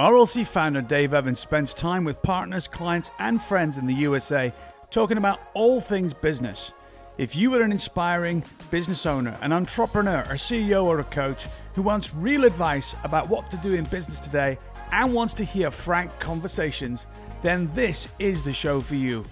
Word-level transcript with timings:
RLC 0.00 0.46
founder 0.46 0.80
Dave 0.80 1.12
Evans 1.12 1.40
spends 1.40 1.74
time 1.74 2.04
with 2.04 2.22
partners, 2.22 2.66
clients, 2.66 3.10
and 3.18 3.38
friends 3.38 3.76
in 3.76 3.86
the 3.86 3.92
USA 3.92 4.50
talking 4.90 5.18
about 5.18 5.40
all 5.52 5.78
things 5.78 6.14
business. 6.14 6.72
If 7.18 7.36
you 7.36 7.54
are 7.54 7.60
an 7.60 7.70
inspiring 7.70 8.42
business 8.70 9.04
owner, 9.04 9.36
an 9.42 9.52
entrepreneur, 9.52 10.20
a 10.20 10.38
CEO, 10.38 10.84
or 10.86 11.00
a 11.00 11.04
coach 11.04 11.48
who 11.74 11.82
wants 11.82 12.14
real 12.14 12.44
advice 12.44 12.96
about 13.04 13.28
what 13.28 13.50
to 13.50 13.58
do 13.58 13.74
in 13.74 13.84
business 13.84 14.20
today 14.20 14.56
and 14.90 15.12
wants 15.12 15.34
to 15.34 15.44
hear 15.44 15.70
frank 15.70 16.18
conversations, 16.18 17.06
then 17.42 17.68
this 17.74 18.08
is 18.18 18.42
the 18.42 18.54
show 18.54 18.80
for 18.80 18.94
you. 18.94 19.22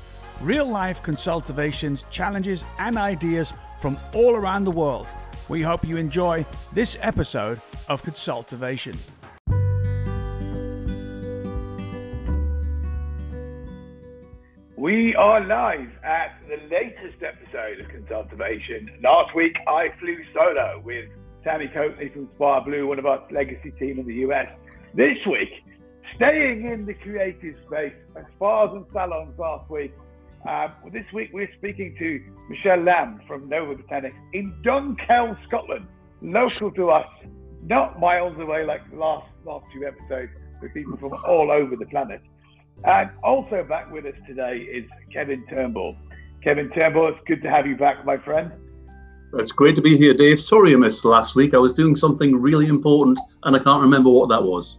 Real 0.43 0.69
life 0.71 1.03
consultations, 1.03 2.05
challenges, 2.11 2.67
and 2.79 2.99
ideas 2.99 3.55
from 3.81 3.97
all 4.13 4.37
around 4.37 4.65
the 4.65 4.71
world. 4.71 5.07
We 5.49 5.63
hope 5.63 5.83
you 5.83 5.97
enjoy 5.97 6.45
this 6.75 6.99
episode 7.01 7.63
of 7.89 8.03
Consultivation. 8.03 8.99
We 14.79 15.13
are 15.17 15.45
live 15.45 15.91
at 16.05 16.39
the 16.47 16.57
latest 16.71 17.21
episode 17.21 17.81
of 17.81 17.89
Consultivation. 17.89 18.89
Last 19.03 19.35
week, 19.35 19.57
I 19.67 19.89
flew 19.99 20.17
solo 20.33 20.81
with 20.85 21.07
Tammy 21.43 21.67
Coakley 21.67 22.11
from 22.11 22.29
Spire 22.37 22.61
Blue, 22.61 22.87
one 22.87 23.01
of 23.01 23.05
our 23.05 23.27
legacy 23.33 23.73
team 23.73 23.99
in 23.99 24.07
the 24.07 24.15
US. 24.29 24.47
This 24.95 25.17
week, 25.27 25.49
staying 26.15 26.65
in 26.65 26.87
the 26.87 26.95
creative 26.95 27.57
space, 27.67 27.93
spas 28.37 28.71
and 28.73 28.87
salons 28.93 29.37
last 29.37 29.69
week. 29.69 29.93
Um, 30.49 30.73
this 30.93 31.07
week, 31.13 31.31
we're 31.33 31.51
speaking 31.59 31.97
to 31.99 32.23
Michelle 32.49 32.85
Lamb 32.85 33.21
from 33.27 33.49
Nova 33.49 33.75
Botanics 33.75 34.15
in 34.33 34.55
Dunkeld, 34.65 35.45
Scotland, 35.49 35.89
local 36.23 36.71
to 36.71 36.91
us, 36.91 37.09
not 37.65 37.99
miles 37.99 38.39
away 38.39 38.65
like 38.65 38.89
the 38.93 38.97
last 38.97 39.27
last 39.45 39.67
two 39.75 39.85
episodes 39.85 40.31
with 40.63 40.73
people 40.73 40.97
from 40.99 41.15
all 41.27 41.51
over 41.51 41.75
the 41.75 41.87
planet. 41.87 42.21
And 42.85 43.11
also 43.23 43.65
back 43.65 43.91
with 43.91 44.07
us 44.07 44.15
today 44.27 44.59
is 44.59 44.89
Kevin 45.13 45.45
Turnbull. 45.49 45.97
Kevin 46.43 46.71
Turnbull, 46.71 47.09
it's 47.09 47.21
good 47.27 47.43
to 47.43 47.51
have 47.51 47.67
you 47.67 47.77
back, 47.77 48.05
my 48.05 48.17
friend. 48.17 48.53
It's 49.35 49.53
great 49.53 49.75
to 49.77 49.83
be 49.83 49.97
here, 49.97 50.15
Dave. 50.15 50.41
Sorry 50.41 50.73
I 50.73 50.77
missed 50.77 51.05
last 51.05 51.35
week. 51.35 51.53
I 51.53 51.59
was 51.59 51.75
doing 51.75 51.97
something 51.97 52.41
really 52.41 52.67
important 52.67 53.19
and 53.43 53.55
I 53.55 53.59
can't 53.59 53.83
remember 53.83 54.11
what 54.11 54.29
that 54.31 54.43
was. 54.43 54.79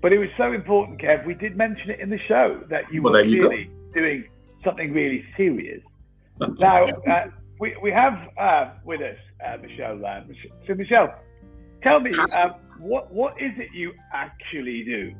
But 0.00 0.12
it 0.12 0.18
was 0.18 0.30
so 0.36 0.52
important, 0.52 1.00
Kev. 1.00 1.26
We 1.26 1.34
did 1.34 1.56
mention 1.56 1.90
it 1.90 2.00
in 2.00 2.08
the 2.08 2.18
show 2.18 2.56
that 2.70 2.92
you 2.92 3.02
well, 3.02 3.12
were 3.12 3.22
really 3.22 3.70
doing 3.92 4.24
something 4.64 4.92
really 4.92 5.24
serious. 5.36 5.82
now, 6.58 6.82
uh, 7.10 7.26
we, 7.60 7.76
we 7.82 7.90
have 7.90 8.30
uh, 8.38 8.70
with 8.84 9.00
us 9.00 9.16
uh, 9.44 9.56
Michelle 9.60 9.96
Lamb. 9.96 10.32
So, 10.66 10.74
Michelle, 10.74 11.14
tell 11.82 12.00
me, 12.00 12.16
um, 12.36 12.54
what 12.78 13.12
what 13.12 13.40
is 13.40 13.52
it 13.58 13.68
you 13.74 13.92
actually 14.12 14.84
do? 14.84 15.14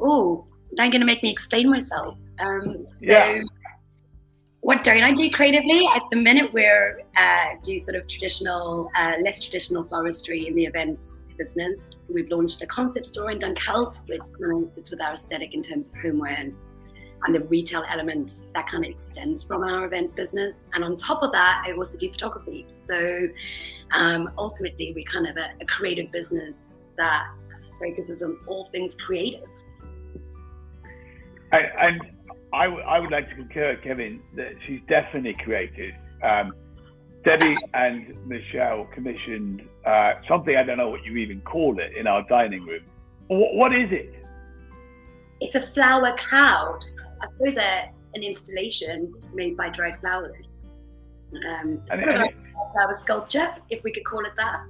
Oh, 0.00 0.46
now 0.76 0.84
you're 0.84 0.92
going 0.92 1.00
to 1.00 1.06
make 1.06 1.22
me 1.22 1.30
explain 1.30 1.70
myself. 1.70 2.16
Um, 2.38 2.86
so 2.98 3.00
Yeah. 3.00 3.42
What 4.60 4.82
don't 4.82 5.02
I 5.02 5.12
do 5.12 5.30
creatively? 5.30 5.86
At 5.94 6.02
the 6.10 6.16
minute, 6.16 6.50
we're 6.54 7.02
uh, 7.18 7.56
do 7.62 7.78
sort 7.78 7.96
of 7.96 8.06
traditional, 8.08 8.90
uh, 8.96 9.12
less 9.20 9.42
traditional 9.42 9.84
floristry 9.84 10.46
in 10.46 10.54
the 10.54 10.64
events 10.64 11.22
business. 11.36 11.90
We've 12.08 12.30
launched 12.30 12.62
a 12.62 12.66
concept 12.66 13.06
store 13.06 13.30
in 13.30 13.38
Dunkeld, 13.38 14.08
which 14.08 14.22
kind 14.40 14.62
of 14.62 14.68
sits 14.68 14.90
with 14.90 15.02
our 15.02 15.12
aesthetic 15.12 15.52
in 15.52 15.60
terms 15.60 15.88
of 15.88 15.94
homewares 15.96 16.64
and 17.24 17.34
the 17.34 17.40
retail 17.40 17.84
element 17.90 18.44
that 18.54 18.66
kind 18.68 18.84
of 18.84 18.90
extends 18.90 19.42
from 19.42 19.64
our 19.64 19.84
events 19.84 20.12
business. 20.12 20.64
And 20.72 20.82
on 20.82 20.96
top 20.96 21.22
of 21.22 21.32
that, 21.32 21.64
I 21.66 21.72
also 21.72 21.98
do 21.98 22.10
photography. 22.10 22.66
So 22.76 23.28
um, 23.92 24.30
ultimately, 24.38 24.92
we're 24.94 25.04
kind 25.04 25.26
of 25.26 25.36
a, 25.36 25.52
a 25.60 25.66
creative 25.66 26.10
business 26.10 26.60
that 26.96 27.24
focuses 27.78 28.22
on 28.22 28.38
all 28.46 28.68
things 28.72 28.94
creative. 28.94 29.48
And, 31.54 31.66
and 31.80 32.02
I, 32.52 32.64
w- 32.64 32.84
I 32.84 32.98
would 33.00 33.10
like 33.10 33.28
to 33.28 33.34
concur, 33.34 33.76
Kevin, 33.82 34.20
that 34.36 34.52
she's 34.66 34.80
definitely 34.88 35.36
creative. 35.44 35.94
Um, 36.22 36.52
Debbie 37.24 37.56
and 37.72 38.14
Michelle 38.26 38.84
commissioned 38.92 39.62
uh, 39.86 40.14
something, 40.28 40.56
I 40.56 40.62
don't 40.62 40.78
know 40.78 40.90
what 40.90 41.04
you 41.04 41.16
even 41.16 41.40
call 41.40 41.78
it, 41.78 41.96
in 41.96 42.06
our 42.06 42.22
dining 42.28 42.64
room. 42.66 42.82
Wh- 43.28 43.54
what 43.54 43.74
is 43.74 43.90
it? 43.92 44.14
it's 45.40 45.54
a 45.54 45.60
flower 45.60 46.14
cloud. 46.16 46.80
I 47.20 47.26
suppose 47.26 47.56
a, 47.56 47.90
an 48.14 48.22
installation 48.22 49.12
made 49.34 49.56
by 49.56 49.68
dried 49.68 50.00
flowers. 50.00 50.46
Um, 51.48 51.82
it's 51.86 51.96
kind 51.96 52.10
of 52.10 52.20
like 52.20 52.34
a 52.34 52.72
flower 52.72 52.94
sculpture, 52.94 53.54
if 53.70 53.82
we 53.82 53.92
could 53.92 54.04
call 54.04 54.24
it 54.24 54.32
that. 54.36 54.64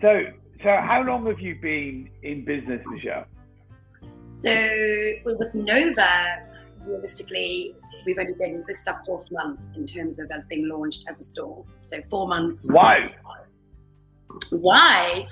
So, 0.00 0.24
so 0.62 0.76
how 0.80 1.02
long 1.02 1.26
have 1.26 1.40
you 1.40 1.56
been 1.60 2.10
in 2.22 2.44
business, 2.44 2.80
Michelle? 2.86 3.26
So 4.34 4.50
with 5.24 5.54
Nova, 5.54 6.42
realistically, 6.84 7.74
we've 8.04 8.18
only 8.18 8.34
been 8.34 8.64
this 8.66 8.78
is 8.80 8.84
our 8.88 9.00
fourth 9.06 9.30
month 9.30 9.60
in 9.76 9.86
terms 9.86 10.18
of 10.18 10.28
us 10.32 10.46
being 10.46 10.68
launched 10.68 11.04
as 11.08 11.20
a 11.20 11.24
store. 11.24 11.64
So 11.80 11.98
four 12.10 12.26
months. 12.26 12.68
Why? 12.72 13.14
Why? 14.50 15.28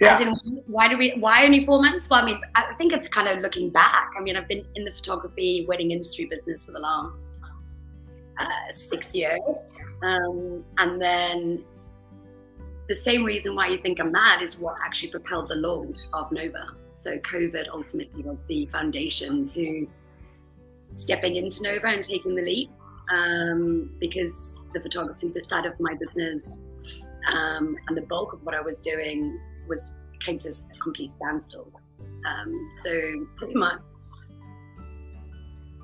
Yeah. 0.00 0.14
As 0.14 0.20
in, 0.22 0.62
why 0.66 0.88
do 0.88 0.96
we? 0.96 1.10
Why 1.18 1.44
only 1.44 1.66
four 1.66 1.82
months? 1.82 2.08
Well, 2.08 2.22
I 2.22 2.24
mean, 2.24 2.40
I 2.54 2.74
think 2.78 2.94
it's 2.94 3.08
kind 3.08 3.28
of 3.28 3.42
looking 3.42 3.68
back. 3.68 4.10
I 4.18 4.22
mean, 4.22 4.36
I've 4.36 4.48
been 4.48 4.64
in 4.74 4.84
the 4.86 4.92
photography 4.92 5.66
wedding 5.68 5.90
industry 5.90 6.24
business 6.24 6.64
for 6.64 6.72
the 6.72 6.80
last 6.80 7.42
uh, 8.40 8.72
six 8.72 9.14
years, 9.14 9.76
um, 10.02 10.64
and 10.78 11.00
then 11.00 11.62
the 12.88 12.94
same 12.94 13.22
reason 13.22 13.54
why 13.54 13.68
you 13.68 13.76
think 13.76 14.00
I'm 14.00 14.12
mad 14.12 14.42
is 14.42 14.58
what 14.58 14.76
actually 14.82 15.10
propelled 15.10 15.48
the 15.50 15.56
launch 15.56 15.98
of 16.14 16.32
Nova. 16.32 16.74
So 16.94 17.18
COVID 17.18 17.66
ultimately 17.72 18.22
was 18.22 18.44
the 18.46 18.66
foundation 18.66 19.44
to 19.46 19.86
stepping 20.90 21.36
into 21.36 21.62
Nova 21.62 21.88
and 21.88 22.02
taking 22.02 22.34
the 22.34 22.42
leap, 22.42 22.70
um, 23.10 23.90
because 23.98 24.60
the 24.74 24.80
photography 24.80 25.28
the 25.28 25.42
side 25.48 25.66
of 25.66 25.72
my 25.80 25.94
business 25.94 26.60
um, 27.32 27.76
and 27.88 27.96
the 27.96 28.02
bulk 28.02 28.32
of 28.32 28.42
what 28.44 28.54
I 28.54 28.60
was 28.60 28.78
doing 28.80 29.38
was 29.68 29.92
came 30.20 30.38
to 30.38 30.48
a 30.48 30.78
complete 30.78 31.12
standstill. 31.12 31.68
Um, 32.26 32.70
so 32.80 33.26
pretty 33.36 33.54
much 33.54 33.80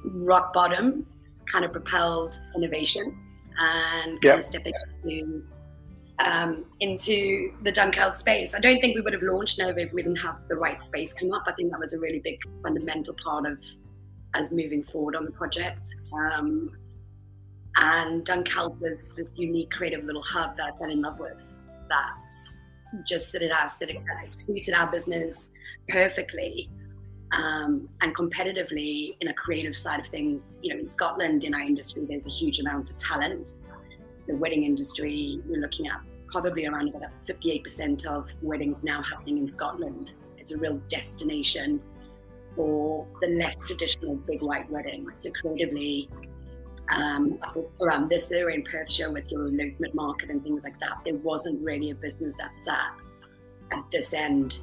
rock 0.04 0.52
bottom 0.52 1.06
kind 1.50 1.64
of 1.64 1.72
propelled 1.72 2.38
innovation 2.54 3.16
and 3.58 4.12
kind 4.12 4.24
Yep. 4.24 4.38
of 4.38 4.44
stepping 4.44 4.72
into 5.04 5.42
um, 6.20 6.64
into 6.80 7.52
the 7.62 7.72
Dunkeld 7.72 8.14
space. 8.14 8.54
I 8.54 8.60
don't 8.60 8.80
think 8.80 8.96
we 8.96 9.00
would 9.00 9.12
have 9.12 9.22
launched 9.22 9.58
Nova 9.58 9.80
if 9.80 9.92
we 9.92 10.02
didn't 10.02 10.18
have 10.18 10.36
the 10.48 10.56
right 10.56 10.80
space 10.80 11.12
come 11.12 11.32
up. 11.32 11.44
I 11.46 11.52
think 11.52 11.70
that 11.70 11.78
was 11.78 11.94
a 11.94 12.00
really 12.00 12.20
big 12.20 12.38
fundamental 12.62 13.14
part 13.22 13.46
of 13.46 13.58
us 14.34 14.52
moving 14.52 14.82
forward 14.82 15.16
on 15.16 15.24
the 15.24 15.30
project. 15.30 15.94
Um, 16.12 16.70
and 17.76 18.24
Dunkeld 18.24 18.80
was 18.80 19.10
this 19.16 19.34
unique 19.36 19.70
creative 19.70 20.04
little 20.04 20.22
hub 20.22 20.56
that 20.56 20.72
I 20.74 20.76
fell 20.76 20.90
in 20.90 21.02
love 21.02 21.20
with 21.20 21.40
that 21.88 22.16
just 23.06 23.30
suited 23.30 23.52
our 23.52 23.68
suited 23.68 23.98
suited 24.30 24.74
our 24.74 24.90
business 24.90 25.50
perfectly 25.88 26.68
um, 27.32 27.88
and 28.00 28.14
competitively 28.14 29.16
in 29.20 29.28
a 29.28 29.34
creative 29.34 29.76
side 29.76 30.00
of 30.00 30.06
things. 30.06 30.58
You 30.62 30.74
know, 30.74 30.80
in 30.80 30.86
Scotland, 30.86 31.44
in 31.44 31.54
our 31.54 31.60
industry, 31.60 32.04
there's 32.08 32.26
a 32.26 32.30
huge 32.30 32.58
amount 32.60 32.90
of 32.90 32.96
talent. 32.96 33.60
The 34.26 34.36
wedding 34.36 34.64
industry, 34.64 35.40
we're 35.46 35.60
looking 35.60 35.88
at 35.88 36.00
probably 36.30 36.66
around 36.66 36.88
about 36.88 37.10
58% 37.26 38.06
of 38.06 38.28
weddings 38.42 38.82
now 38.82 39.02
happening 39.02 39.38
in 39.38 39.48
Scotland. 39.48 40.12
It's 40.36 40.52
a 40.52 40.58
real 40.58 40.76
destination 40.88 41.80
for 42.54 43.06
the 43.20 43.28
less 43.28 43.56
traditional 43.60 44.16
big 44.16 44.42
white 44.42 44.70
wedding. 44.70 45.08
So 45.14 45.30
creatively, 45.40 46.10
um, 46.94 47.38
around 47.80 48.08
this 48.08 48.30
area 48.30 48.56
in 48.56 48.64
Perthshire 48.64 49.12
with 49.12 49.30
your 49.30 49.48
elopement 49.48 49.94
market 49.94 50.30
and 50.30 50.42
things 50.42 50.64
like 50.64 50.78
that, 50.80 50.98
there 51.04 51.16
wasn't 51.16 51.62
really 51.62 51.90
a 51.90 51.94
business 51.94 52.34
that 52.40 52.56
sat 52.56 52.92
at 53.72 53.84
this 53.90 54.14
end. 54.14 54.58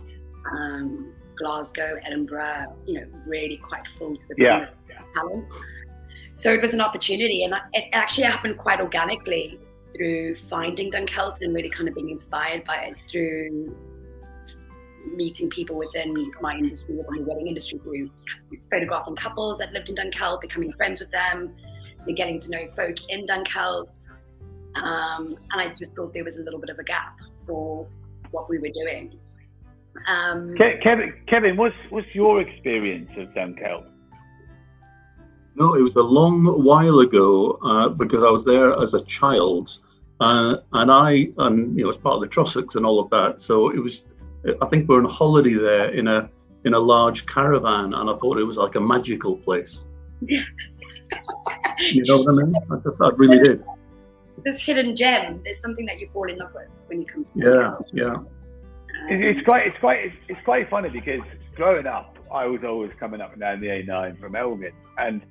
Um, 0.51 1.13
Glasgow, 1.37 1.99
Edinburgh, 2.03 2.78
you 2.85 2.99
know, 2.99 3.07
really 3.28 3.57
quite 3.57 3.87
full 3.99 4.16
to 4.16 4.28
the 4.29 4.35
brim 4.35 4.67
Yeah. 4.90 5.01
talent. 5.13 5.45
So 6.35 6.51
it 6.51 6.61
was 6.61 6.73
an 6.73 6.81
opportunity, 6.81 7.43
and 7.43 7.53
it 7.73 7.85
actually 7.93 8.25
happened 8.25 8.57
quite 8.57 8.79
organically 8.79 9.59
through 9.95 10.35
finding 10.35 10.91
Dunkeld 10.91 11.41
and 11.41 11.53
really 11.53 11.69
kind 11.69 11.87
of 11.87 11.95
being 11.95 12.09
inspired 12.09 12.63
by 12.65 12.77
it 12.77 12.95
through 13.09 13.75
meeting 15.15 15.49
people 15.49 15.75
within 15.75 16.31
my 16.41 16.55
industry, 16.55 16.95
within 16.95 17.23
the 17.23 17.29
wedding 17.29 17.47
industry 17.47 17.79
group, 17.79 18.11
photographing 18.71 19.15
couples 19.15 19.57
that 19.59 19.71
lived 19.73 19.89
in 19.89 19.95
Dunkeld, 19.95 20.41
becoming 20.41 20.73
friends 20.73 20.99
with 20.99 21.11
them, 21.11 21.55
and 22.07 22.17
getting 22.17 22.39
to 22.39 22.51
know 22.51 22.67
folk 22.75 22.95
in 23.09 23.25
Dunkeld. 23.25 24.09
Um, 24.75 25.37
and 25.51 25.61
I 25.61 25.69
just 25.69 25.95
thought 25.95 26.13
there 26.13 26.23
was 26.23 26.37
a 26.37 26.43
little 26.43 26.59
bit 26.59 26.69
of 26.69 26.79
a 26.79 26.83
gap 26.83 27.19
for 27.47 27.87
what 28.31 28.49
we 28.49 28.57
were 28.57 28.71
doing. 28.73 29.17
Um, 30.07 30.55
Ke- 30.55 30.81
Kevin, 30.81 31.13
Kevin, 31.27 31.55
what's 31.55 31.75
what's 31.89 32.13
your 32.13 32.41
experience 32.41 33.11
of 33.15 33.29
Dunkeld? 33.29 33.85
No, 35.55 35.73
it 35.73 35.81
was 35.81 35.95
a 35.95 36.01
long 36.01 36.45
while 36.63 36.99
ago 36.99 37.57
uh, 37.63 37.87
because 37.87 38.23
I 38.23 38.29
was 38.29 38.43
there 38.43 38.77
as 38.77 38.93
a 38.93 39.01
child, 39.05 39.77
uh, 40.20 40.58
and 40.73 40.91
I, 40.91 41.29
and 41.38 41.78
you 41.78 41.84
know, 41.84 41.90
as 41.90 41.97
part 41.97 42.16
of 42.16 42.22
the 42.22 42.29
Trossachs 42.29 42.76
and 42.76 42.85
all 42.85 43.00
of 43.00 43.09
that. 43.09 43.41
So 43.41 43.70
it 43.70 43.79
was 43.79 44.06
I 44.62 44.67
think 44.67 44.88
we're 44.88 45.00
on 45.00 45.06
holiday 45.06 45.56
there 45.56 45.90
in 45.90 46.08
a 46.08 46.29
in 46.66 46.73
a 46.73 46.79
large 46.79 47.26
caravan, 47.26 47.94
and 47.94 48.09
I 48.09 48.14
thought 48.16 48.38
it 48.38 48.44
was 48.44 48.58
like 48.58 48.76
a 48.76 48.82
magical 48.82 49.38
place. 49.38 49.85
you 50.22 50.44
know 52.06 52.22
what 52.22 52.35
I 52.41 52.46
mean? 52.46 52.56
I 52.72 52.76
just, 52.78 53.02
I 53.02 53.09
really 53.17 53.40
did. 53.40 53.64
This 54.44 54.62
hidden 54.62 54.96
gem, 54.96 55.41
there's 55.44 55.59
something 55.59 55.85
that 55.85 56.00
you 56.00 56.08
fall 56.08 56.29
in 56.29 56.38
love 56.38 56.52
with 56.53 56.79
when 56.88 57.02
you 57.02 57.06
come 57.06 57.23
to. 57.23 57.34
Yeah, 57.38 57.76
yeah. 57.94 58.16
Um, 58.16 58.28
it's 59.09 59.46
quite, 59.46 59.67
it's 59.67 59.78
quite, 59.79 60.00
it's, 60.06 60.16
it's 60.28 60.40
quite 60.44 60.70
funny 60.70 60.90
because 60.90 61.22
growing 61.56 61.85
up, 61.85 62.17
I 62.34 62.46
was 62.47 62.64
always 62.64 62.91
coming 63.00 63.22
up 63.22 63.32
and 63.32 63.41
down 63.41 63.62
the 63.62 63.67
A9 63.67 64.20
from 64.20 64.35
Elgin, 64.35 64.73
and 64.97 65.22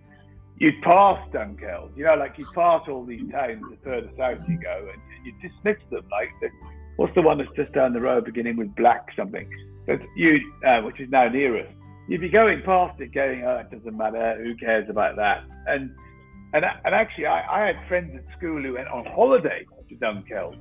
you'd 0.59 0.81
pass 0.83 1.19
Dunkeld, 1.33 1.97
you 1.97 2.05
know, 2.05 2.15
like 2.15 2.39
you 2.39 2.47
pass 2.55 2.83
all 2.89 3.05
these 3.05 3.31
towns 3.31 3.69
the 3.69 3.77
further 3.83 4.11
south 4.17 4.49
you 4.49 4.59
go, 4.59 4.89
and 4.93 5.27
you 5.27 5.33
dismiss 5.43 5.79
them 5.91 6.07
like, 6.11 6.31
the, 6.41 6.49
what's 6.97 7.15
the 7.15 7.23
one 7.23 7.39
that's 7.39 7.51
just 7.57 7.73
down 7.73 7.93
the 7.93 8.01
road 8.01 8.25
beginning 8.25 8.57
with 8.57 8.75
black 8.75 9.09
something? 9.17 9.49
But 9.87 10.01
you, 10.17 10.53
uh, 10.67 10.81
which 10.83 11.01
is 11.01 11.11
now 11.11 11.29
near 11.29 11.59
us, 11.59 11.73
you'd 12.09 12.21
be 12.21 12.29
going 12.29 12.63
past 12.63 13.01
it, 13.01 13.13
going, 13.13 13.45
"Oh, 13.45 13.57
it 13.59 13.71
doesn't 13.71 13.97
matter. 13.97 14.43
Who 14.43 14.55
cares 14.57 14.89
about 14.89 15.17
that?" 15.17 15.45
And 15.67 15.95
and 16.55 16.65
and 16.85 16.95
actually, 16.95 17.27
I, 17.27 17.63
I 17.63 17.67
had 17.67 17.89
friends 17.89 18.17
at 18.17 18.39
school 18.39 18.63
who 18.63 18.75
went 18.75 18.89
on 18.89 19.05
holiday 19.05 19.67
to 19.89 19.95
Dunkeld, 19.97 20.57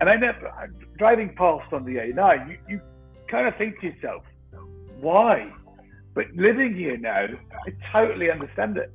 and 0.00 0.10
I 0.10 0.16
never 0.16 0.52
driving 0.98 1.34
past 1.34 1.72
on 1.72 1.84
the 1.84 1.96
A9. 1.96 2.50
You, 2.50 2.58
you 2.68 2.80
kind 3.28 3.46
of 3.46 3.56
think 3.56 3.80
to 3.80 3.86
yourself, 3.86 4.24
why? 5.00 5.50
But 6.14 6.26
living 6.34 6.74
here 6.74 6.96
now, 6.96 7.26
I 7.66 7.72
totally 7.92 8.30
understand 8.30 8.76
it. 8.76 8.92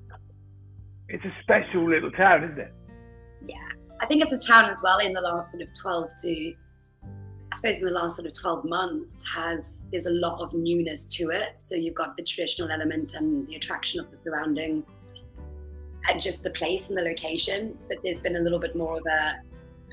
It's 1.13 1.23
a 1.25 1.33
special 1.43 1.87
little 1.87 2.09
town, 2.09 2.43
isn't 2.43 2.59
it? 2.59 2.73
Yeah, 3.45 3.57
I 4.01 4.07
think 4.07 4.23
it's 4.23 4.33
a 4.33 4.39
town 4.39 4.65
as 4.65 4.81
well. 4.83 4.97
In 4.97 5.13
the 5.13 5.21
last 5.21 5.51
sort 5.51 5.61
of 5.61 5.69
twelve 5.79 6.09
to 6.23 6.53
I 7.05 7.55
suppose 7.55 7.77
in 7.77 7.85
the 7.85 7.91
last 7.91 8.15
sort 8.15 8.25
of 8.25 8.33
12 8.33 8.65
months 8.65 9.23
has 9.31 9.85
there's 9.91 10.07
a 10.07 10.11
lot 10.11 10.41
of 10.41 10.55
newness 10.55 11.07
to 11.09 11.29
it. 11.29 11.49
So 11.59 11.75
you've 11.75 11.93
got 11.93 12.17
the 12.17 12.23
traditional 12.23 12.71
element 12.71 13.13
and 13.13 13.47
the 13.47 13.57
attraction 13.57 13.99
of 13.99 14.09
the 14.09 14.15
surrounding 14.15 14.83
and 16.09 16.19
just 16.19 16.43
the 16.43 16.49
place 16.49 16.89
and 16.89 16.97
the 16.97 17.03
location. 17.03 17.77
But 17.87 17.99
there's 18.03 18.19
been 18.19 18.37
a 18.37 18.39
little 18.39 18.57
bit 18.57 18.75
more 18.75 18.97
of 18.97 19.03
a 19.05 19.35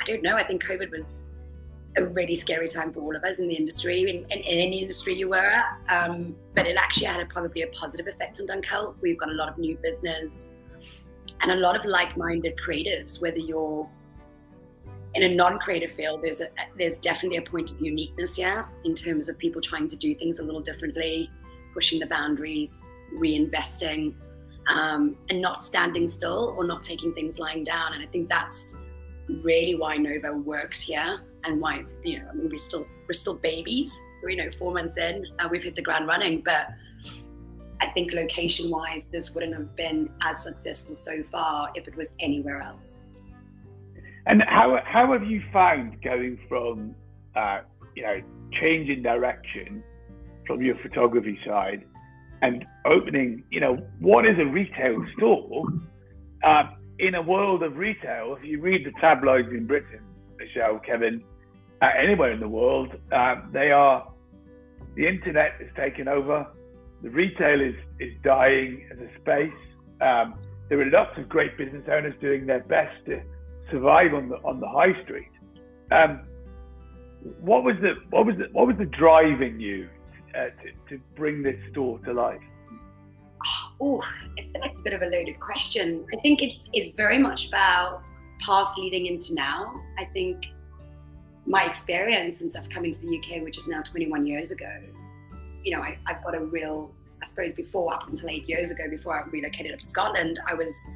I 0.00 0.05
don't 0.06 0.22
know, 0.22 0.37
I 0.37 0.46
think 0.46 0.64
COVID 0.64 0.90
was 0.90 1.26
a 1.99 2.06
really 2.06 2.34
scary 2.34 2.67
time 2.69 2.94
for 2.94 3.00
all 3.00 3.14
of 3.14 3.22
us 3.25 3.40
in 3.40 3.49
the 3.49 3.55
industry, 3.55 4.00
in, 4.00 4.08
in, 4.08 4.25
in 4.31 4.58
any 4.58 4.81
industry 4.81 5.12
you 5.12 5.28
were 5.28 5.37
at. 5.37 5.76
Um, 5.90 6.34
but 6.55 6.67
it 6.67 6.78
actually 6.78 7.08
had 7.08 7.20
a, 7.20 7.26
probably 7.26 7.61
a 7.61 7.67
positive 7.67 8.06
effect 8.06 8.40
on 8.40 8.46
Dunkeld. 8.46 8.94
We've 9.02 9.19
got 9.19 9.28
a 9.28 9.34
lot 9.34 9.50
of 9.50 9.58
new 9.58 9.76
business 9.82 10.50
and 11.42 11.52
a 11.52 11.56
lot 11.56 11.76
of 11.76 11.84
like-minded 11.84 12.54
creatives, 12.66 13.20
whether 13.20 13.38
you're 13.38 13.88
in 15.14 15.25
a 15.25 15.34
non-creative 15.34 15.90
field, 15.90 16.22
there's 16.22 16.40
a, 16.40 16.48
there's 16.78 16.98
definitely 16.98 17.38
a 17.38 17.42
point 17.42 17.72
of 17.72 17.81
uniqueness 17.81 18.37
here 18.37 18.69
in 18.84 18.94
terms 18.94 19.28
of 19.28 19.37
people 19.38 19.60
trying 19.60 19.87
to 19.88 19.96
do 19.96 20.14
things 20.14 20.38
a 20.38 20.44
little 20.44 20.60
differently, 20.60 21.31
pushing 21.75 21.98
the 21.98 22.06
boundaries, 22.06 22.81
reinvesting, 23.14 24.14
um, 24.69 25.16
and 25.28 25.40
not 25.40 25.64
standing 25.64 26.06
still 26.06 26.54
or 26.56 26.64
not 26.64 26.82
taking 26.82 27.12
things 27.14 27.38
lying 27.38 27.64
down. 27.64 27.94
And 27.94 28.02
I 28.02 28.06
think 28.06 28.28
that's 28.28 28.76
really 29.43 29.75
why 29.75 29.96
Nova 29.96 30.32
works 30.32 30.81
here 30.81 31.20
and 31.44 31.60
why 31.60 31.76
it's, 31.76 31.94
you 32.04 32.19
know 32.20 32.28
I 32.31 32.34
mean 32.34 32.48
we're 32.50 32.58
still 32.58 32.86
we're 33.08 33.14
still 33.14 33.34
babies. 33.34 33.98
We're, 34.22 34.31
you 34.31 34.36
know 34.36 34.50
four 34.58 34.72
months 34.72 34.96
in, 34.96 35.25
uh, 35.38 35.48
we've 35.50 35.64
hit 35.64 35.75
the 35.75 35.82
ground 35.82 36.06
running, 36.06 36.43
but. 36.44 36.69
I 37.81 37.87
think 37.88 38.12
location 38.12 38.71
wise, 38.71 39.06
this 39.06 39.35
wouldn't 39.35 39.55
have 39.55 39.75
been 39.75 40.11
as 40.23 40.43
successful 40.44 40.94
so 40.94 41.23
far 41.25 41.71
if 41.75 41.88
it 41.88 41.97
was 41.97 42.12
anywhere 42.21 42.61
else. 42.61 43.00
And 44.27 44.43
how 44.47 44.79
how 44.85 45.12
have 45.12 45.25
you 45.25 45.43
found 45.53 46.03
going 46.03 46.38
from 46.49 46.94
uh, 47.35 47.61
you 47.97 48.03
know 48.03 48.21
changing 48.61 49.03
direction 49.03 49.82
from 50.47 50.61
your 50.62 50.77
photography 50.77 51.38
side 51.47 51.85
and 52.43 52.65
opening 52.85 53.44
you 53.50 53.61
know 53.61 53.77
what 53.99 54.27
is 54.27 54.38
a 54.38 54.44
retail 54.44 54.97
store 55.17 55.62
uh, 56.44 56.65
in 56.99 57.15
a 57.15 57.23
world 57.23 57.62
of 57.62 57.77
retail? 57.77 58.37
If 58.38 58.44
you 58.44 58.61
read 58.61 58.85
the 58.85 58.93
tabloids 59.00 59.49
in 59.49 59.67
Britain, 59.67 60.03
Michelle, 60.38 60.79
Kevin, 60.81 61.25
uh, 61.81 61.88
anywhere 61.99 62.32
in 62.32 62.41
the 62.41 62.49
world, 62.49 62.94
uh, 63.11 63.37
they 63.53 63.71
are 63.71 64.12
the 64.97 65.06
internet 65.09 65.53
is 65.61 65.71
taken 65.77 66.09
over. 66.09 66.47
The 67.02 67.11
retail 67.11 67.61
is 67.61 67.75
is 67.99 68.12
dying 68.23 68.88
as 68.93 68.99
a 68.99 69.08
space. 69.20 69.61
Um, 70.00 70.38
there 70.69 70.81
are 70.81 70.91
lots 70.91 71.19
of 71.19 71.29
great 71.29 71.56
business 71.58 71.82
owners 71.91 72.14
doing 72.20 72.47
their 72.47 72.61
best 72.61 72.94
to 73.06 73.23
survive 73.70 74.14
on 74.14 74.29
the 74.29 74.37
on 74.37 74.61
the 74.61 74.69
high 74.69 75.00
street. 75.05 75.31
Um, 75.91 76.20
what 77.41 77.64
was 77.64 77.76
the 77.81 77.94
what 78.11 78.26
was 78.26 78.37
the 78.37 78.49
what 78.52 78.67
was 78.67 78.76
the 78.79 78.87
driving 78.87 79.61
you 79.61 79.88
uh, 80.35 80.44
to, 80.44 80.97
to 80.97 81.02
bring 81.17 81.43
this 81.43 81.56
store 81.70 81.99
to 82.00 82.12
life? 82.12 82.41
Oh, 83.81 84.03
that's 84.61 84.81
a 84.81 84.82
bit 84.82 84.93
of 84.93 85.03
a 85.03 85.06
loaded 85.06 85.41
question. 85.41 86.06
I 86.14 86.20
think 86.20 86.43
it's 86.43 86.70
it's 86.73 86.91
very 86.94 87.19
much 87.19 87.49
about 87.49 88.03
past 88.41 88.79
leading 88.79 89.06
into 89.06 89.35
now. 89.35 89.81
I 89.99 90.05
think 90.05 90.46
my 91.46 91.64
experience 91.64 92.38
since 92.38 92.56
I've 92.56 92.69
come 92.69 92.85
into 92.85 93.00
the 93.00 93.19
UK, 93.19 93.43
which 93.43 93.58
is 93.58 93.67
now 93.67 93.82
21 93.82 94.26
years 94.26 94.50
ago, 94.50 94.70
you 95.64 95.76
know, 95.76 95.82
I, 95.82 95.98
I've 96.06 96.22
got 96.22 96.34
a 96.34 96.40
real 96.40 96.94
I 97.22 97.26
suppose 97.26 97.52
before, 97.52 97.92
up 97.92 98.08
until 98.08 98.30
eight 98.30 98.48
years 98.48 98.70
ago, 98.70 98.84
before 98.88 99.14
I 99.14 99.28
relocated 99.28 99.72
up 99.72 99.80
to 99.80 99.84
Scotland, 99.84 100.40
I 100.46 100.54
was 100.54 100.86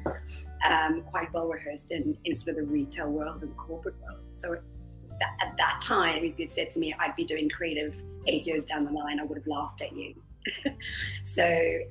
um, 0.67 1.03
quite 1.03 1.31
well 1.33 1.47
rehearsed 1.47 1.91
in, 1.91 2.17
in 2.25 2.33
sort 2.33 2.57
of 2.57 2.65
the 2.65 2.71
retail 2.71 3.11
world 3.11 3.43
and 3.43 3.51
the 3.51 3.55
corporate 3.55 3.95
world. 4.01 4.21
So 4.31 4.53
at 4.53 5.57
that 5.57 5.81
time, 5.81 6.23
if 6.23 6.39
you'd 6.39 6.51
said 6.51 6.71
to 6.71 6.79
me 6.79 6.93
I'd 6.99 7.15
be 7.15 7.25
doing 7.25 7.49
creative 7.49 8.01
eight 8.27 8.45
years 8.45 8.65
down 8.65 8.85
the 8.85 8.91
line, 8.91 9.19
I 9.19 9.23
would 9.23 9.37
have 9.37 9.47
laughed 9.47 9.81
at 9.81 9.95
you. 9.95 10.15
so 11.23 11.43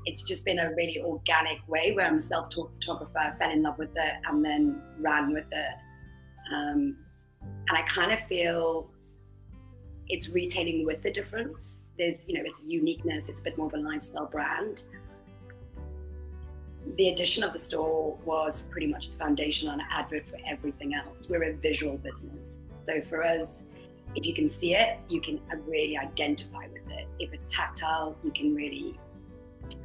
it's 0.05 0.23
just 0.25 0.45
been 0.45 0.59
a 0.59 0.71
really 0.75 1.01
organic 1.01 1.59
way 1.69 1.93
where 1.93 2.07
I'm 2.07 2.17
a 2.17 2.21
self 2.21 2.49
taught 2.49 2.73
photographer, 2.75 3.37
fell 3.39 3.51
in 3.51 3.63
love 3.63 3.79
with 3.79 3.93
it, 3.95 4.15
and 4.27 4.45
then 4.45 4.83
ran 4.99 5.33
with 5.33 5.47
it. 5.51 5.75
Um, 6.53 6.97
and 7.69 7.79
I 7.79 7.83
kind 7.83 8.13
of 8.13 8.21
feel 8.21 8.91
it's 10.09 10.31
retailing 10.31 10.85
with 10.85 11.03
the 11.03 11.11
difference 11.11 11.84
there's 11.99 12.27
you 12.29 12.35
know 12.35 12.43
it's 12.45 12.63
uniqueness 12.67 13.29
it's 13.29 13.41
a 13.41 13.43
bit 13.45 13.57
more 13.57 13.67
of 13.67 13.75
a 13.75 13.79
lifestyle 13.79 14.27
brand. 14.27 14.83
The 16.97 17.09
addition 17.09 17.43
of 17.43 17.53
the 17.53 17.59
store 17.59 18.19
was 18.27 18.63
pretty 18.63 18.87
much 18.87 19.11
the 19.11 19.17
foundation 19.17 19.71
on 19.71 19.81
an 19.81 19.87
advert 19.91 20.29
for 20.29 20.39
everything 20.47 20.95
else. 20.95 21.31
We're 21.31 21.45
a 21.45 21.55
visual 21.55 21.97
business. 21.97 22.61
So 22.75 23.01
for 23.01 23.25
us 23.25 23.67
if 24.15 24.27
you 24.27 24.35
can 24.35 24.47
see 24.47 24.75
it 24.75 24.99
you 25.09 25.21
can 25.21 25.41
really 25.67 25.97
identify 25.97 26.67
with 26.73 26.91
it. 26.91 27.07
If 27.19 27.33
it's 27.33 27.47
tactile 27.47 28.17
you 28.23 28.33
can 28.33 28.55
really 28.55 28.99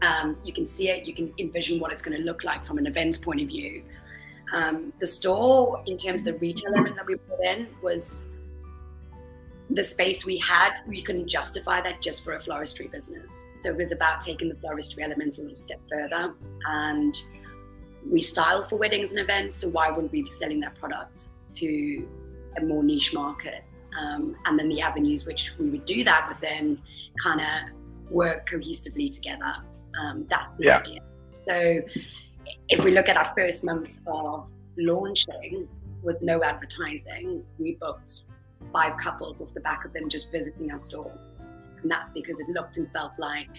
um, 0.01 0.37
you 0.43 0.53
can 0.53 0.65
see 0.65 0.89
it 0.89 1.05
you 1.05 1.13
can 1.13 1.33
envision 1.39 1.79
what 1.79 1.91
it's 1.91 2.01
going 2.01 2.17
to 2.17 2.23
look 2.23 2.43
like 2.43 2.65
from 2.65 2.77
an 2.77 2.87
events 2.87 3.17
point 3.17 3.41
of 3.41 3.47
view. 3.47 3.83
Um, 4.53 4.91
the 4.99 5.05
store 5.05 5.83
in 5.85 5.95
terms 5.95 6.21
of 6.21 6.33
the 6.33 6.39
retail 6.39 6.73
element 6.73 6.95
that 6.95 7.05
we 7.05 7.15
put 7.15 7.39
in 7.43 7.67
was 7.81 8.27
the 9.71 9.83
space 9.83 10.25
we 10.25 10.37
had, 10.37 10.71
we 10.87 11.01
couldn't 11.01 11.27
justify 11.27 11.79
that 11.81 12.01
just 12.01 12.23
for 12.23 12.33
a 12.33 12.39
floristry 12.39 12.91
business. 12.91 13.43
So 13.61 13.69
it 13.69 13.77
was 13.77 13.91
about 13.91 14.21
taking 14.21 14.49
the 14.49 14.55
floristry 14.55 15.03
element 15.03 15.37
a 15.37 15.41
little 15.41 15.57
step 15.57 15.79
further. 15.89 16.33
And 16.65 17.15
we 18.09 18.21
style 18.21 18.63
for 18.63 18.77
weddings 18.77 19.11
and 19.11 19.19
events, 19.19 19.57
so 19.57 19.69
why 19.69 19.89
wouldn't 19.89 20.11
we 20.11 20.23
be 20.23 20.27
selling 20.27 20.59
that 20.61 20.75
product 20.75 21.27
to 21.57 22.07
a 22.57 22.65
more 22.65 22.83
niche 22.83 23.13
market? 23.13 23.63
Um, 23.99 24.35
and 24.45 24.57
then 24.57 24.69
the 24.69 24.81
avenues 24.81 25.25
which 25.25 25.53
we 25.59 25.69
would 25.69 25.85
do 25.85 26.03
that 26.03 26.27
would 26.29 26.41
then 26.41 26.81
kind 27.21 27.41
of 27.41 28.11
work 28.11 28.49
cohesively 28.49 29.13
together. 29.13 29.53
Um, 30.01 30.25
that's 30.29 30.53
the 30.53 30.65
yeah. 30.65 30.77
idea. 30.79 30.99
So 31.45 31.81
if 32.69 32.83
we 32.83 32.91
look 32.91 33.07
at 33.07 33.17
our 33.17 33.31
first 33.35 33.63
month 33.63 33.91
of 34.07 34.51
launching 34.77 35.67
with 36.01 36.21
no 36.21 36.41
advertising, 36.41 37.43
we 37.59 37.75
booked 37.75 38.21
five 38.71 38.97
couples 38.97 39.41
off 39.41 39.53
the 39.53 39.59
back 39.61 39.85
of 39.85 39.93
them 39.93 40.09
just 40.09 40.31
visiting 40.31 40.71
our 40.71 40.77
store. 40.77 41.11
And 41.81 41.89
that's 41.89 42.11
because 42.11 42.39
it 42.39 42.49
looked 42.49 42.77
and 42.77 42.91
felt 42.91 43.13
like 43.17 43.49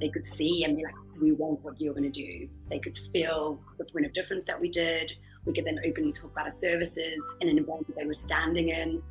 they 0.00 0.08
could 0.08 0.24
see 0.24 0.64
and 0.64 0.76
be 0.76 0.84
like, 0.84 0.94
we 1.20 1.32
want 1.32 1.62
what 1.62 1.80
you're 1.80 1.94
going 1.94 2.10
to 2.10 2.22
do. 2.22 2.48
They 2.70 2.78
could 2.78 2.98
feel 3.12 3.60
the 3.78 3.84
point 3.84 4.06
of 4.06 4.12
difference 4.12 4.44
that 4.44 4.60
we 4.60 4.68
did. 4.68 5.12
We 5.44 5.52
could 5.52 5.64
then 5.64 5.78
openly 5.86 6.12
talk 6.12 6.32
about 6.32 6.46
our 6.46 6.52
services 6.52 7.36
in 7.40 7.48
an 7.48 7.58
environment 7.58 7.94
they 7.96 8.06
were 8.06 8.12
standing 8.12 8.70
in. 8.70 9.02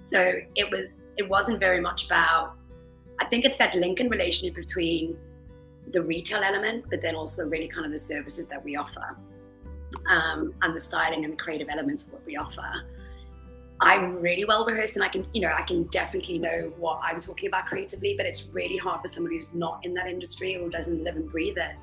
So 0.00 0.32
it 0.56 0.70
was, 0.70 1.08
it 1.16 1.28
wasn't 1.28 1.60
very 1.60 1.80
much 1.80 2.06
about, 2.06 2.56
I 3.20 3.26
think 3.26 3.44
it's 3.44 3.56
that 3.58 3.74
link 3.74 4.00
and 4.00 4.10
relationship 4.10 4.56
between 4.56 5.16
the 5.92 6.02
retail 6.02 6.42
element, 6.42 6.86
but 6.90 7.02
then 7.02 7.14
also 7.14 7.46
really 7.46 7.68
kind 7.68 7.84
of 7.86 7.92
the 7.92 7.98
services 7.98 8.48
that 8.48 8.64
we 8.64 8.76
offer 8.76 9.16
um, 10.08 10.54
and 10.62 10.74
the 10.74 10.80
styling 10.80 11.24
and 11.24 11.32
the 11.32 11.36
creative 11.36 11.68
elements 11.70 12.06
of 12.06 12.14
what 12.14 12.26
we 12.26 12.36
offer. 12.36 12.84
I'm 13.80 14.20
really 14.20 14.44
well 14.44 14.64
rehearsed 14.64 14.94
and 14.96 15.04
I 15.04 15.08
can, 15.08 15.26
you 15.34 15.42
know, 15.42 15.52
I 15.52 15.62
can 15.62 15.84
definitely 15.84 16.38
know 16.38 16.72
what 16.78 17.00
I'm 17.02 17.18
talking 17.18 17.48
about 17.48 17.66
creatively, 17.66 18.14
but 18.16 18.24
it's 18.24 18.48
really 18.52 18.76
hard 18.76 19.02
for 19.02 19.08
somebody 19.08 19.36
who's 19.36 19.52
not 19.52 19.80
in 19.84 19.94
that 19.94 20.06
industry 20.06 20.56
or 20.56 20.68
doesn't 20.70 21.02
live 21.02 21.16
and 21.16 21.30
breathe 21.30 21.58
it 21.58 21.76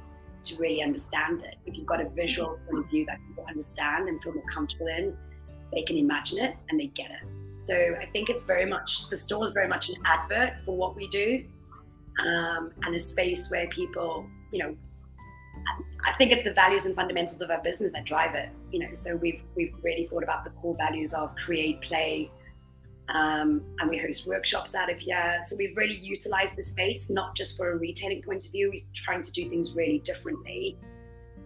to 0.44 0.58
really 0.58 0.82
understand 0.82 1.44
it. 1.44 1.56
If 1.66 1.78
you've 1.78 1.86
got 1.86 2.02
a 2.02 2.10
visual 2.10 2.58
point 2.66 2.86
of 2.86 2.90
view 2.90 3.06
that 3.06 3.20
people 3.28 3.46
understand 3.48 4.08
and 4.10 4.24
feel 4.24 4.34
more 4.34 4.46
comfortable 4.46 4.88
in, 4.88 5.16
they 5.74 5.84
can 5.84 5.98
imagine 5.98 6.40
it 6.40 6.56
and 6.70 6.80
they 6.80 6.88
get 6.88 7.12
it. 7.12 7.28
So 7.58 7.76
I 7.76 8.06
think 8.08 8.30
it's 8.30 8.44
very 8.44 8.66
much 8.66 9.08
the 9.10 9.16
store 9.16 9.44
is 9.44 9.52
very 9.52 9.68
much 9.68 9.90
an 9.90 9.96
advert 10.06 10.54
for 10.66 10.76
what 10.76 10.96
we 10.96 11.08
do, 11.10 11.44
um, 12.20 12.72
and 12.84 12.96
a 12.96 13.00
space 13.00 13.52
where 13.52 13.68
people, 13.68 14.26
you 14.52 14.60
know, 14.64 14.76
I 16.06 16.12
think 16.14 16.32
it's 16.32 16.44
the 16.44 16.54
values 16.54 16.86
and 16.86 16.96
fundamentals 16.96 17.42
of 17.42 17.52
our 17.52 17.62
business 17.62 17.92
that 17.92 18.06
drive 18.06 18.36
it. 18.36 18.50
You 18.72 18.80
know, 18.80 18.94
so 18.94 19.16
we've 19.16 19.44
we've 19.56 19.74
really 19.84 20.06
thought 20.06 20.24
about 20.24 20.44
the 20.44 20.52
core 20.52 20.76
values 20.76 21.14
of 21.14 21.36
create, 21.36 21.82
play, 21.82 22.30
um, 23.10 23.62
and 23.80 23.90
we 23.90 23.98
host 23.98 24.28
workshops 24.28 24.74
out 24.76 24.92
of 24.92 25.00
here. 25.00 25.40
So 25.44 25.56
we've 25.58 25.76
really 25.76 25.98
utilized 25.98 26.56
the 26.58 26.64
space 26.64 27.10
not 27.10 27.36
just 27.36 27.58
for 27.58 27.72
a 27.72 27.78
retailing 27.78 28.22
point 28.22 28.46
of 28.46 28.52
view. 28.52 28.70
We're 28.72 28.86
trying 28.94 29.22
to 29.22 29.32
do 29.32 29.50
things 29.50 29.76
really 29.76 30.00
differently 30.00 30.78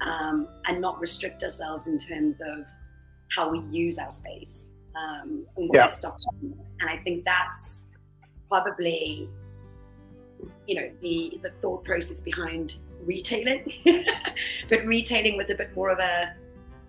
um, 0.01 0.47
and 0.67 0.79
not 0.79 0.99
restrict 0.99 1.43
ourselves 1.43 1.87
in 1.87 1.97
terms 1.97 2.41
of 2.41 2.65
how 3.35 3.49
we 3.49 3.59
use 3.71 3.97
our 3.97 4.11
space 4.11 4.69
um, 4.95 5.45
and 5.57 5.69
what 5.69 5.75
Yeah. 5.75 5.83
we 5.83 5.87
stop. 5.87 6.15
And 6.41 6.89
I 6.89 6.97
think 6.97 7.25
that's 7.25 7.87
probably, 8.47 9.27
you 10.67 10.75
know, 10.75 10.89
the 11.01 11.39
the 11.41 11.49
thought 11.61 11.83
process 11.83 12.21
behind 12.21 12.75
retailing, 13.03 13.71
but 14.69 14.85
retailing 14.85 15.37
with 15.37 15.49
a 15.49 15.55
bit 15.55 15.75
more 15.75 15.89
of 15.89 15.99
a 15.99 16.33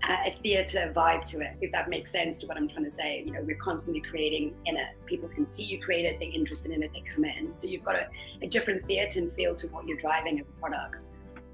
a 0.08 0.30
theatre 0.42 0.92
vibe 0.94 1.24
to 1.24 1.40
it, 1.40 1.56
if 1.60 1.72
that 1.72 1.88
makes 1.88 2.12
sense 2.12 2.36
to 2.38 2.46
what 2.46 2.56
I'm 2.56 2.68
trying 2.68 2.84
to 2.84 2.90
say. 2.90 3.22
You 3.24 3.32
know, 3.32 3.40
we're 3.42 3.56
constantly 3.56 4.00
creating 4.00 4.54
in 4.66 4.76
it. 4.76 4.88
People 5.06 5.28
can 5.28 5.44
see 5.44 5.64
you 5.64 5.80
create 5.80 6.04
it, 6.04 6.18
they're 6.18 6.30
interested 6.32 6.72
in 6.72 6.82
it, 6.82 6.92
they 6.92 7.00
come 7.00 7.24
in. 7.24 7.52
So 7.52 7.68
you've 7.68 7.82
got 7.82 7.96
a, 7.96 8.08
a 8.42 8.46
different 8.46 8.86
theatre 8.86 9.20
and 9.20 9.32
feel 9.32 9.54
to 9.54 9.66
what 9.68 9.86
you're 9.86 9.96
driving 9.96 10.38
as 10.38 10.46
a 10.46 10.60
product, 10.60 11.08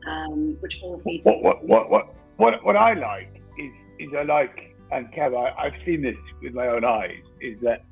um, 0.06 0.56
which 0.60 0.82
all 0.82 0.98
feeds 0.98 1.26
what, 1.26 1.36
into 1.36 1.48
what, 1.48 1.64
what, 1.64 1.90
what, 1.90 2.14
what, 2.36 2.64
what 2.64 2.76
I 2.76 2.94
like 2.94 3.42
is, 3.58 3.72
is 3.98 4.08
I 4.16 4.22
like, 4.22 4.76
and 4.90 5.10
Kev, 5.12 5.36
I, 5.36 5.66
I've 5.66 5.84
seen 5.86 6.02
this 6.02 6.16
with 6.42 6.52
my 6.52 6.68
own 6.68 6.84
eyes, 6.84 7.22
is 7.40 7.58
that 7.62 7.84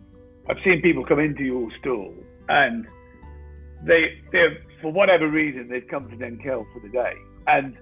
I've 0.49 0.59
seen 0.65 0.83
people 0.83 1.05
come 1.05 1.21
into 1.21 1.45
your 1.45 1.69
store 1.79 2.13
and 2.49 2.87
they, 3.85 4.21
they 4.33 4.59
for 4.81 4.93
whatever 4.93 5.29
reason, 5.29 5.69
they've 5.69 5.87
come 5.89 6.09
to 6.11 6.17
Dunkeld 6.17 6.67
for 6.73 6.81
the 6.83 6.89
day. 6.89 7.15
And 7.47 7.77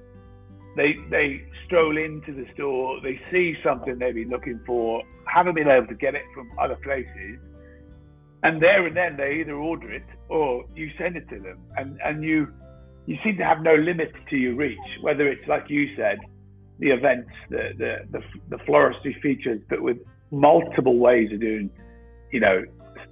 they, 0.77 0.97
they 1.11 1.43
stroll 1.67 1.97
into 1.97 2.33
the 2.33 2.47
store, 2.55 3.01
they 3.03 3.21
see 3.31 3.57
something 3.63 3.99
they've 3.99 4.15
been 4.15 4.31
looking 4.31 4.61
for, 4.67 5.03
haven't 5.27 5.55
been 5.55 5.69
able 5.69 5.87
to 5.89 5.95
get 5.95 6.15
it 6.15 6.25
from 6.35 6.51
other 6.59 6.77
places. 6.77 7.39
And 8.43 8.63
there 8.63 8.87
and 8.87 8.97
then 8.97 9.17
they 9.17 9.41
either 9.41 9.55
order 9.55 9.93
it 9.93 10.05
or 10.29 10.65
you 10.75 10.91
send 10.97 11.17
it 11.17 11.29
to 11.31 11.41
them. 11.41 11.59
And, 11.77 11.99
and 12.05 12.23
you, 12.23 12.49
you 13.07 13.19
seem 13.25 13.37
to 13.39 13.45
have 13.45 13.63
no 13.63 13.75
limits 13.75 14.15
to 14.31 14.37
your 14.37 14.55
reach, 14.55 14.79
whether 15.01 15.27
it's 15.27 15.47
like 15.49 15.69
you 15.69 15.97
said, 15.97 16.19
the 16.79 16.91
events, 16.91 17.31
the 17.51 17.73
the 17.77 18.19
the, 18.19 18.23
the 18.51 18.57
floristry 18.65 19.21
features, 19.21 19.61
but 19.69 19.83
with 19.83 19.99
multiple 20.31 20.99
ways 20.99 21.33
of 21.33 21.41
doing, 21.41 21.71
you 22.33 22.41
know, 22.41 22.65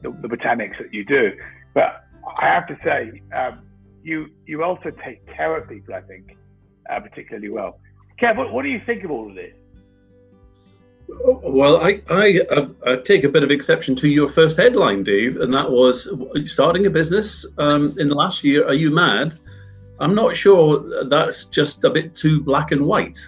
the, 0.03 0.11
the 0.11 0.29
botanics 0.29 0.79
that 0.79 0.93
you 0.93 1.05
do. 1.05 1.33
But 1.75 2.05
I 2.41 2.47
have 2.47 2.67
to 2.69 2.79
say, 2.85 3.23
um, 3.35 3.66
you 4.07 4.29
you 4.47 4.63
also 4.63 4.91
take 5.05 5.27
care 5.27 5.57
of 5.57 5.69
people, 5.69 5.95
I 5.95 6.01
think, 6.03 6.37
uh, 6.89 7.01
particularly 7.01 7.49
well. 7.49 7.81
Kev, 8.23 8.37
what, 8.37 8.53
what 8.53 8.63
do 8.63 8.69
you 8.69 8.81
think 8.87 9.05
of 9.05 9.11
all 9.11 9.29
of 9.29 9.35
this? 9.35 9.55
Well, 11.09 11.77
I, 11.79 12.01
I, 12.09 12.41
I, 12.51 12.93
I 12.93 12.97
take 12.97 13.25
a 13.25 13.29
bit 13.29 13.43
of 13.43 13.51
exception 13.51 13.95
to 13.97 14.09
your 14.09 14.29
first 14.29 14.57
headline, 14.57 15.03
Dave, 15.03 15.41
and 15.41 15.53
that 15.55 15.71
was 15.71 16.09
starting 16.45 16.87
a 16.87 16.91
business 16.91 17.47
um, 17.59 17.95
in 17.99 18.09
the 18.09 18.15
last 18.15 18.43
year. 18.43 18.67
Are 18.67 18.75
you 18.75 18.91
mad? 18.91 19.39
I'm 20.01 20.15
not 20.15 20.37
sure 20.37 21.05
that's 21.09 21.45
just 21.45 21.85
a 21.85 21.91
bit 21.91 22.15
too 22.15 22.43
black 22.43 22.73
and 22.73 22.87
white. 22.87 23.19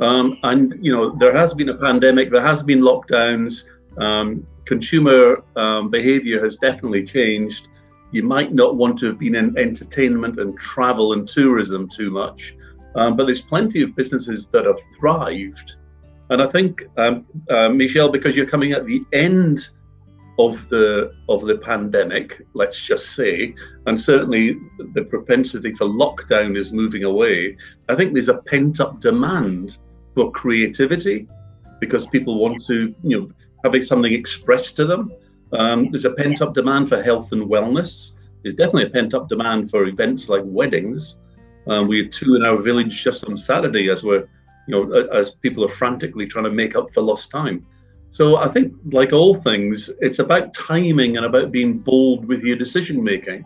Um, 0.00 0.38
and 0.42 0.74
you 0.84 0.92
know, 0.94 1.10
there 1.10 1.36
has 1.36 1.54
been 1.54 1.68
a 1.70 1.76
pandemic, 1.76 2.30
there 2.30 2.42
has 2.42 2.62
been 2.62 2.80
lockdowns. 2.80 3.68
Um, 3.98 4.46
consumer 4.64 5.42
um, 5.56 5.90
behavior 5.90 6.42
has 6.42 6.56
definitely 6.56 7.04
changed. 7.04 7.68
You 8.10 8.22
might 8.22 8.52
not 8.52 8.76
want 8.76 8.98
to 8.98 9.06
have 9.06 9.18
been 9.18 9.34
in 9.34 9.56
entertainment 9.58 10.38
and 10.38 10.58
travel 10.58 11.12
and 11.12 11.28
tourism 11.28 11.88
too 11.88 12.10
much, 12.10 12.54
um, 12.94 13.16
but 13.16 13.26
there's 13.26 13.42
plenty 13.42 13.82
of 13.82 13.94
businesses 13.94 14.48
that 14.48 14.64
have 14.64 14.78
thrived. 14.96 15.76
And 16.30 16.42
I 16.42 16.46
think, 16.46 16.84
um, 16.96 17.26
uh, 17.50 17.68
Michelle, 17.68 18.10
because 18.10 18.36
you're 18.36 18.46
coming 18.46 18.72
at 18.72 18.86
the 18.86 19.04
end 19.12 19.68
of 20.38 20.68
the 20.68 21.12
of 21.28 21.42
the 21.46 21.58
pandemic, 21.58 22.42
let's 22.54 22.80
just 22.82 23.14
say, 23.14 23.54
and 23.86 24.00
certainly 24.00 24.56
the 24.94 25.02
propensity 25.04 25.72
for 25.74 25.86
lockdown 25.86 26.56
is 26.56 26.72
moving 26.72 27.04
away. 27.04 27.56
I 27.88 27.96
think 27.96 28.14
there's 28.14 28.28
a 28.28 28.42
pent 28.42 28.80
up 28.80 29.00
demand 29.00 29.78
for 30.14 30.30
creativity 30.30 31.26
because 31.80 32.06
people 32.08 32.38
want 32.38 32.64
to, 32.66 32.94
you 33.02 33.20
know, 33.20 33.30
having 33.64 33.82
something 33.82 34.12
expressed 34.12 34.76
to 34.76 34.86
them. 34.86 35.12
Um, 35.52 35.90
there's 35.90 36.04
a 36.04 36.10
pent 36.10 36.42
up 36.42 36.54
demand 36.54 36.88
for 36.88 37.02
health 37.02 37.32
and 37.32 37.46
wellness. 37.46 38.14
There's 38.42 38.54
definitely 38.54 38.84
a 38.84 38.90
pent 38.90 39.14
up 39.14 39.28
demand 39.28 39.70
for 39.70 39.86
events 39.86 40.28
like 40.28 40.42
weddings. 40.44 41.20
Um, 41.66 41.86
we 41.88 41.98
had 41.98 42.12
two 42.12 42.34
in 42.34 42.44
our 42.44 42.60
village 42.60 43.02
just 43.02 43.24
on 43.24 43.36
Saturday 43.36 43.90
as 43.90 44.02
we're, 44.02 44.28
you 44.66 44.86
know, 44.86 45.08
as 45.12 45.32
people 45.32 45.64
are 45.64 45.68
frantically 45.70 46.26
trying 46.26 46.44
to 46.44 46.50
make 46.50 46.76
up 46.76 46.90
for 46.92 47.02
lost 47.02 47.30
time. 47.30 47.66
So 48.10 48.38
I 48.38 48.48
think, 48.48 48.74
like 48.90 49.12
all 49.12 49.34
things, 49.34 49.90
it's 50.00 50.18
about 50.18 50.54
timing 50.54 51.16
and 51.18 51.26
about 51.26 51.52
being 51.52 51.78
bold 51.78 52.24
with 52.24 52.42
your 52.42 52.56
decision 52.56 53.02
making. 53.04 53.44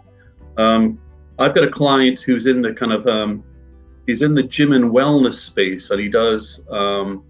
Um, 0.56 1.00
I've 1.38 1.54
got 1.54 1.64
a 1.64 1.70
client 1.70 2.20
who's 2.20 2.46
in 2.46 2.62
the 2.62 2.72
kind 2.72 2.92
of 2.92 3.06
um, 3.06 3.42
he's 4.06 4.22
in 4.22 4.34
the 4.34 4.42
gym 4.42 4.72
and 4.72 4.92
wellness 4.92 5.34
space, 5.34 5.90
and 5.90 6.00
he 6.00 6.08
does 6.08 6.64
um, 6.70 7.24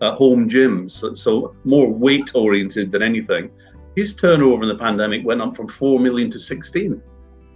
home 0.00 0.48
gyms, 0.48 0.92
so, 0.92 1.14
so 1.14 1.54
more 1.64 1.88
weight 1.88 2.32
oriented 2.34 2.92
than 2.92 3.02
anything. 3.02 3.50
His 3.96 4.14
turnover 4.14 4.62
in 4.62 4.68
the 4.68 4.76
pandemic 4.76 5.24
went 5.24 5.40
up 5.40 5.56
from 5.56 5.68
four 5.68 5.98
million 5.98 6.30
to 6.30 6.38
sixteen. 6.38 7.02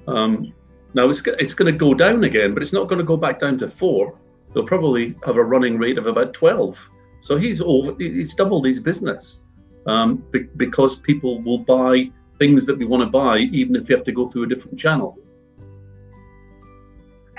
Um, 0.09 0.53
now 0.95 1.09
it's 1.11 1.23
it's 1.27 1.55
going 1.55 1.73
to 1.73 1.79
go 1.79 1.95
down 1.95 2.25
again, 2.25 2.55
but 2.55 2.63
it's 2.63 2.73
not 2.73 2.89
going 2.89 2.99
to 2.99 3.05
go 3.05 3.17
back 3.17 3.39
down 3.39 3.59
to 3.59 3.69
four. 3.69 4.19
They'll 4.53 4.67
probably 4.67 5.15
have 5.25 5.37
a 5.37 5.45
running 5.45 5.79
rate 5.79 5.99
of 5.99 6.07
about 6.07 6.33
twelve. 6.33 6.79
So 7.21 7.37
he's 7.37 7.61
over. 7.61 7.95
He's 7.99 8.35
doubled 8.35 8.67
his 8.67 8.81
business 8.81 9.41
um, 9.87 10.25
be- 10.33 10.49
because 10.57 10.99
people 10.99 11.43
will 11.43 11.59
buy 11.59 12.11
things 12.39 12.65
that 12.67 12.79
we 12.79 12.87
want 12.87 13.03
to 13.03 13.11
buy, 13.11 13.39
even 13.39 13.77
if 13.77 13.89
you 13.89 13.95
have 13.95 14.05
to 14.07 14.13
go 14.13 14.29
through 14.29 14.45
a 14.45 14.49
different 14.49 14.79
channel. 14.79 15.19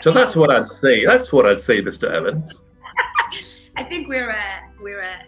So 0.01 0.11
that's 0.11 0.35
what 0.35 0.51
I'd 0.51 0.67
say. 0.67 1.05
That's 1.05 1.33
what 1.33 1.45
I'd 1.45 1.59
say, 1.59 1.81
Mr. 1.81 2.09
Evans. 2.09 2.67
I 3.77 3.83
think 3.83 4.07
we're 4.07 4.29
a 4.29 4.69
we're 4.79 4.99
a 4.99 5.25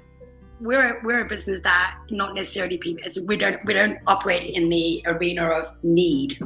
we're 0.64 1.02
we're 1.04 1.26
a 1.26 1.28
business 1.28 1.60
that 1.62 1.98
not 2.10 2.36
necessarily 2.36 2.78
people 2.78 3.04
we 3.26 3.36
don't 3.36 3.64
we 3.66 3.74
don't 3.74 4.00
operate 4.08 4.56
in 4.56 4.70
the 4.70 5.04
arena 5.06 5.46
of 5.46 5.66
need. 5.84 6.40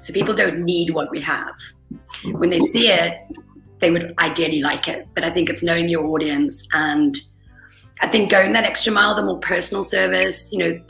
So 0.00 0.12
people 0.12 0.34
don't 0.34 0.60
need 0.64 0.90
what 0.90 1.10
we 1.10 1.20
have. 1.20 1.54
When 2.24 2.48
they 2.48 2.60
see 2.60 2.88
it 2.88 3.18
they 3.80 3.92
would 3.92 4.12
ideally 4.18 4.60
like 4.60 4.88
it. 4.88 5.06
But 5.14 5.24
i 5.24 5.30
think 5.30 5.50
it's 5.50 5.62
knowing 5.62 5.88
your 5.88 6.06
audience 6.06 6.66
and 6.72 7.16
i 8.00 8.06
think 8.06 8.30
going 8.30 8.52
that 8.52 8.64
extra 8.64 8.92
mile 8.92 9.14
the 9.14 9.22
more 9.22 9.38
personal 9.38 9.84
service 9.84 10.52
you 10.52 10.58
know 10.58 10.80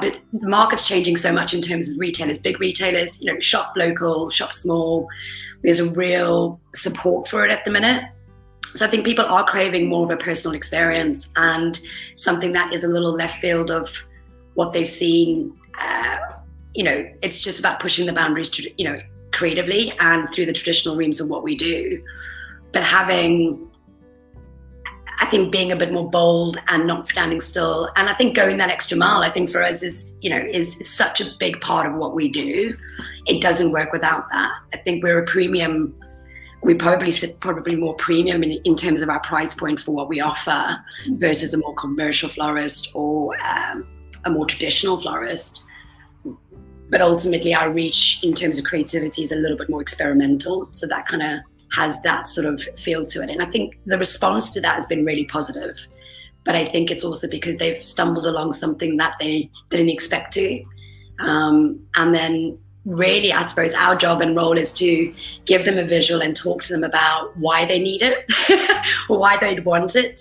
bit 0.00 0.20
the 0.32 0.48
market's 0.48 0.86
changing 0.86 1.16
so 1.16 1.32
much 1.32 1.54
in 1.54 1.60
terms 1.60 1.88
of 1.88 1.98
retailers 1.98 2.38
big 2.38 2.60
retailers 2.60 3.20
you 3.20 3.32
know 3.32 3.40
shop 3.40 3.72
local 3.76 4.28
shop 4.30 4.52
small. 4.52 5.08
There's 5.62 5.78
a 5.78 5.90
real 5.92 6.60
support 6.74 7.28
for 7.28 7.46
it 7.46 7.52
at 7.52 7.64
the 7.64 7.70
minute 7.70 8.04
so 8.74 8.86
I 8.86 8.88
think 8.88 9.04
people 9.04 9.24
are 9.26 9.44
craving 9.44 9.88
more 9.88 10.04
of 10.04 10.10
a 10.10 10.16
personal 10.16 10.54
experience 10.54 11.30
and 11.36 11.78
something 12.14 12.52
that 12.52 12.72
is 12.72 12.84
a 12.84 12.88
little 12.88 13.12
left 13.12 13.40
field 13.40 13.70
of 13.70 14.06
what 14.54 14.72
they've 14.72 14.88
seen. 14.88 15.54
Uh, 15.78 16.16
you 16.74 16.84
know, 16.84 17.06
it's 17.22 17.42
just 17.42 17.60
about 17.60 17.80
pushing 17.80 18.06
the 18.06 18.12
boundaries, 18.12 18.48
to, 18.50 18.70
you 18.78 18.84
know, 18.84 18.98
creatively 19.32 19.92
and 20.00 20.28
through 20.30 20.46
the 20.46 20.52
traditional 20.52 20.96
realms 20.96 21.20
of 21.20 21.28
what 21.28 21.42
we 21.42 21.54
do. 21.54 22.02
But 22.72 22.82
having, 22.82 23.70
I 25.20 25.26
think, 25.26 25.52
being 25.52 25.72
a 25.72 25.76
bit 25.76 25.92
more 25.92 26.08
bold 26.08 26.56
and 26.68 26.86
not 26.86 27.06
standing 27.06 27.42
still, 27.42 27.90
and 27.96 28.08
I 28.08 28.14
think 28.14 28.34
going 28.34 28.56
that 28.56 28.70
extra 28.70 28.96
mile, 28.96 29.20
I 29.20 29.28
think 29.28 29.50
for 29.50 29.62
us 29.62 29.82
is, 29.82 30.14
you 30.22 30.30
know, 30.30 30.42
is, 30.50 30.78
is 30.78 30.88
such 30.88 31.20
a 31.20 31.26
big 31.38 31.60
part 31.60 31.86
of 31.86 31.94
what 31.94 32.14
we 32.14 32.30
do. 32.30 32.74
It 33.26 33.42
doesn't 33.42 33.72
work 33.72 33.92
without 33.92 34.28
that. 34.30 34.52
I 34.72 34.78
think 34.78 35.02
we're 35.02 35.18
a 35.18 35.26
premium 35.26 35.94
we 36.62 36.74
probably 36.74 37.10
sit 37.10 37.40
probably 37.40 37.74
more 37.74 37.94
premium 37.94 38.42
in, 38.42 38.52
in 38.64 38.76
terms 38.76 39.02
of 39.02 39.08
our 39.08 39.20
price 39.20 39.54
point 39.54 39.80
for 39.80 39.92
what 39.92 40.08
we 40.08 40.20
offer 40.20 40.78
versus 41.10 41.54
a 41.54 41.58
more 41.58 41.74
commercial 41.74 42.28
florist 42.28 42.92
or 42.94 43.36
um, 43.44 43.86
a 44.24 44.30
more 44.30 44.46
traditional 44.46 44.98
florist. 44.98 45.66
But 46.88 47.00
ultimately, 47.00 47.54
our 47.54 47.70
reach 47.70 48.20
in 48.22 48.32
terms 48.32 48.58
of 48.58 48.64
creativity 48.64 49.22
is 49.22 49.32
a 49.32 49.36
little 49.36 49.56
bit 49.56 49.70
more 49.70 49.80
experimental. 49.80 50.68
So 50.72 50.86
that 50.86 51.06
kind 51.06 51.22
of 51.22 51.38
has 51.72 52.00
that 52.02 52.28
sort 52.28 52.46
of 52.46 52.62
feel 52.78 53.06
to 53.06 53.22
it. 53.22 53.30
And 53.30 53.42
I 53.42 53.46
think 53.46 53.78
the 53.86 53.98
response 53.98 54.52
to 54.52 54.60
that 54.60 54.74
has 54.74 54.86
been 54.86 55.04
really 55.04 55.24
positive. 55.24 55.76
But 56.44 56.54
I 56.54 56.64
think 56.64 56.90
it's 56.90 57.04
also 57.04 57.28
because 57.30 57.56
they've 57.56 57.78
stumbled 57.78 58.26
along 58.26 58.52
something 58.52 58.96
that 58.98 59.14
they 59.18 59.50
didn't 59.68 59.88
expect 59.88 60.32
to. 60.34 60.64
Um, 61.18 61.80
and 61.96 62.14
then 62.14 62.58
really, 62.84 63.32
I 63.32 63.46
suppose 63.46 63.74
our 63.74 63.94
job 63.94 64.20
and 64.20 64.34
role 64.34 64.58
is 64.58 64.72
to 64.74 65.12
give 65.44 65.64
them 65.64 65.78
a 65.78 65.84
visual 65.84 66.20
and 66.22 66.36
talk 66.36 66.62
to 66.64 66.72
them 66.72 66.84
about 66.84 67.36
why 67.36 67.64
they 67.64 67.78
need 67.78 68.02
it 68.02 68.30
or 69.08 69.18
why 69.18 69.36
they'd 69.36 69.64
want 69.64 69.96
it. 69.96 70.20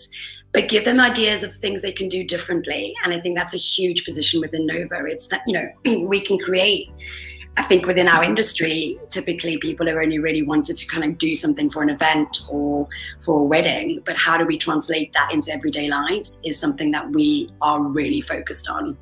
but 0.54 0.68
give 0.68 0.84
them 0.84 1.00
ideas 1.00 1.44
of 1.44 1.54
things 1.54 1.82
they 1.82 1.94
can 1.94 2.10
do 2.10 2.24
differently. 2.24 2.94
And 3.04 3.14
I 3.14 3.20
think 3.20 3.38
that's 3.38 3.54
a 3.54 3.58
huge 3.58 4.04
position 4.04 4.42
within 4.42 4.66
Nova. 4.66 5.06
It's 5.06 5.28
that, 5.28 5.42
you 5.48 5.54
know, 5.54 6.06
we 6.08 6.20
can 6.20 6.38
create 6.40 6.90
I 7.58 7.64
think 7.64 7.86
within 7.86 8.08
our 8.08 8.24
industry, 8.24 8.98
typically 9.10 9.58
people 9.58 9.86
have 9.88 9.98
only 9.98 10.20
really 10.20 10.42
wanted 10.42 10.78
to 10.78 10.88
kind 10.88 11.04
of 11.04 11.18
do 11.18 11.36
something 11.36 11.70
for 11.70 11.84
an 11.84 11.90
event 11.90 12.44
or 12.50 12.88
for 13.20 13.42
a 13.42 13.44
wedding. 13.44 14.02
But 14.06 14.16
how 14.16 14.38
do 14.38 14.46
we 14.46 14.58
translate 14.58 15.12
that 15.14 15.34
into 15.34 15.52
everyday 15.52 15.90
lives 15.90 16.42
is 16.46 16.58
something 16.58 16.92
that 16.92 17.12
we 17.12 17.50
are 17.62 17.82
really 17.82 18.22
focused 18.22 18.70
on. 18.70 18.98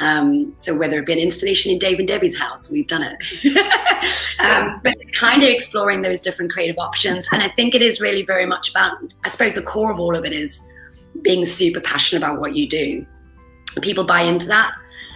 Um, 0.00 0.52
so 0.56 0.76
whether 0.76 0.98
it 0.98 1.06
be 1.06 1.12
an 1.12 1.20
installation 1.20 1.70
in 1.70 1.78
Dave 1.78 2.00
and 2.00 2.08
Debbie's 2.08 2.36
house, 2.36 2.70
we've 2.72 2.88
done 2.88 3.04
it. 3.04 3.16
um, 4.40 4.80
but 4.82 4.96
it's 4.98 5.16
kind 5.16 5.44
of 5.44 5.48
exploring 5.48 6.02
those 6.02 6.18
different 6.18 6.50
creative 6.50 6.78
options. 6.78 7.28
And 7.32 7.40
I 7.40 7.48
think 7.50 7.76
it 7.76 7.82
is 7.82 8.00
really 8.00 8.24
very 8.24 8.46
much 8.46 8.70
about, 8.70 8.96
I 9.24 9.28
suppose 9.28 9.54
the 9.54 9.62
core 9.62 9.92
of 9.92 10.00
all 10.00 10.16
of 10.16 10.24
it 10.24 10.32
is 10.32 10.60
being 11.22 11.44
super 11.44 11.80
passionate 11.80 12.24
about 12.24 12.40
what 12.40 12.56
you 12.56 12.68
do. 12.68 13.06
People 13.80 14.02
buy 14.02 14.22
into 14.22 14.48
that. 14.48 14.72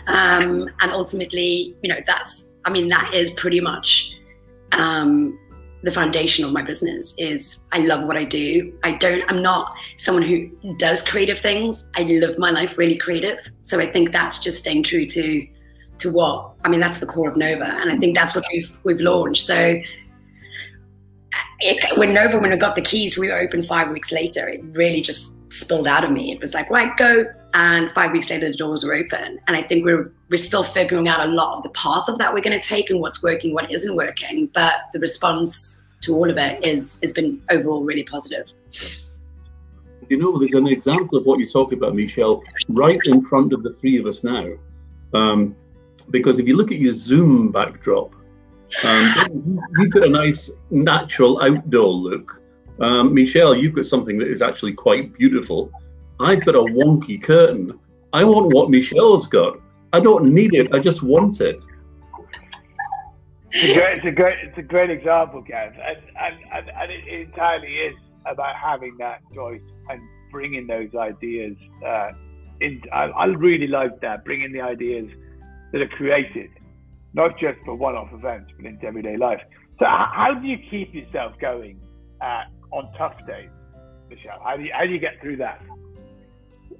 Um, 0.06 0.70
and 0.80 0.92
ultimately, 0.92 1.76
you 1.82 1.92
know, 1.92 2.00
that's 2.06 2.52
I 2.66 2.70
mean, 2.70 2.88
that 2.88 3.14
is 3.14 3.30
pretty 3.30 3.60
much 3.60 4.18
um, 4.72 5.38
the 5.84 5.92
foundation 5.92 6.44
of 6.44 6.52
my 6.52 6.62
business 6.62 7.14
is 7.16 7.60
I 7.72 7.78
love 7.78 8.02
what 8.04 8.16
I 8.16 8.24
do. 8.24 8.76
I 8.82 8.92
don't, 8.92 9.22
I'm 9.30 9.40
not 9.40 9.72
someone 9.96 10.24
who 10.24 10.50
does 10.76 11.00
creative 11.00 11.38
things. 11.38 11.88
I 11.96 12.02
live 12.02 12.36
my 12.38 12.50
life 12.50 12.76
really 12.76 12.96
creative. 12.96 13.38
So 13.60 13.78
I 13.78 13.86
think 13.86 14.12
that's 14.12 14.40
just 14.40 14.58
staying 14.58 14.82
true 14.82 15.06
to, 15.06 15.46
to 15.98 16.12
what, 16.12 16.54
I 16.64 16.68
mean, 16.68 16.80
that's 16.80 16.98
the 16.98 17.06
core 17.06 17.30
of 17.30 17.36
Nova. 17.36 17.64
And 17.64 17.90
I 17.90 17.96
think 17.96 18.16
that's 18.16 18.34
what 18.34 18.44
we've, 18.52 18.78
we've 18.82 19.00
launched. 19.00 19.46
So 19.46 19.80
it, 21.60 21.98
when 21.98 22.12
Nova, 22.12 22.38
when 22.38 22.52
I 22.52 22.56
got 22.56 22.74
the 22.74 22.82
keys, 22.82 23.16
we 23.16 23.28
were 23.28 23.38
open 23.38 23.62
five 23.62 23.90
weeks 23.90 24.10
later. 24.10 24.48
It 24.48 24.62
really 24.72 25.00
just 25.00 25.40
spilled 25.52 25.86
out 25.86 26.02
of 26.02 26.10
me. 26.10 26.32
It 26.32 26.40
was 26.40 26.52
like, 26.52 26.68
right, 26.68 26.94
go. 26.96 27.26
And 27.56 27.90
five 27.90 28.12
weeks 28.12 28.28
later, 28.28 28.50
the 28.50 28.56
doors 28.56 28.84
were 28.84 28.92
open. 28.92 29.40
And 29.46 29.56
I 29.56 29.62
think 29.62 29.86
we're 29.86 30.12
we're 30.28 30.36
still 30.36 30.62
figuring 30.62 31.08
out 31.08 31.26
a 31.26 31.30
lot 31.30 31.56
of 31.56 31.62
the 31.62 31.70
path 31.70 32.06
of 32.06 32.18
that 32.18 32.34
we're 32.34 32.42
going 32.42 32.60
to 32.60 32.68
take 32.68 32.90
and 32.90 33.00
what's 33.00 33.22
working, 33.22 33.54
what 33.54 33.72
isn't 33.72 33.96
working. 33.96 34.48
But 34.52 34.74
the 34.92 35.00
response 35.00 35.82
to 36.02 36.14
all 36.14 36.28
of 36.28 36.36
it 36.36 36.62
is 36.64 37.00
has 37.02 37.14
been 37.14 37.40
overall 37.50 37.82
really 37.82 38.02
positive. 38.02 38.52
You 40.10 40.18
know, 40.18 40.38
there's 40.38 40.52
an 40.52 40.66
example 40.66 41.16
of 41.16 41.24
what 41.24 41.38
you're 41.38 41.48
talking 41.48 41.78
about, 41.78 41.94
Michelle, 41.94 42.42
right 42.68 43.00
in 43.06 43.22
front 43.22 43.54
of 43.54 43.62
the 43.62 43.72
three 43.72 43.98
of 43.98 44.04
us 44.04 44.22
now. 44.22 44.52
Um, 45.14 45.56
because 46.10 46.38
if 46.38 46.46
you 46.46 46.58
look 46.58 46.70
at 46.70 46.78
your 46.78 46.92
Zoom 46.92 47.50
backdrop, 47.52 48.14
um, 48.84 49.62
you've 49.78 49.92
got 49.92 50.04
a 50.04 50.10
nice 50.10 50.50
natural 50.68 51.42
outdoor 51.42 51.88
look. 51.88 52.38
Um, 52.80 53.14
Michelle, 53.14 53.54
you've 53.54 53.74
got 53.74 53.86
something 53.86 54.18
that 54.18 54.28
is 54.28 54.42
actually 54.42 54.74
quite 54.74 55.14
beautiful. 55.14 55.72
I've 56.20 56.44
got 56.44 56.54
a 56.54 56.60
wonky 56.60 57.22
curtain. 57.22 57.78
I 58.12 58.24
want 58.24 58.52
what 58.54 58.70
Michelle's 58.70 59.26
got. 59.26 59.60
I 59.92 60.00
don't 60.00 60.32
need 60.32 60.54
it. 60.54 60.74
I 60.74 60.78
just 60.78 61.02
want 61.02 61.40
it. 61.40 61.60
It's 63.50 63.70
a 63.70 63.74
great, 63.74 63.96
it's 63.96 64.06
a 64.06 64.10
great, 64.10 64.38
it's 64.42 64.58
a 64.58 64.62
great 64.62 64.90
example, 64.90 65.40
Gav, 65.40 65.72
and 65.72 65.98
and, 66.18 66.36
and, 66.52 66.70
and 66.70 66.92
it 66.92 67.28
entirely 67.28 67.74
is 67.74 67.96
about 68.26 68.56
having 68.56 68.96
that 68.98 69.20
choice 69.34 69.62
and 69.88 70.00
bringing 70.30 70.66
those 70.66 70.94
ideas. 70.94 71.56
Uh, 71.84 72.12
in, 72.60 72.82
I, 72.92 73.04
I 73.04 73.24
really 73.26 73.66
like 73.66 74.00
that, 74.00 74.24
bringing 74.24 74.52
the 74.52 74.60
ideas 74.60 75.10
that 75.72 75.80
are 75.80 75.88
created 75.88 76.50
not 77.16 77.38
just 77.38 77.58
for 77.64 77.74
one-off 77.74 78.12
events, 78.12 78.52
but 78.56 78.66
into 78.66 78.86
everyday 78.86 79.16
life. 79.16 79.40
So, 79.78 79.86
how 79.86 80.34
do 80.34 80.46
you 80.46 80.58
keep 80.70 80.94
yourself 80.94 81.32
going 81.40 81.80
uh, 82.20 82.44
on 82.70 82.92
tough 82.96 83.16
days, 83.26 83.48
Michelle? 84.08 84.38
How 84.40 84.56
do 84.56 84.64
you 84.64 84.72
how 84.72 84.84
do 84.84 84.92
you 84.92 84.98
get 84.98 85.20
through 85.20 85.38
that? 85.38 85.60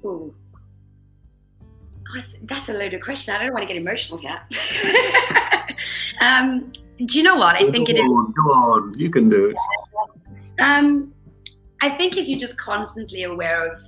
Ooh. 0.05 0.33
Oh, 2.15 2.21
that's 2.43 2.69
a 2.69 2.73
loaded 2.73 3.03
question. 3.03 3.35
I 3.35 3.43
don't 3.43 3.53
want 3.53 3.67
to 3.67 3.73
get 3.73 3.81
emotional 3.81 4.21
yet. 4.21 4.41
um, 6.21 6.71
do 6.97 7.17
you 7.17 7.23
know 7.23 7.35
what? 7.35 7.55
I 7.55 7.69
think 7.69 7.89
it 7.89 7.97
is. 7.97 8.03
On, 8.03 8.31
go 8.31 8.51
on, 8.53 8.91
you 8.97 9.09
can 9.09 9.29
do 9.29 9.49
it. 9.49 9.57
Um, 10.59 11.13
I 11.81 11.89
think 11.89 12.17
if 12.17 12.27
you're 12.27 12.39
just 12.39 12.59
constantly 12.59 13.23
aware 13.23 13.71
of 13.71 13.81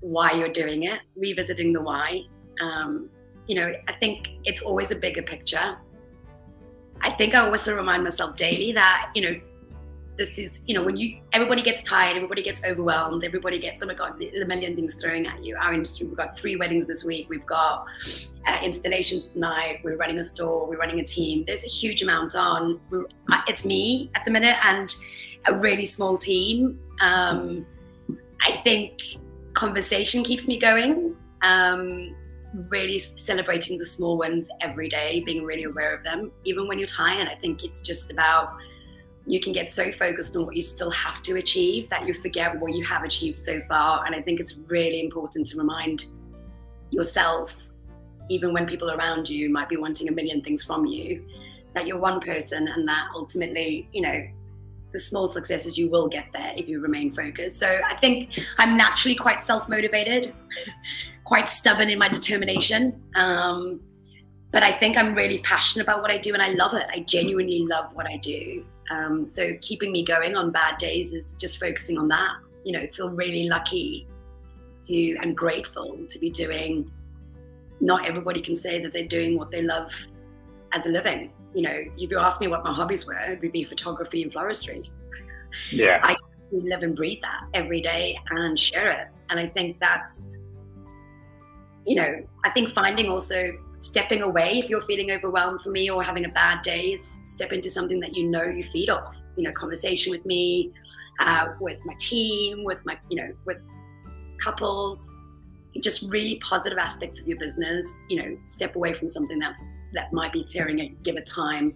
why 0.00 0.32
you're 0.32 0.52
doing 0.52 0.84
it, 0.84 1.00
revisiting 1.16 1.72
the 1.72 1.80
why, 1.80 2.20
um, 2.60 3.08
you 3.46 3.56
know, 3.56 3.72
I 3.88 3.92
think 3.94 4.28
it's 4.44 4.62
always 4.62 4.90
a 4.90 4.96
bigger 4.96 5.22
picture. 5.22 5.76
I 7.00 7.10
think 7.10 7.34
I 7.34 7.48
also 7.48 7.76
remind 7.76 8.04
myself 8.04 8.36
daily 8.36 8.72
that, 8.72 9.10
you 9.14 9.22
know, 9.22 9.40
this 10.16 10.38
is, 10.38 10.64
you 10.66 10.74
know, 10.74 10.82
when 10.82 10.96
you, 10.96 11.20
everybody 11.32 11.62
gets 11.62 11.82
tired, 11.82 12.16
everybody 12.16 12.42
gets 12.42 12.64
overwhelmed, 12.64 13.24
everybody 13.24 13.58
gets, 13.58 13.82
oh 13.82 13.86
my 13.86 13.94
God, 13.94 14.18
the 14.18 14.44
million 14.46 14.76
things 14.76 14.94
throwing 14.94 15.26
at 15.26 15.44
you. 15.44 15.56
Our 15.56 15.72
industry, 15.72 16.06
we've 16.06 16.16
got 16.16 16.38
three 16.38 16.56
weddings 16.56 16.86
this 16.86 17.04
week, 17.04 17.28
we've 17.28 17.46
got 17.46 17.86
uh, 18.46 18.58
installations 18.62 19.28
tonight, 19.28 19.80
we're 19.82 19.96
running 19.96 20.18
a 20.18 20.22
store, 20.22 20.68
we're 20.68 20.78
running 20.78 21.00
a 21.00 21.04
team. 21.04 21.44
There's 21.46 21.64
a 21.64 21.68
huge 21.68 22.02
amount 22.02 22.36
on. 22.36 22.80
Uh, 22.92 23.40
it's 23.48 23.64
me 23.64 24.10
at 24.14 24.24
the 24.24 24.30
minute 24.30 24.56
and 24.66 24.94
a 25.46 25.58
really 25.58 25.84
small 25.84 26.16
team. 26.16 26.78
Um, 27.00 27.66
I 28.42 28.60
think 28.62 29.00
conversation 29.54 30.22
keeps 30.22 30.46
me 30.46 30.58
going. 30.58 31.16
Um, 31.42 32.14
really 32.68 32.98
celebrating 32.98 33.78
the 33.78 33.84
small 33.84 34.16
wins 34.16 34.48
every 34.60 34.88
day, 34.88 35.22
being 35.26 35.42
really 35.42 35.64
aware 35.64 35.94
of 35.94 36.04
them, 36.04 36.30
even 36.44 36.68
when 36.68 36.78
you're 36.78 36.86
tired. 36.86 37.28
I 37.28 37.34
think 37.34 37.64
it's 37.64 37.82
just 37.82 38.12
about 38.12 38.56
you 39.26 39.40
can 39.40 39.52
get 39.52 39.70
so 39.70 39.90
focused 39.90 40.36
on 40.36 40.46
what 40.46 40.54
you 40.54 40.62
still 40.62 40.90
have 40.90 41.22
to 41.22 41.36
achieve 41.36 41.88
that 41.90 42.06
you 42.06 42.14
forget 42.14 42.58
what 42.60 42.74
you 42.74 42.84
have 42.84 43.04
achieved 43.04 43.40
so 43.40 43.60
far. 43.62 44.04
And 44.04 44.14
I 44.14 44.20
think 44.20 44.40
it's 44.40 44.58
really 44.68 45.00
important 45.00 45.46
to 45.48 45.58
remind 45.58 46.06
yourself, 46.90 47.56
even 48.28 48.52
when 48.52 48.66
people 48.66 48.90
around 48.90 49.28
you 49.28 49.48
might 49.48 49.68
be 49.68 49.76
wanting 49.76 50.08
a 50.08 50.12
million 50.12 50.42
things 50.42 50.62
from 50.62 50.84
you, 50.84 51.24
that 51.72 51.86
you're 51.86 51.98
one 51.98 52.20
person 52.20 52.68
and 52.68 52.86
that 52.86 53.08
ultimately, 53.14 53.88
you 53.92 54.02
know, 54.02 54.22
the 54.92 55.00
small 55.00 55.26
successes 55.26 55.76
you 55.76 55.88
will 55.88 56.06
get 56.06 56.26
there 56.32 56.52
if 56.56 56.68
you 56.68 56.80
remain 56.80 57.10
focused. 57.10 57.58
So 57.58 57.80
I 57.84 57.94
think 57.96 58.30
I'm 58.58 58.76
naturally 58.76 59.16
quite 59.16 59.42
self 59.42 59.68
motivated. 59.68 60.32
quite 61.24 61.48
stubborn 61.48 61.88
in 61.88 61.98
my 61.98 62.08
determination. 62.08 63.02
Um, 63.16 63.80
but 64.52 64.62
I 64.62 64.70
think 64.70 64.96
I'm 64.96 65.14
really 65.14 65.38
passionate 65.38 65.84
about 65.84 66.02
what 66.02 66.10
I 66.10 66.18
do 66.18 66.32
and 66.32 66.42
I 66.42 66.50
love 66.50 66.74
it. 66.74 66.86
I 66.90 67.00
genuinely 67.00 67.66
love 67.66 67.90
what 67.94 68.06
I 68.06 68.18
do. 68.18 68.64
Um, 68.90 69.26
so 69.26 69.52
keeping 69.60 69.92
me 69.92 70.04
going 70.04 70.36
on 70.36 70.50
bad 70.50 70.78
days 70.78 71.12
is 71.12 71.36
just 71.36 71.58
focusing 71.58 71.98
on 71.98 72.08
that. 72.08 72.36
You 72.64 72.72
know, 72.72 72.86
feel 72.92 73.10
really 73.10 73.48
lucky 73.48 74.06
to 74.84 75.16
and 75.20 75.36
grateful 75.36 75.98
to 76.08 76.18
be 76.18 76.30
doing. 76.30 76.90
Not 77.80 78.06
everybody 78.06 78.40
can 78.40 78.56
say 78.56 78.80
that 78.82 78.92
they're 78.92 79.08
doing 79.08 79.36
what 79.38 79.50
they 79.50 79.62
love 79.62 79.92
as 80.72 80.86
a 80.86 80.90
living. 80.90 81.32
You 81.54 81.62
know, 81.62 81.84
if 81.96 82.10
you 82.10 82.18
ask 82.18 82.40
me 82.40 82.48
what 82.48 82.64
my 82.64 82.72
hobbies 82.72 83.06
were, 83.06 83.14
it 83.14 83.40
would 83.40 83.52
be 83.52 83.64
photography 83.64 84.22
and 84.22 84.32
floristry. 84.32 84.88
Yeah. 85.70 86.00
I 86.02 86.16
live 86.50 86.82
and 86.82 86.96
breathe 86.96 87.22
that 87.22 87.44
every 87.54 87.80
day 87.80 88.18
and 88.30 88.58
share 88.58 88.90
it. 88.90 89.08
And 89.30 89.38
I 89.38 89.46
think 89.46 89.78
that's 89.80 90.38
you 91.86 91.96
know, 91.96 92.22
I 92.44 92.50
think 92.50 92.70
finding 92.70 93.10
also 93.10 93.52
stepping 93.84 94.22
away 94.22 94.58
if 94.58 94.70
you're 94.70 94.80
feeling 94.80 95.10
overwhelmed 95.10 95.60
for 95.60 95.70
me 95.70 95.90
or 95.90 96.02
having 96.02 96.24
a 96.24 96.28
bad 96.30 96.62
day 96.62 96.86
is 96.92 97.04
step 97.04 97.52
into 97.52 97.68
something 97.68 98.00
that 98.00 98.16
you 98.16 98.24
know 98.24 98.42
you 98.42 98.62
feed 98.62 98.88
off. 98.88 99.20
You 99.36 99.44
know, 99.44 99.52
conversation 99.52 100.10
with 100.10 100.24
me, 100.24 100.72
uh, 101.20 101.48
with 101.60 101.84
my 101.84 101.92
team, 101.98 102.64
with 102.64 102.84
my, 102.86 102.98
you 103.10 103.16
know, 103.16 103.34
with 103.44 103.58
couples, 104.40 105.12
just 105.80 106.10
really 106.10 106.36
positive 106.36 106.78
aspects 106.78 107.20
of 107.20 107.28
your 107.28 107.38
business. 107.38 107.98
You 108.08 108.22
know, 108.22 108.38
step 108.46 108.74
away 108.74 108.94
from 108.94 109.06
something 109.06 109.38
that's 109.38 109.80
that 109.92 110.12
might 110.14 110.32
be 110.32 110.44
tearing 110.44 110.78
it, 110.78 111.02
give 111.02 111.16
it 111.16 111.26
time, 111.26 111.74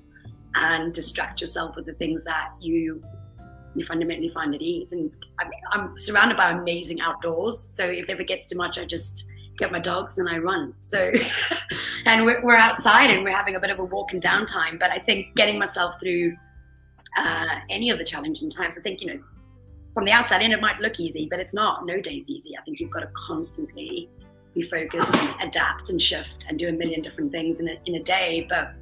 and 0.55 0.95
distract 0.95 1.43
yourself 1.43 1.77
with 1.77 1.85
the 1.85 1.95
things 1.95 2.25
that 2.25 2.53
you 2.59 3.03
you 3.75 3.85
fundamentally 3.85 4.31
find 4.31 4.55
at 4.55 4.63
ease. 4.63 4.93
And 4.93 5.13
I 5.39 5.45
I'm 5.73 5.95
surrounded 5.99 6.39
by 6.39 6.53
amazing 6.53 7.03
outdoors, 7.03 7.59
so 7.59 7.85
if 7.85 8.05
it 8.05 8.11
ever 8.11 8.25
gets 8.25 8.47
too 8.47 8.57
much, 8.57 8.79
I 8.79 8.87
just 8.87 9.29
get 9.59 9.73
my 9.73 9.79
dogs 9.81 10.19
and 10.19 10.29
I 10.29 10.39
run. 10.39 10.73
So, 10.81 11.13
and 12.07 12.25
we're, 12.25 12.41
we're 12.43 12.57
outside 12.57 13.11
and 13.11 13.25
we're 13.25 13.37
having 13.37 13.57
a 13.57 13.61
bit 13.61 13.71
of 13.71 13.79
a 13.79 13.85
walk 13.85 14.13
and 14.13 14.23
downtime. 14.23 14.79
But 14.79 14.91
I 14.91 14.99
think 14.99 15.35
getting 15.35 15.59
myself 15.59 16.01
through 16.01 16.37
uh, 17.17 17.61
any 17.69 17.91
of 17.91 17.99
the 17.99 18.05
challenging 18.05 18.49
times, 18.49 18.79
I 18.79 18.81
think, 18.81 19.01
you 19.01 19.09
know, 19.09 19.21
from 19.95 20.05
the 20.05 20.13
outside 20.13 20.43
in, 20.43 20.53
it 20.53 20.61
might 20.61 20.79
look 20.81 21.01
easy, 21.01 21.27
but 21.29 21.41
it's 21.41 21.55
not. 21.55 21.85
No 21.85 22.01
day's 22.01 22.31
easy. 22.31 22.57
I 22.57 22.63
think 22.63 22.79
you've 22.79 22.91
got 22.91 23.01
to 23.01 23.11
constantly 23.15 24.09
be 24.55 24.63
focused 24.63 25.15
and 25.15 25.43
adapt 25.43 25.91
and 25.91 26.01
shift 26.01 26.47
and 26.49 26.59
do 26.59 26.69
a 26.69 26.73
million 26.73 27.03
different 27.03 27.33
things 27.33 27.61
in 27.61 27.69
a, 27.69 27.79
in 27.87 27.97
a 27.97 28.03
day. 28.03 28.47
But 28.49 28.73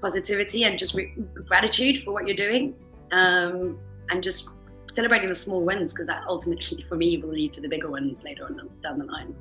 positivity 0.00 0.64
and 0.64 0.78
just 0.78 0.94
re- 0.94 1.14
gratitude 1.46 2.02
for 2.04 2.12
what 2.12 2.26
you're 2.26 2.36
doing 2.36 2.74
um, 3.12 3.78
and 4.10 4.22
just 4.22 4.48
celebrating 4.94 5.28
the 5.28 5.34
small 5.34 5.64
wins 5.64 5.92
because 5.92 6.06
that 6.06 6.24
ultimately 6.28 6.84
for 6.88 6.96
me 6.96 7.18
will 7.18 7.30
lead 7.30 7.52
to 7.54 7.60
the 7.60 7.68
bigger 7.68 7.90
ones 7.90 8.24
later 8.24 8.44
on 8.44 8.68
down 8.82 8.98
the 8.98 9.04
line. 9.04 9.34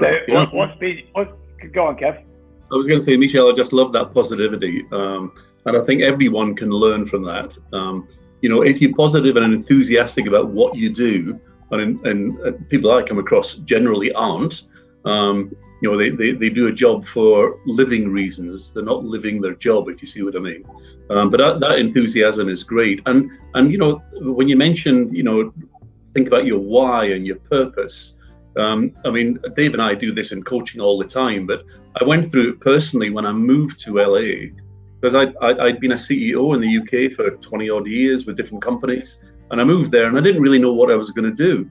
So 0.00 0.18
what, 0.28 0.54
what's 0.54 0.78
been 0.78 1.02
what, 1.12 1.38
go 1.72 1.86
on, 1.86 1.96
Kev? 1.96 2.22
I 2.72 2.74
was 2.74 2.86
going 2.86 2.98
to 2.98 3.04
say, 3.04 3.16
Michelle, 3.16 3.50
I 3.50 3.54
just 3.54 3.72
love 3.72 3.92
that 3.92 4.12
positivity, 4.12 4.84
um, 4.90 5.32
and 5.66 5.76
I 5.76 5.80
think 5.82 6.02
everyone 6.02 6.54
can 6.54 6.70
learn 6.70 7.06
from 7.06 7.22
that. 7.24 7.56
Um, 7.72 8.08
you 8.42 8.48
know, 8.48 8.62
if 8.62 8.80
you're 8.80 8.94
positive 8.94 9.36
and 9.36 9.54
enthusiastic 9.54 10.26
about 10.26 10.48
what 10.48 10.76
you 10.76 10.92
do, 10.92 11.40
and, 11.70 12.04
and, 12.04 12.38
and 12.40 12.68
people 12.68 12.92
I 12.92 13.02
come 13.02 13.18
across 13.18 13.54
generally 13.54 14.12
aren't. 14.12 14.62
Um, 15.04 15.54
you 15.80 15.90
know, 15.90 15.96
they, 15.96 16.10
they, 16.10 16.32
they 16.32 16.48
do 16.48 16.68
a 16.68 16.72
job 16.72 17.04
for 17.04 17.60
living 17.66 18.10
reasons. 18.10 18.72
They're 18.72 18.82
not 18.82 19.04
living 19.04 19.40
their 19.40 19.54
job, 19.54 19.88
if 19.88 20.00
you 20.00 20.08
see 20.08 20.22
what 20.22 20.36
I 20.36 20.38
mean. 20.38 20.64
Um, 21.10 21.30
but 21.30 21.38
that, 21.38 21.60
that 21.60 21.78
enthusiasm 21.78 22.48
is 22.48 22.62
great. 22.62 23.00
And 23.06 23.30
and 23.54 23.70
you 23.70 23.78
know, 23.78 24.02
when 24.20 24.48
you 24.48 24.56
mentioned, 24.56 25.16
you 25.16 25.22
know, 25.22 25.52
think 26.08 26.28
about 26.28 26.46
your 26.46 26.58
why 26.58 27.06
and 27.06 27.26
your 27.26 27.36
purpose. 27.36 28.18
Um, 28.56 28.92
I 29.04 29.10
mean, 29.10 29.38
Dave 29.54 29.74
and 29.74 29.82
I 29.82 29.94
do 29.94 30.12
this 30.12 30.32
in 30.32 30.42
coaching 30.42 30.80
all 30.80 30.98
the 30.98 31.04
time, 31.06 31.46
but 31.46 31.64
I 32.00 32.04
went 32.04 32.30
through 32.30 32.50
it 32.52 32.60
personally 32.60 33.10
when 33.10 33.26
I 33.26 33.32
moved 33.32 33.78
to 33.80 33.98
LA 33.98 34.48
because 34.98 35.14
I'd, 35.14 35.36
I'd 35.42 35.78
been 35.78 35.92
a 35.92 35.96
CEO 35.96 36.54
in 36.54 36.60
the 36.62 36.78
UK 36.78 37.12
for 37.12 37.30
20 37.30 37.68
odd 37.68 37.86
years 37.86 38.26
with 38.26 38.36
different 38.36 38.62
companies. 38.62 39.22
And 39.50 39.60
I 39.60 39.64
moved 39.64 39.92
there 39.92 40.06
and 40.06 40.16
I 40.16 40.22
didn't 40.22 40.42
really 40.42 40.58
know 40.58 40.72
what 40.72 40.90
I 40.90 40.96
was 40.96 41.10
going 41.10 41.30
to 41.32 41.36
do. 41.36 41.70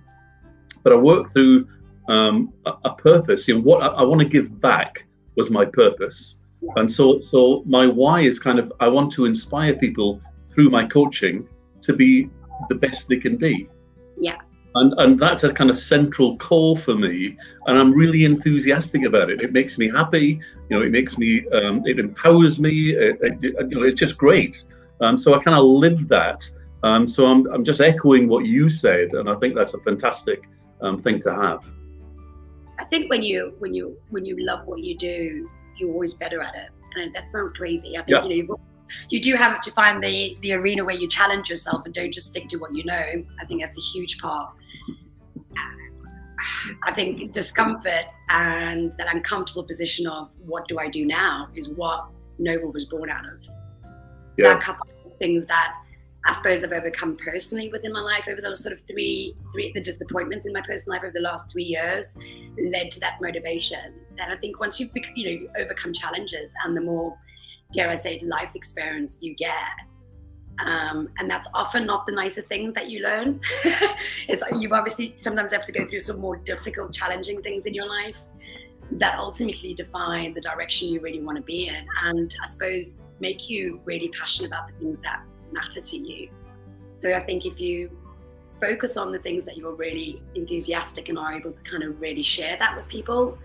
But 0.83 0.93
I 0.93 0.95
worked 0.95 1.33
through 1.33 1.67
um, 2.07 2.53
a, 2.65 2.73
a, 2.85 2.95
purpose. 2.95 3.47
You 3.47 3.55
know, 3.55 3.61
what 3.61 3.81
I, 3.81 3.87
I 3.87 4.03
want 4.03 4.21
to 4.21 4.27
give 4.27 4.59
back 4.61 5.05
was 5.35 5.49
my 5.49 5.65
purpose. 5.65 6.39
And 6.77 6.91
so, 6.91 7.21
so 7.21 7.63
my 7.65 7.87
why 7.87 8.21
is 8.21 8.39
kind 8.39 8.59
of 8.59 8.71
I 8.79 8.87
want 8.87 9.11
to 9.13 9.25
inspire 9.25 9.75
people 9.75 10.21
through 10.49 10.69
my 10.69 10.85
coaching 10.85 11.47
to 11.81 11.93
be 11.93 12.29
the 12.69 12.75
best 12.75 13.07
they 13.07 13.17
can 13.17 13.37
be. 13.37 13.69
Yeah. 14.19 14.39
And 14.73 14.93
and 14.97 15.19
that's 15.19 15.43
a 15.43 15.53
kind 15.53 15.69
of 15.69 15.77
central 15.77 16.37
call 16.37 16.75
for 16.75 16.95
me. 16.95 17.37
And 17.67 17.77
i'm 17.77 17.93
really 17.93 18.25
enthusiastic 18.25 19.03
about 19.03 19.29
it. 19.29 19.41
It 19.41 19.53
makes 19.53 19.77
me 19.77 19.89
happy. 19.89 20.39
You 20.69 20.77
know 20.77 20.81
it 20.81 20.91
makes 20.91 21.17
me 21.17 21.47
um, 21.49 21.85
it 21.85 21.99
empowers 21.99 22.59
me. 22.59 22.91
It, 22.91 23.17
it, 23.21 23.43
you 23.43 23.79
know 23.79 23.83
it's 23.83 23.99
just 23.99 24.17
great. 24.17 24.63
Um, 25.01 25.17
so 25.17 25.33
i 25.33 25.39
kind 25.39 25.57
of 25.57 25.65
live 25.65 26.07
that. 26.07 26.49
Um, 26.83 27.07
so 27.07 27.25
I'm, 27.25 27.45
I'm 27.47 27.63
just 27.63 27.81
echoing 27.81 28.27
what 28.27 28.45
you 28.45 28.69
said. 28.69 29.13
And 29.13 29.29
i 29.29 29.35
think 29.35 29.55
that's 29.55 29.73
a 29.73 29.79
fantastic 29.79 30.49
um, 30.81 30.97
thing 30.97 31.19
to 31.19 31.33
have 31.33 31.71
i 32.79 32.83
think 32.85 33.09
when 33.09 33.23
you 33.23 33.53
when 33.59 33.73
you 33.73 33.97
when 34.09 34.25
you 34.25 34.35
love 34.39 34.65
what 34.65 34.79
you 34.79 34.97
do 34.97 35.49
you're 35.77 35.91
always 35.91 36.13
better 36.13 36.41
at 36.41 36.55
it 36.55 36.69
and 36.95 37.11
that 37.13 37.27
sounds 37.27 37.53
crazy 37.53 37.97
i 37.97 38.03
think 38.03 38.09
yeah. 38.09 38.23
you 38.23 38.47
know 38.47 38.55
you 39.09 39.19
do 39.19 39.35
have 39.35 39.61
to 39.61 39.71
find 39.71 40.03
the 40.03 40.37
the 40.41 40.53
arena 40.53 40.83
where 40.85 40.95
you 40.95 41.07
challenge 41.07 41.49
yourself 41.49 41.83
and 41.85 41.93
don't 41.93 42.13
just 42.13 42.27
stick 42.27 42.47
to 42.47 42.57
what 42.57 42.73
you 42.73 42.83
know 42.85 43.25
i 43.41 43.45
think 43.45 43.61
that's 43.61 43.77
a 43.77 43.81
huge 43.81 44.17
part 44.19 44.53
I 46.83 46.91
think 46.91 47.31
discomfort 47.31 48.05
and 48.29 48.91
that 48.97 49.13
uncomfortable 49.13 49.63
position 49.63 50.07
of 50.07 50.29
what 50.45 50.67
do 50.67 50.79
I 50.79 50.89
do 50.89 51.05
now 51.05 51.49
is 51.55 51.69
what 51.69 52.07
Nova 52.37 52.67
was 52.67 52.85
born 52.85 53.09
out 53.09 53.25
of. 53.25 53.39
Yeah. 54.37 54.53
That 54.53 54.61
couple 54.61 54.87
of 55.05 55.17
things 55.17 55.45
that 55.45 55.75
I 56.27 56.33
suppose 56.33 56.63
I've 56.63 56.71
overcome 56.71 57.17
personally 57.17 57.69
within 57.69 57.93
my 57.93 58.01
life 58.01 58.27
over 58.27 58.41
the 58.41 58.55
sort 58.55 58.73
of 58.73 58.81
three, 58.81 59.35
three 59.53 59.71
the 59.73 59.81
disappointments 59.81 60.47
in 60.47 60.53
my 60.53 60.61
personal 60.61 60.97
life 60.97 61.03
over 61.03 61.13
the 61.13 61.21
last 61.21 61.51
three 61.51 61.63
years 61.63 62.17
led 62.71 62.89
to 62.91 62.99
that 63.01 63.17
motivation. 63.21 63.93
That 64.17 64.31
I 64.31 64.37
think 64.37 64.59
once 64.59 64.79
you 64.79 64.89
you 65.15 65.25
know 65.25 65.31
you 65.41 65.49
overcome 65.59 65.93
challenges 65.93 66.51
and 66.63 66.75
the 66.75 66.81
more 66.81 67.15
dare 67.71 67.89
I 67.89 67.95
say 67.95 68.21
life 68.25 68.51
experience 68.55 69.19
you 69.21 69.35
get, 69.35 69.69
um, 70.65 71.09
and 71.19 71.29
that's 71.29 71.47
often 71.53 71.85
not 71.85 72.07
the 72.07 72.13
nicer 72.13 72.41
things 72.41 72.73
that 72.73 72.89
you 72.89 73.03
learn. 73.03 73.39
it's 74.27 74.43
you 74.57 74.73
obviously 74.73 75.13
sometimes 75.17 75.51
have 75.53 75.65
to 75.65 75.71
go 75.71 75.85
through 75.85 75.99
some 75.99 76.19
more 76.19 76.37
difficult, 76.37 76.91
challenging 76.91 77.41
things 77.43 77.67
in 77.67 77.73
your 77.75 77.87
life 77.87 78.25
that 78.93 79.17
ultimately 79.17 79.73
define 79.73 80.33
the 80.33 80.41
direction 80.41 80.89
you 80.89 81.01
really 81.01 81.21
want 81.21 81.37
to 81.37 81.43
be 81.43 81.67
in, 81.67 81.85
and 82.03 82.35
I 82.43 82.47
suppose 82.47 83.11
make 83.19 83.47
you 83.47 83.79
really 83.85 84.09
passionate 84.09 84.47
about 84.47 84.67
the 84.67 84.73
things 84.79 85.01
that 85.01 85.21
matter 85.55 85.81
to 85.81 85.97
you. 85.97 86.29
So 86.93 87.13
I 87.13 87.21
think 87.21 87.45
if 87.45 87.59
you 87.59 87.89
focus 88.61 88.95
on 88.97 89.11
the 89.11 89.19
things 89.19 89.45
that 89.45 89.57
you're 89.57 89.75
really 89.75 90.21
enthusiastic 90.35 91.09
and 91.09 91.17
are 91.17 91.33
able 91.33 91.51
to 91.51 91.63
kind 91.63 91.83
of 91.83 91.99
really 91.99 92.21
share 92.21 92.55
that 92.57 92.77
with 92.77 92.87
people, 92.87 93.37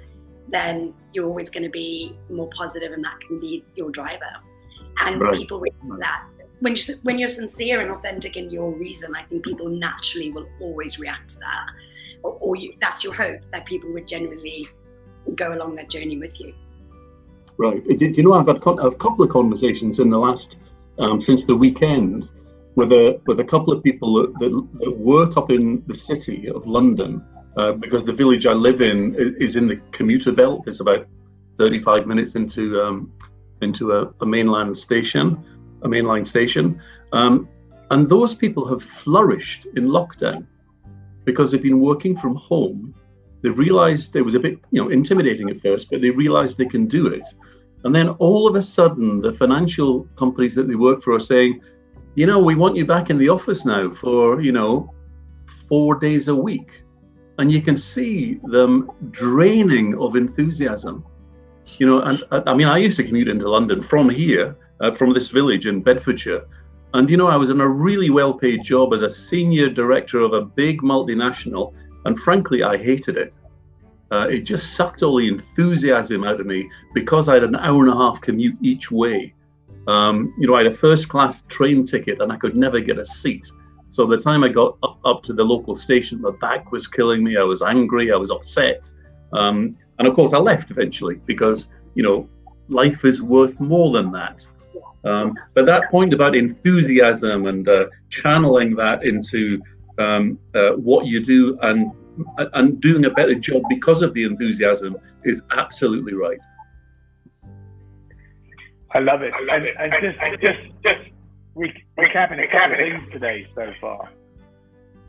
then 0.49 0.94
you're 1.12 1.27
always 1.27 1.51
going 1.51 1.62
to 1.62 1.70
be 1.70 2.16
more 2.29 2.51
positive, 2.57 2.92
and 2.92 3.05
that 3.05 3.18
can 3.20 3.40
be 3.40 3.64
your 3.75 3.90
driver. 3.90 4.33
And 5.05 5.20
right. 5.20 5.37
people 5.37 5.61
realize 5.61 6.01
that 6.01 6.25
when 6.61 6.77
you 6.77 6.83
when 7.03 7.18
you're 7.18 7.29
sincere 7.29 7.81
and 7.81 7.90
authentic 7.90 8.37
in 8.37 8.51
your 8.51 8.70
reason, 8.73 9.14
I 9.16 9.23
think 9.25 9.44
people 9.44 9.68
naturally 9.68 10.31
will 10.31 10.49
always 10.61 10.99
react 10.99 11.31
to 11.31 11.38
that, 11.40 11.66
or, 12.23 12.33
or 12.40 12.57
you, 12.57 12.75
that's 12.81 13.03
your 13.03 13.14
hope 13.14 13.40
that 13.53 13.64
people 13.66 13.92
would 13.92 14.07
genuinely 14.07 14.68
go 15.35 15.53
along 15.53 15.77
that 15.77 15.90
journey 15.90 16.18
with 16.18 16.40
you. 16.40 16.55
Right. 17.57 17.83
Do 17.87 18.07
you 18.07 18.23
know 18.23 18.35
I've 18.35 18.46
had 18.46 18.57
a 18.57 18.61
couple 18.61 19.23
of 19.23 19.31
conversations 19.31 20.01
in 20.01 20.11
the 20.11 20.18
last 20.18 20.57
um, 21.01 21.21
since 21.21 21.45
the 21.45 21.57
weekend 21.57 22.31
with 22.77 22.93
a 22.93 23.21
with 23.27 23.41
a 23.41 23.45
couple 23.45 23.73
of 23.73 23.83
people 23.83 24.15
that, 24.15 24.39
that, 24.39 24.97
work 24.97 25.37
up 25.37 25.51
in 25.51 25.83
the 25.87 25.95
city 25.95 26.49
of 26.49 26.67
London 26.67 27.25
uh, 27.57 27.73
because 27.73 28.05
the 28.05 28.13
village 28.13 28.47
I 28.47 28.53
live 28.53 28.81
in 28.81 29.15
is 29.39 29.57
in 29.57 29.67
the 29.67 29.77
commuter 29.91 30.33
belt. 30.33 30.69
It's 30.69 30.81
about 30.81 31.07
35 31.59 32.07
minutes 32.07 32.37
into 32.37 32.81
um, 32.81 33.13
into 33.61 33.93
a, 33.93 34.13
a 34.21 34.27
mainland 34.27 34.77
station 34.77 35.45
a 35.83 35.89
mainline 35.89 36.27
station. 36.27 36.81
Um, 37.13 37.49
and 37.91 38.09
those 38.09 38.35
people 38.35 38.67
have 38.69 38.83
flourished 38.83 39.67
in 39.77 39.87
lockdown 39.87 40.47
because 41.25 41.51
they've 41.51 41.63
been 41.63 41.81
working 41.81 42.17
from 42.17 42.37
home. 42.37 42.95
They 43.43 43.51
realized 43.51 44.15
it 44.17 44.23
was 44.23 44.35
a 44.35 44.41
bit, 44.41 44.59
you 44.71 44.83
know, 44.83 44.91
intimidating 44.91 45.49
at 45.51 45.61
first, 45.61 45.91
but 45.91 46.03
they 46.03 46.11
realized 46.11 46.59
they 46.59 46.67
can 46.67 46.87
do 46.87 47.07
it. 47.07 47.27
And 47.85 47.95
then 47.95 48.11
all 48.11 48.47
of 48.47 48.57
a 48.57 48.62
sudden, 48.62 49.21
the 49.21 49.33
financial 49.33 50.05
companies 50.16 50.55
that 50.55 50.69
they 50.69 50.75
work 50.75 51.03
for 51.03 51.14
are 51.14 51.21
saying, 51.21 51.62
you 52.14 52.27
know, 52.27 52.38
we 52.38 52.55
want 52.55 52.77
you 52.77 52.85
back 52.85 53.11
in 53.11 53.19
the 53.19 53.29
office 53.29 53.64
now 53.64 53.90
for, 53.90 54.40
you 54.40 54.53
know, 54.53 54.93
four 55.69 55.99
days 55.99 56.29
a 56.29 56.35
week. 56.35 56.83
And 57.38 57.51
you 57.51 57.62
can 57.62 57.77
see 57.77 58.38
them 58.45 58.90
draining 59.11 59.99
of 59.99 60.16
enthusiasm. 60.16 61.05
You 61.79 61.87
know, 61.87 62.01
and 62.03 62.25
I 62.31 62.55
mean, 62.55 62.66
I 62.66 62.79
used 62.79 62.97
to 62.99 63.05
commute 63.05 63.29
into 63.29 63.49
London 63.49 63.81
from 63.81 64.09
here 64.09 64.57
uh, 64.81 64.90
from 64.90 65.12
this 65.12 65.31
village 65.31 65.66
in 65.66 65.83
Bedfordshire. 65.83 66.45
And 66.93 67.09
you 67.09 67.16
know, 67.16 67.29
I 67.29 67.37
was 67.37 67.51
in 67.51 67.61
a 67.61 67.69
really 67.69 68.11
well 68.11 68.35
paid 68.35 68.64
job 68.64 68.93
as 68.93 69.03
a 69.03 69.11
senior 69.11 69.69
director 69.69 70.21
of 70.21 70.33
a 70.33 70.45
big 70.45 70.83
multinational, 70.83 71.73
and 72.05 72.19
frankly, 72.19 72.62
I 72.64 72.77
hated 72.77 73.16
it. 73.16 73.37
Uh, 74.11 74.27
it 74.29 74.40
just 74.40 74.75
sucked 74.75 75.03
all 75.03 75.16
the 75.16 75.29
enthusiasm 75.29 76.25
out 76.25 76.40
of 76.40 76.46
me 76.46 76.68
because 76.94 77.29
I 77.29 77.35
had 77.35 77.44
an 77.44 77.57
hour 77.57 77.85
and 77.85 77.92
a 77.92 77.96
half 77.96 78.20
commute 78.20 78.57
each 78.61 78.90
way. 78.90 79.35
Um, 79.87 80.35
you 80.37 80.46
know, 80.46 80.55
I 80.55 80.59
had 80.59 80.66
a 80.66 80.73
first 80.73 81.09
class 81.09 81.42
train 81.46 81.85
ticket 81.85 82.20
and 82.20 82.33
I 82.33 82.37
could 82.37 82.57
never 82.57 82.81
get 82.81 82.99
a 82.99 83.07
seat. 83.07 83.51
So 83.88 84.07
by 84.07 84.16
the 84.16 84.23
time 84.23 84.44
I 84.44 84.49
got 84.49 84.77
up, 84.83 84.99
up 85.05 85.23
to 85.25 85.33
the 85.33 85.44
local 85.44 85.77
station, 85.77 86.20
my 86.20 86.31
back 86.40 86.70
was 86.73 86.87
killing 86.87 87.25
me. 87.25 87.37
I 87.37 87.42
was 87.42 87.62
angry. 87.62 88.12
I 88.12 88.16
was 88.16 88.31
upset. 88.31 88.90
Um, 89.33 89.77
and 89.99 90.09
of 90.09 90.14
course, 90.14 90.33
I 90.33 90.38
left 90.38 90.70
eventually 90.70 91.20
because, 91.27 91.73
you 91.94 92.03
know, 92.03 92.29
life 92.68 93.05
is 93.05 93.23
worth 93.23 93.61
more 93.61 93.92
than 93.92 94.11
that. 94.12 94.46
Um, 95.05 95.35
but 95.55 95.66
that 95.66 95.90
point 95.90 96.12
about 96.12 96.37
enthusiasm 96.37 97.46
and 97.46 97.66
uh, 97.68 97.87
channeling 98.11 98.77
that 98.77 99.05
into 99.05 99.61
um, 99.99 100.38
uh, 100.55 100.70
what 100.73 101.07
you 101.07 101.20
do 101.20 101.59
and 101.62 101.92
and 102.54 102.80
doing 102.80 103.04
a 103.04 103.11
better 103.11 103.35
job 103.35 103.62
because 103.68 104.02
of 104.02 104.14
the 104.14 104.24
enthusiasm 104.24 104.96
is 105.24 105.46
absolutely 105.56 106.14
right. 106.14 106.38
I 108.92 108.98
love 108.98 109.22
it. 109.22 109.33
And, 109.50 109.66
and 109.78 109.92
just 110.02 110.42
just 110.42 110.59
just 110.83 111.11
recapping 111.98 112.42
a 112.42 112.50
couple 112.50 112.72
of 112.72 112.78
things 112.78 113.12
today 113.12 113.46
so 113.54 113.72
far. 113.80 114.11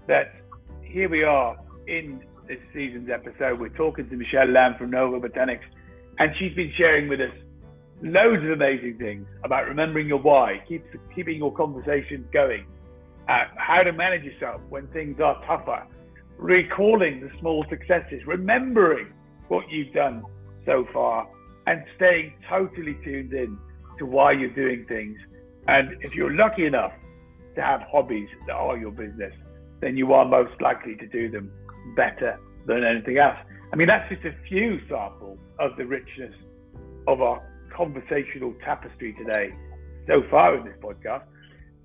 That 0.08 0.36
here 0.84 1.10
we 1.10 1.24
are 1.24 1.58
in 1.88 2.24
this 2.47 2.60
season's 2.74 3.10
episode. 3.10 3.60
We're 3.60 3.69
talking 3.69 4.10
to 4.10 4.15
Michelle 4.15 4.47
Lamb 4.47 4.76
from 4.78 4.91
Nova 4.91 5.19
Botanics, 5.19 5.63
and 6.19 6.32
she's 6.38 6.54
been 6.54 6.71
sharing 6.78 7.08
with 7.08 7.21
us 7.21 7.32
loads 8.02 8.43
of 8.43 8.52
amazing 8.52 8.97
things 8.97 9.28
about 9.43 9.67
remembering 9.67 10.08
your 10.08 10.19
why, 10.19 10.62
keep, 10.67 10.84
keeping 11.13 11.38
your 11.38 11.54
conversations 11.54 12.26
going, 12.34 12.65
uh, 13.30 13.43
how 13.56 13.84
to 13.84 13.91
manage 13.91 14.24
yourself 14.24 14.62
when 14.69 14.88
things 14.88 15.19
are 15.19 15.41
tougher, 15.45 15.86
recalling 16.38 17.22
the 17.22 17.30
small 17.39 17.65
successes, 17.70 18.26
remembering 18.26 19.08
what 19.48 19.70
you've 19.70 19.94
done 19.94 20.24
so 20.65 20.88
far, 20.94 21.28
and 21.67 21.84
staying 21.96 22.34
totally 22.50 22.98
tuned 23.04 23.34
in 23.34 23.58
to 24.00 24.06
why 24.06 24.32
you're 24.32 24.50
doing 24.50 24.86
things. 24.88 25.17
And 25.67 26.02
if 26.02 26.15
you're 26.15 26.34
lucky 26.34 26.65
enough 26.65 26.94
to 27.56 27.62
have 27.62 27.82
hobbies 27.82 28.30
that 28.48 28.54
are 28.56 28.78
your 28.78 28.91
business, 28.91 29.34
then 29.80 29.98
you 29.98 30.13
are 30.13 30.26
most 30.26 30.60
likely 30.62 30.96
to 30.96 31.08
do 31.08 31.30
them 31.30 31.52
better 31.96 32.39
than 32.65 32.84
anything 32.84 33.17
else. 33.17 33.38
I 33.74 33.76
mean, 33.76 33.88
that's 33.88 34.10
just 34.10 34.26
a 34.26 34.34
few 34.48 34.80
samples 34.88 35.39
of 35.60 35.76
the 35.78 35.86
richness 35.86 36.34
of 37.08 37.22
our 37.22 37.41
conversational 37.76 38.54
tapestry 38.63 39.13
today 39.13 39.54
so 40.08 40.24
far 40.30 40.56
in 40.56 40.65
this 40.65 40.76
podcast. 40.82 41.24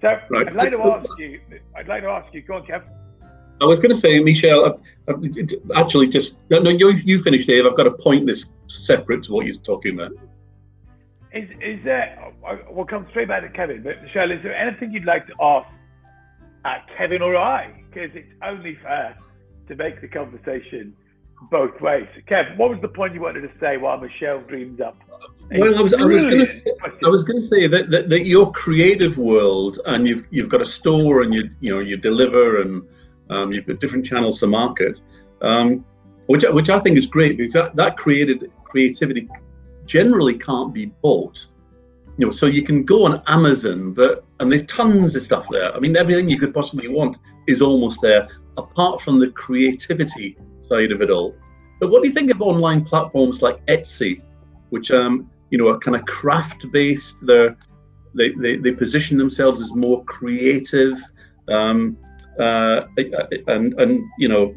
So 0.00 0.08
right. 0.30 0.48
I'd 0.48 0.54
like 0.54 0.70
to 0.70 0.82
ask 0.82 1.06
you. 1.18 1.40
I'd 1.74 1.88
like 1.88 2.02
to 2.02 2.08
ask 2.08 2.32
you. 2.34 2.42
Go 2.42 2.54
on, 2.56 2.66
Kev. 2.66 2.86
I 3.60 3.64
was 3.64 3.78
going 3.78 3.90
to 3.90 3.96
say, 3.96 4.18
Michelle. 4.20 4.80
actually, 5.74 6.08
just 6.08 6.38
no, 6.50 6.58
no. 6.58 6.70
You, 6.70 6.90
you 6.90 7.20
finish, 7.22 7.46
Dave. 7.46 7.64
I've 7.64 7.76
got 7.76 7.86
a 7.86 7.92
point 7.92 8.26
that's 8.26 8.46
separate 8.66 9.22
to 9.24 9.32
what 9.32 9.46
you're 9.46 9.54
talking 9.54 9.94
about. 9.94 10.12
Is 11.32 11.48
is 11.60 11.82
there? 11.84 12.32
We'll 12.70 12.84
come 12.84 13.06
straight 13.10 13.28
back 13.28 13.42
to 13.42 13.48
Kevin. 13.48 13.82
But 13.82 14.02
Michelle, 14.02 14.30
is 14.30 14.42
there 14.42 14.54
anything 14.54 14.92
you'd 14.92 15.04
like 15.04 15.26
to 15.28 15.34
ask 15.40 15.68
uh, 16.64 16.74
Kevin 16.96 17.22
or 17.22 17.36
I? 17.36 17.84
Because 17.88 18.10
it's 18.14 18.32
only 18.42 18.76
fair 18.82 19.16
to 19.68 19.76
make 19.76 20.00
the 20.00 20.08
conversation 20.08 20.94
both 21.50 21.80
ways. 21.80 22.06
Kev, 22.28 22.56
what 22.56 22.70
was 22.70 22.80
the 22.80 22.88
point 22.88 23.14
you 23.14 23.20
wanted 23.20 23.42
to 23.42 23.50
say 23.60 23.76
while 23.76 23.98
Michelle 23.98 24.40
dreams 24.40 24.80
up? 24.80 24.96
Well, 25.50 25.78
I 25.78 25.82
was, 25.82 25.94
I 25.94 26.04
was 26.04 26.24
going 26.24 26.46
to, 26.46 26.76
I 27.04 27.08
was 27.08 27.24
going 27.24 27.38
to 27.38 27.46
say 27.46 27.66
that, 27.66 27.90
that, 27.90 28.08
that 28.08 28.24
your 28.24 28.50
creative 28.52 29.16
world, 29.16 29.78
and 29.86 30.06
you've 30.06 30.26
you've 30.30 30.48
got 30.48 30.60
a 30.60 30.64
store, 30.64 31.22
and 31.22 31.32
you 31.34 31.50
you 31.60 31.72
know 31.72 31.80
you 31.80 31.96
deliver, 31.96 32.60
and 32.60 32.82
um, 33.30 33.52
you've 33.52 33.66
got 33.66 33.80
different 33.80 34.04
channels 34.04 34.40
to 34.40 34.46
market, 34.46 35.00
um, 35.42 35.84
which 36.26 36.44
which 36.50 36.70
I 36.70 36.78
think 36.80 36.96
is 36.96 37.06
great 37.06 37.36
because 37.36 37.54
that, 37.54 37.76
that 37.76 37.96
created 37.96 38.50
creativity 38.64 39.28
generally 39.84 40.36
can't 40.38 40.72
be 40.72 40.86
bought. 41.02 41.46
You 42.18 42.26
know, 42.26 42.32
so 42.32 42.46
you 42.46 42.62
can 42.62 42.84
go 42.84 43.04
on 43.04 43.22
Amazon, 43.26 43.92
but 43.92 44.24
and 44.40 44.50
there's 44.50 44.66
tons 44.66 45.16
of 45.16 45.22
stuff 45.22 45.46
there. 45.50 45.74
I 45.74 45.78
mean, 45.78 45.96
everything 45.96 46.28
you 46.28 46.38
could 46.38 46.54
possibly 46.54 46.88
want 46.88 47.18
is 47.46 47.60
almost 47.60 48.00
there, 48.00 48.28
apart 48.56 49.00
from 49.00 49.18
the 49.18 49.30
creativity 49.30 50.36
side 50.60 50.92
of 50.92 51.02
it 51.02 51.10
all. 51.10 51.34
But 51.78 51.90
what 51.90 52.02
do 52.02 52.08
you 52.08 52.14
think 52.14 52.30
of 52.30 52.40
online 52.40 52.84
platforms 52.84 53.42
like 53.42 53.64
Etsy, 53.66 54.22
which 54.70 54.90
um, 54.90 55.30
you 55.50 55.58
know 55.58 55.68
are 55.68 55.78
kind 55.78 55.96
of 55.96 56.06
craft 56.06 56.70
based? 56.72 57.18
They're 57.26 57.56
they, 58.16 58.30
they, 58.30 58.56
they 58.56 58.72
position 58.72 59.18
themselves 59.18 59.60
as 59.60 59.74
more 59.74 60.02
creative. 60.04 60.98
Um, 61.48 61.98
uh, 62.38 62.86
and 63.46 63.78
and 63.80 64.04
you 64.18 64.28
know 64.28 64.54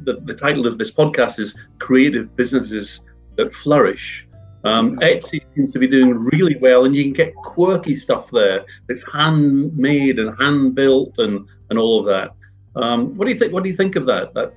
the, 0.00 0.14
the 0.24 0.34
title 0.34 0.66
of 0.66 0.78
this 0.78 0.90
podcast 0.90 1.38
is 1.38 1.58
creative 1.78 2.34
businesses 2.36 3.00
that 3.36 3.54
flourish 3.54 4.26
um, 4.64 4.96
Etsy 4.96 5.42
seems 5.54 5.72
to 5.74 5.78
be 5.78 5.86
doing 5.86 6.14
really 6.14 6.56
well, 6.56 6.86
and 6.86 6.96
you 6.96 7.04
can 7.04 7.12
get 7.12 7.34
quirky 7.34 7.94
stuff 7.94 8.30
there 8.30 8.64
that's 8.88 9.10
handmade 9.12 10.18
and 10.18 10.34
hand 10.40 10.74
built 10.74 11.18
and 11.18 11.46
and 11.68 11.78
all 11.78 12.00
of 12.00 12.06
that. 12.06 12.30
Um, 12.74 13.14
what 13.14 13.26
do 13.26 13.32
you 13.32 13.38
think? 13.38 13.52
What 13.52 13.62
do 13.62 13.70
you 13.70 13.76
think 13.76 13.94
of 13.94 14.06
that? 14.06 14.32
That 14.32 14.54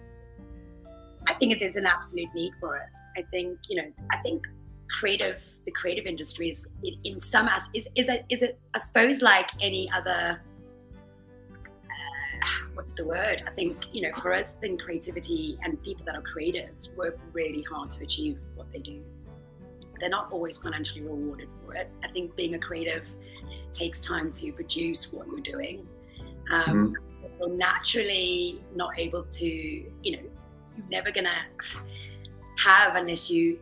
I 1.28 1.34
think 1.34 1.60
there's 1.60 1.76
an 1.76 1.86
absolute 1.86 2.30
need 2.34 2.54
for 2.60 2.78
it. 2.78 2.88
I 3.18 3.24
think 3.32 3.60
you 3.68 3.82
know. 3.82 3.92
I 4.12 4.18
think 4.18 4.44
creative, 4.92 5.44
the 5.66 5.72
creative 5.72 6.06
industry 6.06 6.50
is 6.50 6.66
in 7.04 7.20
some 7.20 7.50
as 7.50 7.70
is 7.74 7.90
is 7.96 8.08
it 8.08 8.26
is 8.30 8.42
it 8.42 8.58
I 8.74 8.80
suppose 8.80 9.22
like 9.22 9.50
any 9.62 9.92
other. 9.92 10.42
What's 12.74 12.94
the 12.94 13.06
word? 13.06 13.44
I 13.48 13.52
think 13.52 13.78
you 13.92 14.04
know 14.04 14.20
for 14.22 14.34
us, 14.34 14.54
then 14.62 14.78
creativity 14.78 15.58
and 15.64 15.82
people 15.84 16.06
that 16.06 16.16
are 16.16 16.24
creatives 16.24 16.96
work 16.96 17.18
really 17.34 17.64
hard 17.64 17.90
to 17.92 18.04
achieve 18.04 18.38
what 18.56 18.72
they 18.72 18.80
do 18.80 19.04
they're 20.00 20.10
not 20.10 20.32
always 20.32 20.58
financially 20.58 21.02
rewarded 21.02 21.50
for 21.64 21.74
it. 21.76 21.90
I 22.04 22.08
think 22.10 22.36
being 22.36 22.56
a 22.56 22.60
creative 22.60 23.08
takes 23.74 24.00
time 24.00 24.32
to 24.32 24.52
produce 24.52 25.12
what 25.12 25.28
you're 25.28 25.40
doing. 25.40 25.88
Um, 26.52 26.96
mm 26.96 27.12
So 27.12 27.22
you're 27.40 27.58
naturally 27.58 28.64
not 28.76 28.98
able 28.98 29.24
to, 29.24 29.48
you 29.48 30.12
know, 30.12 30.24
you're 30.78 30.90
never 30.90 31.12
gonna 31.12 31.46
have 32.58 32.96
unless 32.96 33.30
you 33.30 33.60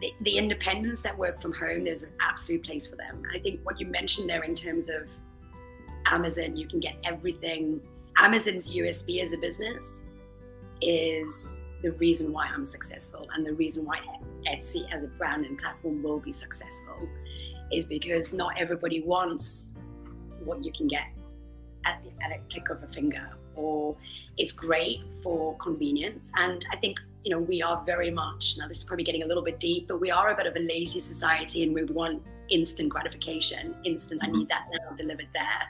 the, 0.00 0.14
the, 0.22 0.38
independence 0.38 1.02
that 1.02 1.16
work 1.18 1.42
from 1.42 1.52
home. 1.52 1.84
There's 1.84 2.04
an 2.04 2.12
absolute 2.20 2.62
place 2.62 2.86
for 2.86 2.96
them. 2.96 3.22
I 3.34 3.38
think 3.38 3.60
what 3.64 3.78
you 3.78 3.86
mentioned 3.86 4.30
there 4.30 4.42
in 4.44 4.54
terms 4.54 4.88
of 4.88 5.10
Amazon, 6.06 6.56
you 6.56 6.66
can 6.66 6.80
get 6.80 6.96
everything. 7.04 7.82
Amazon's 8.20 8.70
USP 8.70 9.22
as 9.22 9.32
a 9.32 9.38
business 9.38 10.02
is 10.82 11.56
the 11.82 11.92
reason 11.92 12.32
why 12.32 12.46
I'm 12.46 12.66
successful 12.66 13.26
and 13.34 13.46
the 13.46 13.54
reason 13.54 13.86
why 13.86 13.98
Etsy 14.46 14.86
as 14.92 15.02
a 15.04 15.06
brand 15.06 15.46
and 15.46 15.58
platform 15.58 16.02
will 16.02 16.20
be 16.20 16.30
successful 16.30 17.08
is 17.72 17.86
because 17.86 18.34
not 18.34 18.52
everybody 18.60 19.00
wants 19.00 19.72
what 20.44 20.62
you 20.62 20.70
can 20.70 20.86
get 20.86 21.06
at, 21.86 22.04
at 22.22 22.32
a 22.32 22.40
click 22.50 22.68
of 22.68 22.82
a 22.82 22.88
finger 22.88 23.26
or 23.54 23.96
it's 24.36 24.52
great 24.52 25.00
for 25.22 25.56
convenience. 25.56 26.30
And 26.36 26.64
i 26.72 26.76
think 26.76 26.98
you 27.24 27.30
know 27.30 27.40
we 27.40 27.62
are 27.62 27.82
very 27.84 28.10
much 28.10 28.56
now 28.58 28.66
this 28.68 28.78
is 28.78 28.84
probably 28.84 29.04
getting 29.04 29.22
a 29.22 29.26
little 29.26 29.42
bit 29.42 29.60
deep 29.60 29.86
but 29.88 30.00
we 30.00 30.10
are 30.10 30.30
a 30.30 30.36
bit 30.36 30.46
of 30.46 30.56
a 30.56 30.58
lazy 30.58 31.00
society 31.00 31.62
and 31.62 31.74
we 31.74 31.84
want 31.84 32.22
instant 32.48 32.88
gratification 32.88 33.74
instant 33.84 34.22
i 34.22 34.26
mm-hmm. 34.26 34.38
need 34.38 34.48
that 34.48 34.66
now 34.72 34.96
delivered 34.96 35.28
there 35.34 35.68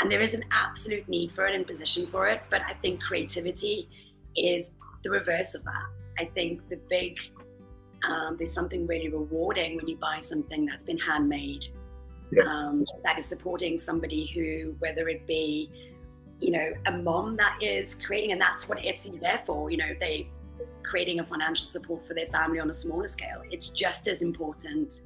and 0.00 0.10
there 0.10 0.20
is 0.20 0.34
an 0.34 0.44
absolute 0.52 1.08
need 1.08 1.30
for 1.32 1.46
it 1.46 1.54
and 1.54 1.66
position 1.66 2.06
for 2.06 2.28
it 2.28 2.42
but 2.50 2.62
i 2.66 2.72
think 2.74 3.02
creativity 3.02 3.88
is 4.36 4.72
the 5.02 5.10
reverse 5.10 5.54
of 5.54 5.64
that 5.64 5.86
i 6.18 6.24
think 6.24 6.68
the 6.68 6.76
big 6.88 7.18
um, 8.06 8.36
there's 8.36 8.52
something 8.52 8.86
really 8.86 9.08
rewarding 9.08 9.76
when 9.76 9.88
you 9.88 9.96
buy 9.96 10.20
something 10.20 10.64
that's 10.66 10.84
been 10.84 10.98
handmade, 10.98 11.66
yeah. 12.30 12.44
um, 12.44 12.84
that 13.04 13.18
is 13.18 13.26
supporting 13.26 13.78
somebody 13.78 14.26
who, 14.26 14.74
whether 14.78 15.08
it 15.08 15.26
be, 15.26 15.70
you 16.40 16.52
know, 16.52 16.72
a 16.86 16.92
mom 16.92 17.36
that 17.36 17.58
is 17.60 17.96
creating, 17.96 18.32
and 18.32 18.40
that's 18.40 18.68
what 18.68 18.78
Etsy's 18.78 19.18
there 19.18 19.42
for. 19.44 19.70
You 19.70 19.78
know, 19.78 19.94
they 19.98 20.28
creating 20.84 21.20
a 21.20 21.24
financial 21.24 21.66
support 21.66 22.06
for 22.06 22.14
their 22.14 22.26
family 22.26 22.60
on 22.60 22.70
a 22.70 22.74
smaller 22.74 23.08
scale. 23.08 23.42
It's 23.50 23.70
just 23.70 24.08
as 24.08 24.22
important 24.22 25.02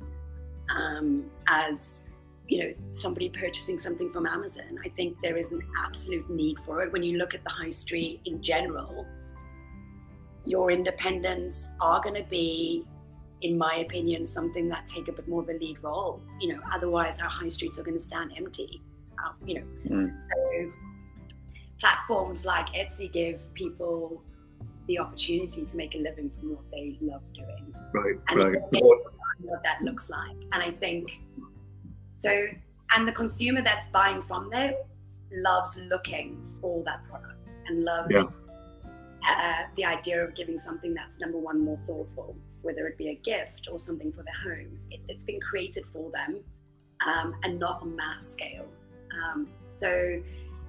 um, 0.70 1.24
as 1.48 2.02
you 2.48 2.58
know 2.58 2.74
somebody 2.92 3.28
purchasing 3.28 3.78
something 3.78 4.10
from 4.12 4.26
Amazon. 4.26 4.78
I 4.84 4.88
think 4.90 5.16
there 5.22 5.36
is 5.36 5.52
an 5.52 5.62
absolute 5.84 6.28
need 6.28 6.58
for 6.66 6.82
it. 6.82 6.92
When 6.92 7.02
you 7.02 7.18
look 7.18 7.34
at 7.34 7.42
the 7.44 7.50
high 7.50 7.70
street 7.70 8.20
in 8.24 8.42
general 8.42 9.06
your 10.44 10.70
independents 10.70 11.70
are 11.80 12.00
going 12.00 12.20
to 12.20 12.28
be 12.28 12.84
in 13.42 13.58
my 13.58 13.76
opinion 13.76 14.26
something 14.26 14.68
that 14.68 14.86
take 14.86 15.08
a 15.08 15.12
bit 15.12 15.26
more 15.28 15.42
of 15.42 15.48
a 15.48 15.54
lead 15.54 15.76
role. 15.82 16.20
You 16.40 16.54
know 16.54 16.60
otherwise 16.72 17.20
our 17.20 17.28
high 17.28 17.48
streets 17.48 17.78
are 17.78 17.82
going 17.82 17.96
to 17.96 18.02
stand 18.02 18.32
empty 18.36 18.80
um, 19.24 19.34
you 19.46 19.54
know. 19.56 19.66
Mm. 19.88 20.20
so 20.20 20.76
platforms 21.80 22.44
like 22.44 22.68
etsy 22.74 23.12
give 23.12 23.52
people 23.54 24.22
the 24.88 24.98
opportunity 24.98 25.64
to 25.64 25.76
make 25.76 25.94
a 25.94 25.98
living 25.98 26.30
from 26.38 26.56
what 26.56 26.64
they 26.72 26.98
love 27.00 27.22
doing. 27.34 27.74
Right 27.92 28.14
and 28.28 28.42
right. 28.42 28.60
What 29.44 29.62
that 29.64 29.82
looks 29.82 30.08
like. 30.08 30.36
And 30.52 30.62
i 30.62 30.70
think 30.70 31.10
so 32.12 32.46
and 32.96 33.08
the 33.08 33.12
consumer 33.12 33.62
that's 33.62 33.88
buying 33.90 34.22
from 34.22 34.50
there 34.50 34.74
loves 35.32 35.78
looking 35.88 36.44
for 36.60 36.82
that 36.84 37.02
product 37.08 37.58
and 37.66 37.84
loves 37.84 38.44
yeah 38.46 38.52
uh, 39.28 39.62
the 39.76 39.84
idea 39.84 40.22
of 40.22 40.34
giving 40.34 40.58
something 40.58 40.94
that's 40.94 41.20
number 41.20 41.38
one 41.38 41.64
more 41.64 41.78
thoughtful, 41.86 42.36
whether 42.62 42.86
it 42.86 42.98
be 42.98 43.08
a 43.08 43.14
gift 43.14 43.68
or 43.70 43.78
something 43.78 44.12
for 44.12 44.24
their 44.24 44.54
home. 44.54 44.78
It, 44.90 45.00
has 45.10 45.24
been 45.24 45.40
created 45.40 45.84
for 45.92 46.10
them 46.10 46.40
um, 47.06 47.36
and 47.44 47.58
not 47.58 47.82
on 47.82 47.94
mass 47.94 48.26
scale. 48.26 48.66
Um, 49.12 49.48
so, 49.68 50.20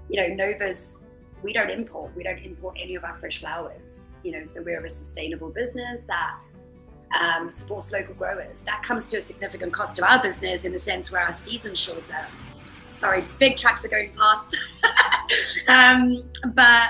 you 0.10 0.22
know, 0.22 0.28
Nova's, 0.28 1.00
we 1.42 1.54
don't 1.54 1.72
import, 1.72 2.12
we 2.16 2.24
don't 2.24 2.46
import 2.46 2.78
any 2.80 2.96
of 2.96 3.04
our 3.04 3.16
fresh 3.16 3.40
flowers, 3.40 4.08
you 4.24 4.32
know, 4.32 4.46
so 4.46 4.62
we're 4.62 4.86
a 4.86 4.90
sustainable 4.90 5.50
business 5.50 6.04
that 6.08 6.40
um, 7.20 7.52
supports 7.52 7.92
local 7.92 8.16
growers. 8.16 8.62
That 8.62 8.84
comes 8.84 9.06
to 9.08 9.18
a 9.18 9.22
significant 9.22 9.74
cost 9.74 9.96
to 9.98 10.10
our 10.10 10.22
business 10.22 10.66
in 10.66 10.72
the 10.72 10.80
sense 10.80 11.12
where 11.12 11.22
our 11.22 11.32
season's 11.32 11.80
shorter. 11.80 12.18
Sorry, 12.92 13.24
big 13.40 13.58
tractor 13.58 13.88
going 13.88 14.12
past. 14.14 14.58
um, 15.68 16.24
but 16.54 16.90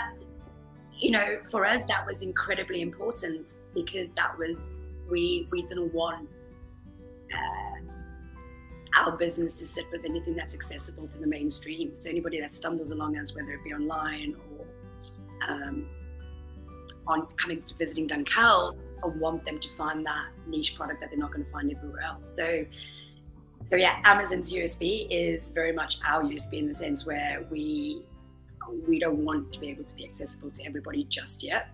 you 1.04 1.12
know, 1.12 1.40
for 1.52 1.66
us, 1.66 1.86
that 1.86 2.06
was 2.06 2.24
incredibly 2.24 2.82
important 2.82 3.56
because 3.74 4.14
that 4.14 4.38
was, 4.38 4.84
we, 5.10 5.48
we 5.52 5.64
didn't 5.64 5.94
want 5.94 6.30
uh, 7.34 9.02
our 9.02 9.18
business 9.18 9.60
to 9.60 9.66
sit 9.66 9.86
with 9.92 10.06
anything 10.06 10.36
that's 10.36 10.56
accessible 10.56 11.08
to 11.08 11.20
the 11.20 11.28
mainstream. 11.28 11.96
So 11.98 12.10
anybody 12.10 12.40
that 12.40 12.54
stumbles 12.54 12.92
along 12.92 13.18
us, 13.18 13.36
whether 13.36 13.52
it 13.52 13.64
be 13.64 13.74
online 13.74 14.36
or 14.58 14.66
um, 15.50 15.90
on 17.08 17.26
coming 17.36 17.62
to 17.62 17.76
visiting 17.76 18.08
Dunkeld, 18.08 18.78
I 19.04 19.08
want 19.08 19.46
them 19.46 19.60
to 19.60 19.70
find 19.78 20.06
that 20.06 20.28
niche 20.48 20.76
product 20.76 21.02
that 21.02 21.10
they're 21.10 21.20
not 21.20 21.32
going 21.32 21.46
to 21.46 21.52
find 21.52 21.72
everywhere 21.72 22.02
else. 22.02 22.36
So, 22.36 22.66
so 23.62 23.76
yeah, 23.76 24.02
Amazon's 24.06 24.52
USP 24.52 25.08
is 25.10 25.50
very 25.50 25.72
much 25.72 25.98
our 26.08 26.24
USP 26.24 26.54
in 26.54 26.68
the 26.68 26.74
sense 26.74 27.06
where 27.06 27.46
we 27.50 28.04
we 28.88 28.98
don't 28.98 29.18
want 29.18 29.52
to 29.54 29.60
be 29.60 29.70
able 29.70 29.84
to 29.84 29.96
be 29.96 30.06
accessible 30.06 30.50
to 30.50 30.66
everybody 30.66 31.04
just 31.06 31.44
yet. 31.44 31.70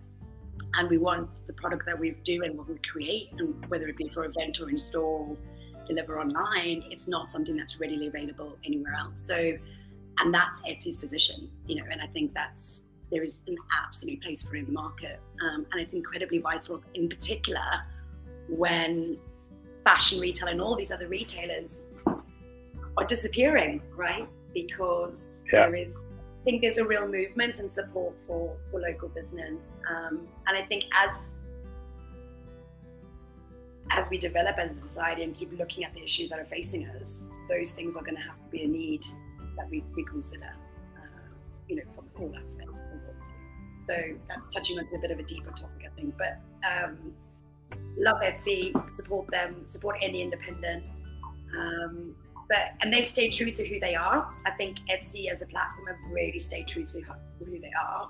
And 0.73 0.89
we 0.89 0.97
want 0.97 1.29
the 1.47 1.53
product 1.53 1.85
that 1.87 1.97
we 1.97 2.11
do 2.23 2.43
and 2.43 2.57
what 2.57 2.67
we 2.67 2.77
create, 2.91 3.29
and 3.37 3.65
whether 3.69 3.87
it 3.87 3.97
be 3.97 4.09
for 4.09 4.25
event 4.25 4.59
or 4.59 4.69
in 4.69 4.77
store, 4.77 5.37
deliver 5.85 6.19
online, 6.19 6.83
it's 6.91 7.07
not 7.07 7.29
something 7.29 7.55
that's 7.55 7.79
readily 7.79 8.07
available 8.07 8.57
anywhere 8.65 8.93
else. 8.93 9.17
So, 9.19 9.53
and 10.19 10.33
that's 10.33 10.61
Etsy's 10.63 10.97
position, 10.97 11.49
you 11.65 11.75
know, 11.75 11.85
and 11.89 12.01
I 12.01 12.07
think 12.07 12.33
that's 12.33 12.88
there 13.11 13.23
is 13.23 13.41
an 13.47 13.55
absolute 13.83 14.21
place 14.21 14.43
for 14.43 14.55
it 14.55 14.59
in 14.59 14.65
the 14.65 14.71
market, 14.71 15.19
um, 15.41 15.65
and 15.71 15.81
it's 15.81 15.93
incredibly 15.93 16.37
vital, 16.39 16.83
in 16.93 17.09
particular, 17.09 17.61
when 18.47 19.17
fashion 19.85 20.19
retail 20.19 20.49
and 20.49 20.61
all 20.61 20.75
these 20.75 20.91
other 20.91 21.07
retailers 21.07 21.87
are 22.97 23.05
disappearing, 23.07 23.81
right? 23.95 24.27
Because 24.53 25.43
yeah. 25.51 25.65
there 25.65 25.75
is 25.75 26.07
I 26.41 26.43
think 26.45 26.61
there's 26.61 26.77
a 26.77 26.85
real 26.85 27.07
movement 27.07 27.59
and 27.59 27.69
support 27.69 28.15
for, 28.25 28.55
for 28.71 28.79
local 28.79 29.09
business. 29.09 29.77
Um, 29.89 30.25
and 30.47 30.57
I 30.57 30.61
think 30.61 30.83
as 30.95 31.21
as 33.91 34.09
we 34.09 34.17
develop 34.17 34.57
as 34.57 34.71
a 34.71 34.79
society 34.79 35.23
and 35.23 35.35
keep 35.35 35.51
looking 35.57 35.83
at 35.83 35.93
the 35.93 36.01
issues 36.01 36.29
that 36.29 36.39
are 36.39 36.45
facing 36.45 36.87
us, 36.89 37.27
those 37.49 37.71
things 37.71 37.97
are 37.97 38.03
going 38.03 38.15
to 38.15 38.21
have 38.21 38.39
to 38.41 38.49
be 38.49 38.63
a 38.63 38.67
need 38.67 39.03
that 39.57 39.69
we, 39.69 39.83
we 39.95 40.05
consider, 40.05 40.53
you 41.69 41.75
know, 41.77 41.83
from 41.93 42.05
all 42.19 42.35
aspects. 42.35 42.89
So 43.77 43.93
that's 44.27 44.47
touching 44.49 44.77
onto 44.77 44.95
a 44.95 44.99
bit 44.99 45.11
of 45.11 45.19
a 45.19 45.23
deeper 45.23 45.51
topic, 45.51 45.89
I 45.89 45.95
think. 45.95 46.15
But 46.17 46.39
um, 46.69 47.13
love 47.97 48.21
Etsy, 48.21 48.73
support 48.91 49.29
them, 49.31 49.65
support 49.65 49.97
any 50.01 50.21
independent. 50.21 50.83
Um, 51.57 52.15
but 52.49 52.73
and 52.81 52.91
they've 52.91 53.07
stayed 53.07 53.29
true 53.29 53.51
to 53.51 53.67
who 53.67 53.79
they 53.79 53.95
are. 53.95 54.27
I 54.45 54.51
think 54.51 54.79
Etsy 54.89 55.31
as 55.31 55.41
a 55.41 55.45
platform 55.45 55.87
have 55.87 55.97
really 56.11 56.39
stayed 56.39 56.67
true 56.67 56.85
to 56.85 57.01
who 57.39 57.59
they 57.59 57.71
are. 57.81 58.09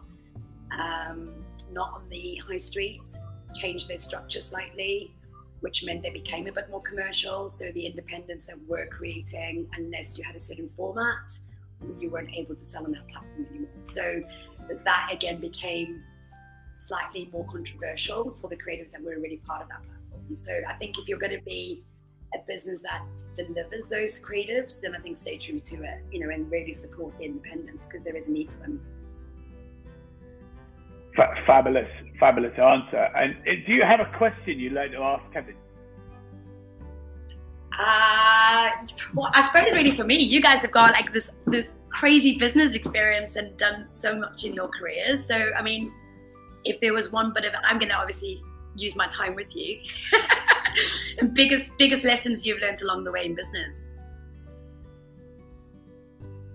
Um, 0.72 1.30
not 1.72 1.94
on 1.94 2.10
the 2.10 2.42
high 2.48 2.58
street, 2.58 3.08
changed 3.54 3.90
their 3.90 3.98
structure 3.98 4.40
slightly, 4.40 5.14
which 5.60 5.84
meant 5.84 6.02
they 6.02 6.10
became 6.10 6.48
a 6.48 6.52
bit 6.52 6.70
more 6.70 6.82
commercial. 6.82 7.50
So 7.50 7.72
the 7.74 7.86
independence 7.86 8.46
that 8.46 8.58
were 8.68 8.88
creating, 8.88 9.68
unless 9.76 10.18
you 10.18 10.24
had 10.24 10.36
a 10.36 10.40
certain 10.40 10.70
format, 10.78 11.38
you 12.00 12.10
weren't 12.10 12.34
able 12.34 12.56
to 12.56 12.62
sell 12.62 12.86
on 12.86 12.92
that 12.92 13.08
platform 13.08 13.48
anymore. 13.50 13.70
So 13.84 14.22
that 14.86 15.10
again 15.12 15.40
became 15.40 16.04
slightly 16.74 17.30
more 17.32 17.46
controversial 17.46 18.36
for 18.40 18.50
the 18.50 18.56
creatives 18.56 18.92
that 18.92 19.02
were 19.02 19.16
already 19.16 19.38
part 19.38 19.64
of 19.64 19.70
that 19.70 19.84
platform. 19.84 20.36
So 20.36 20.54
I 20.68 20.74
think 20.74 20.98
if 20.98 21.08
you're 21.08 21.20
going 21.20 21.38
to 21.38 21.44
be 21.46 21.84
a 22.34 22.40
business 22.48 22.82
that 22.82 23.04
delivers 23.34 23.88
those 23.88 24.24
creatives, 24.24 24.82
then 24.82 24.96
I 24.96 25.00
think 25.00 25.16
stay 25.16 25.38
true 25.38 25.60
to 25.60 25.84
it, 25.84 26.04
you 26.12 26.20
know, 26.20 26.30
and 26.34 26.50
really 26.52 26.72
support 26.72 27.18
the 27.18 27.26
independence 27.26 27.90
because 27.90 28.04
there 28.04 28.16
is 28.16 28.28
a 28.28 28.32
need 28.32 28.52
for 28.52 28.60
them. 28.60 28.82
F- 31.18 31.46
fabulous, 31.48 31.90
fabulous 32.20 32.54
answer. 32.58 33.10
And 33.16 33.36
uh, 33.48 33.52
do 33.66 33.74
you 33.74 33.84
have 33.84 34.00
a 34.00 34.18
question 34.18 34.60
you'd 34.60 34.74
like 34.74 34.92
to 34.92 35.00
ask 35.00 35.24
Kevin? 35.34 35.56
Uh, 37.78 38.39
well, 39.14 39.30
I 39.34 39.42
suppose 39.42 39.76
really 39.76 39.92
for 39.92 40.04
me, 40.04 40.16
you 40.16 40.42
guys 40.42 40.62
have 40.62 40.72
got 40.72 40.94
like 40.94 41.14
this 41.14 41.32
this 41.48 41.74
crazy 41.90 42.38
business 42.38 42.76
experience 42.76 43.36
and 43.36 43.56
done 43.58 43.86
so 43.90 44.16
much 44.16 44.46
in 44.46 44.54
your 44.54 44.68
careers. 44.70 45.26
So, 45.26 45.52
I 45.58 45.62
mean, 45.62 45.94
if 46.64 46.80
there 46.82 46.94
was 46.94 47.12
one 47.12 47.34
bit 47.34 47.46
of, 47.46 47.54
I'm 47.64 47.80
going 47.80 47.90
to 47.90 47.96
obviously 47.96 48.42
use 48.76 48.96
my 48.96 49.08
time 49.08 49.36
with 49.36 49.56
you. 49.56 49.80
and 51.20 51.34
biggest 51.42 51.78
biggest 51.78 52.06
lessons 52.06 52.46
you've 52.46 52.62
learned 52.62 52.82
along 52.82 53.04
the 53.04 53.12
way 53.12 53.26
in 53.26 53.36
business? 53.36 53.84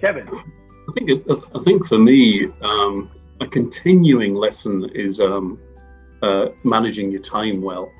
Kevin, 0.00 0.28
I 0.28 0.92
think 0.92 1.10
I 1.30 1.60
think 1.62 1.86
for 1.86 1.98
me, 1.98 2.46
um, 2.62 3.10
a 3.40 3.46
continuing 3.46 4.34
lesson 4.34 4.90
is 4.94 5.20
um, 5.20 5.58
uh, 6.22 6.48
managing 6.62 7.10
your 7.10 7.22
time 7.22 7.60
well. 7.62 7.90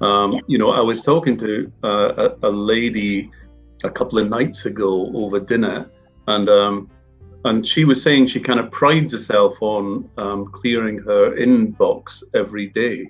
Um, 0.00 0.32
yeah. 0.32 0.40
You 0.46 0.58
know, 0.58 0.70
I 0.70 0.80
was 0.80 1.02
talking 1.02 1.36
to 1.38 1.70
uh, 1.84 2.30
a, 2.42 2.48
a, 2.48 2.50
lady 2.50 3.30
a 3.84 3.90
couple 3.90 4.18
of 4.18 4.28
nights 4.28 4.64
ago 4.66 5.10
over 5.14 5.38
dinner, 5.38 5.90
and 6.26 6.48
um, 6.48 6.90
and 7.44 7.66
she 7.66 7.84
was 7.84 8.02
saying 8.02 8.26
she 8.26 8.40
kind 8.40 8.60
of 8.60 8.70
prides 8.70 9.12
herself 9.12 9.60
on 9.60 10.08
um, 10.16 10.46
clearing 10.46 10.98
her 10.98 11.36
inbox 11.36 12.22
every 12.34 12.68
day. 12.68 13.08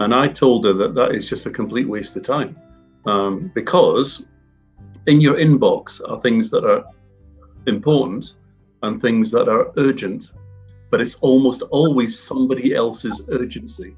And 0.00 0.14
I 0.14 0.28
told 0.28 0.64
her 0.64 0.72
that 0.72 0.94
that 0.94 1.12
is 1.12 1.28
just 1.28 1.46
a 1.46 1.50
complete 1.50 1.88
waste 1.88 2.16
of 2.16 2.24
time 2.24 2.56
um, 3.06 3.52
because 3.54 4.26
in 5.06 5.20
your 5.20 5.36
inbox 5.36 6.00
are 6.08 6.18
things 6.18 6.50
that 6.50 6.64
are 6.64 6.84
important 7.66 8.34
and 8.82 8.98
things 8.98 9.30
that 9.30 9.48
are 9.48 9.72
urgent, 9.76 10.32
but 10.90 11.00
it's 11.00 11.16
almost 11.16 11.62
always 11.62 12.18
somebody 12.18 12.74
else's 12.74 13.28
urgency. 13.30 13.96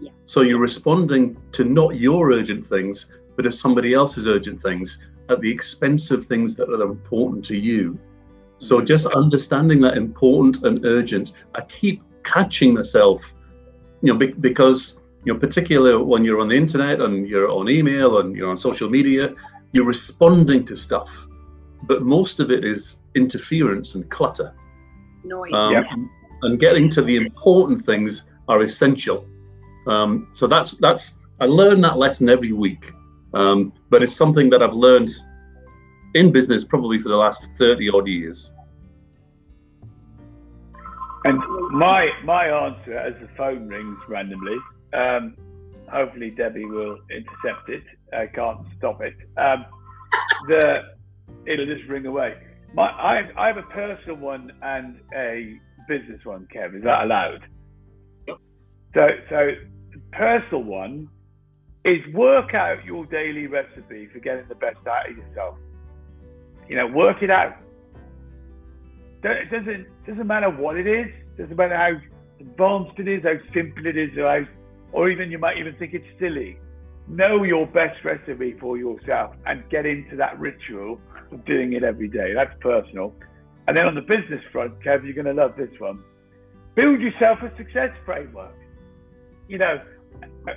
Yeah. 0.00 0.10
So 0.24 0.42
you're 0.42 0.60
responding 0.60 1.36
to 1.52 1.64
not 1.64 1.96
your 1.96 2.32
urgent 2.32 2.64
things, 2.64 3.10
but 3.36 3.42
to 3.42 3.52
somebody 3.52 3.94
else's 3.94 4.26
urgent 4.26 4.60
things 4.60 5.04
at 5.28 5.40
the 5.40 5.50
expense 5.50 6.10
of 6.10 6.26
things 6.26 6.54
that 6.56 6.68
are 6.68 6.82
important 6.82 7.44
to 7.46 7.56
you. 7.56 7.98
So 8.58 8.76
mm-hmm. 8.76 8.86
just 8.86 9.06
understanding 9.06 9.80
that 9.82 9.96
important 9.96 10.64
and 10.64 10.84
urgent, 10.84 11.32
I 11.54 11.62
keep 11.62 12.02
catching 12.24 12.74
myself, 12.74 13.34
you 14.02 14.12
know, 14.12 14.26
because 14.40 15.00
you 15.24 15.32
know, 15.32 15.38
particularly 15.38 16.02
when 16.02 16.24
you're 16.24 16.40
on 16.40 16.48
the 16.48 16.56
internet 16.56 17.00
and 17.00 17.28
you're 17.28 17.50
on 17.50 17.68
email 17.68 18.20
and 18.20 18.36
you're 18.36 18.48
on 18.48 18.56
social 18.56 18.88
media, 18.88 19.34
you're 19.72 19.84
responding 19.84 20.64
to 20.64 20.76
stuff, 20.76 21.26
but 21.82 22.02
most 22.02 22.40
of 22.40 22.50
it 22.50 22.64
is 22.64 23.02
interference 23.14 23.94
and 23.94 24.08
clutter. 24.10 24.54
Noise. 25.24 25.52
Um, 25.52 25.72
yep. 25.72 25.86
And 26.42 26.58
getting 26.58 26.88
to 26.90 27.02
the 27.02 27.16
important 27.16 27.84
things 27.84 28.30
are 28.48 28.62
essential. 28.62 29.26
Um, 29.88 30.28
so 30.30 30.46
that's 30.46 30.72
that's 30.72 31.14
I 31.40 31.46
learn 31.46 31.80
that 31.82 31.98
lesson 31.98 32.28
every 32.28 32.52
week, 32.52 32.92
um, 33.34 33.72
but 33.90 34.02
it's 34.02 34.14
something 34.14 34.50
that 34.50 34.62
I've 34.62 34.74
learned 34.74 35.10
in 36.14 36.30
business 36.32 36.64
probably 36.64 36.98
for 36.98 37.08
the 37.08 37.16
last 37.16 37.46
thirty 37.56 37.88
odd 37.88 38.06
years. 38.06 38.52
And 41.24 41.38
my 41.70 42.10
my 42.24 42.48
answer 42.48 42.96
as 42.96 43.14
the 43.20 43.28
phone 43.36 43.68
rings 43.68 44.00
randomly 44.08 44.58
um, 44.92 45.36
hopefully, 45.90 46.30
Debbie 46.30 46.64
will 46.64 46.98
intercept 47.10 47.68
it. 47.68 47.84
I 48.12 48.26
can't 48.26 48.60
stop 48.76 49.00
it. 49.02 49.14
Um, 49.36 49.66
the 50.48 50.94
it'll 51.46 51.66
just 51.66 51.88
ring 51.88 52.06
away. 52.06 52.38
My, 52.74 52.88
I, 52.88 53.30
I 53.36 53.46
have 53.48 53.56
a 53.56 53.62
personal 53.62 54.16
one 54.16 54.52
and 54.62 55.00
a 55.14 55.58
business 55.88 56.24
one. 56.24 56.46
Kev, 56.54 56.76
is 56.76 56.84
that 56.84 57.04
allowed? 57.04 57.46
So, 58.94 59.08
so 59.28 59.50
personal 60.12 60.64
one 60.64 61.08
is 61.84 61.98
work 62.14 62.54
out 62.54 62.84
your 62.84 63.06
daily 63.06 63.46
recipe 63.46 64.08
for 64.12 64.18
getting 64.18 64.46
the 64.48 64.54
best 64.54 64.78
out 64.86 65.10
of 65.10 65.16
yourself. 65.16 65.56
You 66.68 66.76
know, 66.76 66.86
work 66.86 67.22
it 67.22 67.30
out. 67.30 67.56
It 69.22 69.50
doesn't 69.50 69.86
doesn't 70.06 70.26
matter 70.26 70.50
what 70.50 70.76
it 70.76 70.86
is. 70.86 71.06
Doesn't 71.36 71.56
matter 71.56 71.76
how 71.76 71.92
advanced 72.40 72.98
it 72.98 73.08
is, 73.08 73.22
how 73.22 73.34
simple 73.54 73.86
it 73.86 73.96
is, 73.96 74.10
or 74.16 74.28
how 74.28 74.46
or 74.92 75.10
even 75.10 75.30
you 75.30 75.38
might 75.38 75.58
even 75.58 75.74
think 75.76 75.94
it's 75.94 76.06
silly. 76.18 76.58
Know 77.08 77.42
your 77.42 77.66
best 77.66 78.04
recipe 78.04 78.56
for 78.60 78.76
yourself 78.76 79.34
and 79.46 79.68
get 79.70 79.86
into 79.86 80.16
that 80.16 80.38
ritual 80.38 81.00
of 81.32 81.44
doing 81.44 81.72
it 81.72 81.82
every 81.82 82.08
day. 82.08 82.32
That's 82.34 82.54
personal. 82.60 83.14
And 83.66 83.76
then 83.76 83.86
on 83.86 83.94
the 83.94 84.02
business 84.02 84.42
front, 84.52 84.78
Kev, 84.80 85.04
you're 85.04 85.14
going 85.14 85.26
to 85.26 85.40
love 85.40 85.54
this 85.56 85.70
one. 85.78 86.02
Build 86.74 87.00
yourself 87.00 87.38
a 87.42 87.54
success 87.56 87.90
framework. 88.04 88.54
You 89.48 89.58
know, 89.58 89.80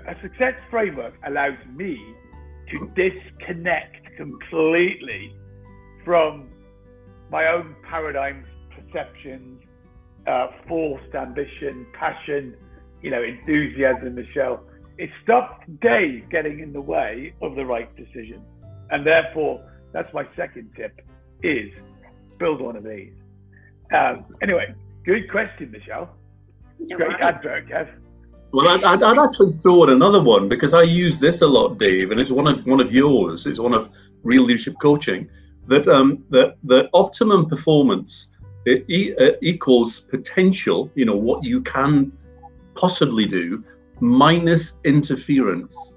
a, 0.07 0.15
success 0.21 0.53
framework 0.69 1.13
allows 1.25 1.57
me 1.73 1.99
to 2.69 2.91
disconnect 2.95 4.15
completely 4.17 5.33
from 6.05 6.49
my 7.31 7.47
own 7.47 7.75
paradigms, 7.83 8.45
perceptions, 8.75 9.61
uh, 10.27 10.47
forced 10.67 11.13
ambition, 11.15 11.85
passion, 11.93 12.55
you 13.01 13.09
know, 13.09 13.21
enthusiasm, 13.23 14.15
Michelle. 14.15 14.65
It 14.97 15.09
stops 15.23 15.65
Dave 15.81 16.29
getting 16.29 16.59
in 16.59 16.73
the 16.73 16.81
way 16.81 17.33
of 17.41 17.55
the 17.55 17.65
right 17.65 17.93
decision. 17.95 18.43
And 18.91 19.05
therefore, 19.05 19.65
that's 19.93 20.13
my 20.13 20.25
second 20.35 20.71
tip 20.75 21.01
is 21.41 21.73
build 22.37 22.61
one 22.61 22.75
of 22.75 22.83
these. 22.83 23.13
Um, 23.93 24.25
anyway, 24.41 24.73
good 25.05 25.29
question, 25.31 25.71
Michelle. 25.71 26.15
Great 26.89 27.19
advert, 27.19 27.67
Kev. 27.67 27.89
Well, 28.53 28.67
I'd, 28.67 29.01
I'd, 29.01 29.17
actually 29.17 29.53
throw 29.53 29.83
in 29.85 29.91
another 29.91 30.21
one 30.21 30.49
because 30.49 30.73
I 30.73 30.81
use 30.81 31.19
this 31.19 31.41
a 31.41 31.47
lot, 31.47 31.77
Dave, 31.77 32.11
and 32.11 32.19
it's 32.19 32.31
one 32.31 32.47
of 32.47 32.65
one 32.65 32.81
of 32.81 32.93
yours. 32.93 33.47
It's 33.47 33.59
one 33.59 33.73
of 33.73 33.89
real 34.23 34.43
leadership 34.43 34.75
coaching. 34.81 35.29
That 35.67 35.87
um, 35.87 36.25
that 36.31 36.57
the 36.63 36.89
optimum 36.93 37.47
performance 37.47 38.35
it 38.65 38.83
uh, 39.19 39.37
equals 39.41 39.99
potential. 39.99 40.91
You 40.95 41.05
know 41.05 41.15
what 41.15 41.45
you 41.45 41.61
can 41.61 42.11
possibly 42.75 43.25
do 43.25 43.63
minus 44.01 44.81
interference. 44.83 45.93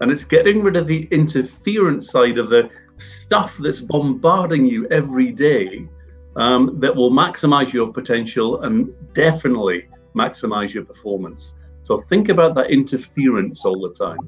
And 0.00 0.12
it's 0.12 0.24
getting 0.24 0.62
rid 0.62 0.76
of 0.76 0.86
the 0.86 1.08
interference 1.10 2.10
side 2.10 2.38
of 2.38 2.50
the 2.50 2.70
stuff 2.98 3.56
that's 3.58 3.80
bombarding 3.80 4.66
you 4.66 4.86
every 4.88 5.32
day 5.32 5.88
um, 6.36 6.78
that 6.78 6.94
will 6.94 7.10
maximize 7.10 7.72
your 7.72 7.92
potential 7.92 8.62
and 8.62 8.94
definitely 9.14 9.88
maximize 10.14 10.72
your 10.72 10.84
performance. 10.84 11.58
So 11.88 11.96
think 11.96 12.28
about 12.28 12.54
that 12.56 12.70
interference 12.70 13.64
all 13.64 13.80
the 13.80 13.94
time. 13.94 14.18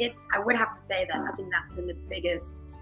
It's, 0.00 0.26
I 0.34 0.40
would 0.40 0.56
have 0.56 0.74
to 0.74 0.80
say 0.80 1.06
that 1.08 1.20
I 1.20 1.36
think 1.36 1.52
that's 1.52 1.70
been 1.70 1.86
the 1.86 1.94
biggest 2.10 2.80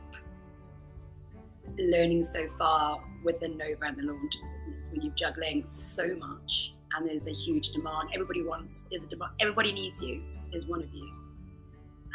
learning 1.79 2.25
so 2.25 2.49
far 2.57 3.05
within 3.23 3.59
Nova 3.59 3.85
and 3.85 3.99
the 3.99 4.11
launch 4.11 4.37
business 4.55 4.89
when 4.91 5.03
you're 5.03 5.15
juggling 5.15 5.65
so 5.69 6.17
much 6.17 6.73
and 6.97 7.07
there's 7.07 7.27
a 7.27 7.33
huge 7.33 7.69
demand. 7.73 8.09
Everybody 8.15 8.43
wants, 8.43 8.87
there's 8.91 9.05
a 9.05 9.09
demand, 9.09 9.33
everybody 9.41 9.73
needs 9.75 10.03
you, 10.03 10.23
there's 10.51 10.65
one 10.65 10.83
of 10.83 10.89
you. 10.95 11.13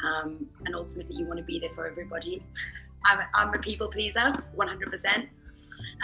Um, 0.04 0.48
and 0.66 0.74
ultimately, 0.74 1.16
you 1.16 1.28
want 1.28 1.38
to 1.38 1.46
be 1.46 1.60
there 1.60 1.76
for 1.76 1.86
everybody. 1.86 2.44
I'm, 3.06 3.20
I'm 3.36 3.54
a 3.54 3.60
people 3.60 3.88
pleaser, 3.88 4.34
100%. 4.58 5.28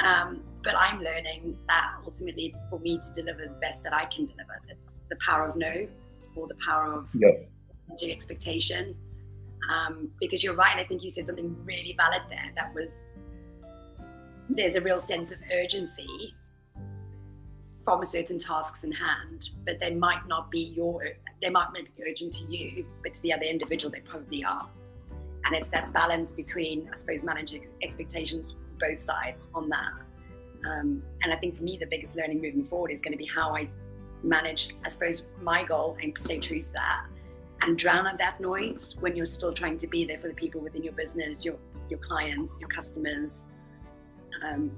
Um, 0.04 0.44
but 0.64 0.76
I'm 0.78 1.00
learning 1.00 1.58
that 1.68 1.96
ultimately, 2.06 2.54
for 2.70 2.78
me 2.80 3.00
to 3.00 3.14
deliver 3.16 3.48
the 3.48 3.60
best 3.60 3.84
that 3.86 3.94
I 3.94 4.06
can 4.06 4.28
deliver, 4.28 4.62
the, 5.14 5.20
power 5.26 5.48
of 5.48 5.56
no 5.56 5.88
or 6.36 6.48
the 6.48 6.58
power 6.66 6.94
of 6.94 7.08
yep. 7.14 7.50
expectation. 8.10 8.96
Um, 9.72 10.10
because 10.20 10.44
you're 10.44 10.56
right, 10.56 10.76
I 10.78 10.84
think 10.84 11.04
you 11.04 11.10
said 11.10 11.28
something 11.28 11.56
really 11.64 11.96
valid 11.98 12.24
there. 12.30 12.52
That 12.56 12.74
was 12.74 13.02
there's 14.50 14.76
a 14.76 14.82
real 14.82 15.00
sense 15.00 15.32
of 15.32 15.40
urgency 15.54 16.36
from 17.84 18.04
certain 18.04 18.38
tasks 18.38 18.84
in 18.84 18.92
hand, 18.92 19.50
but 19.66 19.80
they 19.80 19.94
might 19.94 20.26
not 20.28 20.50
be 20.50 20.74
your, 20.76 21.04
they 21.42 21.50
might 21.50 21.68
not 21.74 21.86
be 21.96 22.04
urgent 22.10 22.32
to 22.34 22.46
you, 22.46 22.86
but 23.04 23.14
to 23.14 23.22
the 23.22 23.34
other 23.34 23.46
individual, 23.46 23.92
they 23.92 24.00
probably 24.00 24.44
are. 24.44 24.70
And 25.46 25.56
it's 25.56 25.68
that 25.70 25.92
balance 25.92 26.32
between, 26.32 26.90
I 26.92 26.96
suppose, 26.96 27.24
managing 27.24 27.68
expectations 27.82 28.56
both 28.80 29.02
sides 29.02 29.50
on 29.54 29.70
that. 29.70 29.92
Um, 30.66 31.04
and 31.22 31.34
I 31.34 31.36
think 31.36 31.58
for 31.58 31.64
me, 31.64 31.78
the 31.78 31.88
biggest 31.88 32.16
learning 32.16 32.42
moving 32.42 32.64
forward 32.64 32.92
is 32.92 33.02
going 33.02 33.12
to 33.12 33.18
be 33.18 33.28
how 33.28 33.54
I 33.54 33.68
manage, 34.24 34.70
I 34.86 34.90
suppose, 34.90 35.24
my 35.42 35.64
goal 35.64 35.98
and 36.02 36.18
stay 36.18 36.40
true 36.40 36.62
to 36.62 36.74
that 36.74 37.06
and 37.62 37.78
drown 37.78 38.08
out 38.08 38.18
that 38.18 38.40
noise 38.40 38.98
when 39.00 39.16
you're 39.16 39.26
still 39.26 39.54
trying 39.54 39.78
to 39.78 39.88
be 39.88 40.06
there 40.06 40.20
for 40.20 40.28
the 40.28 40.34
people 40.34 40.62
within 40.62 40.84
your 40.84 40.94
business, 40.94 41.46
your 41.46 41.56
your 41.90 42.00
clients, 42.00 42.60
your 42.60 42.70
customers. 42.70 43.46
Um, 44.44 44.72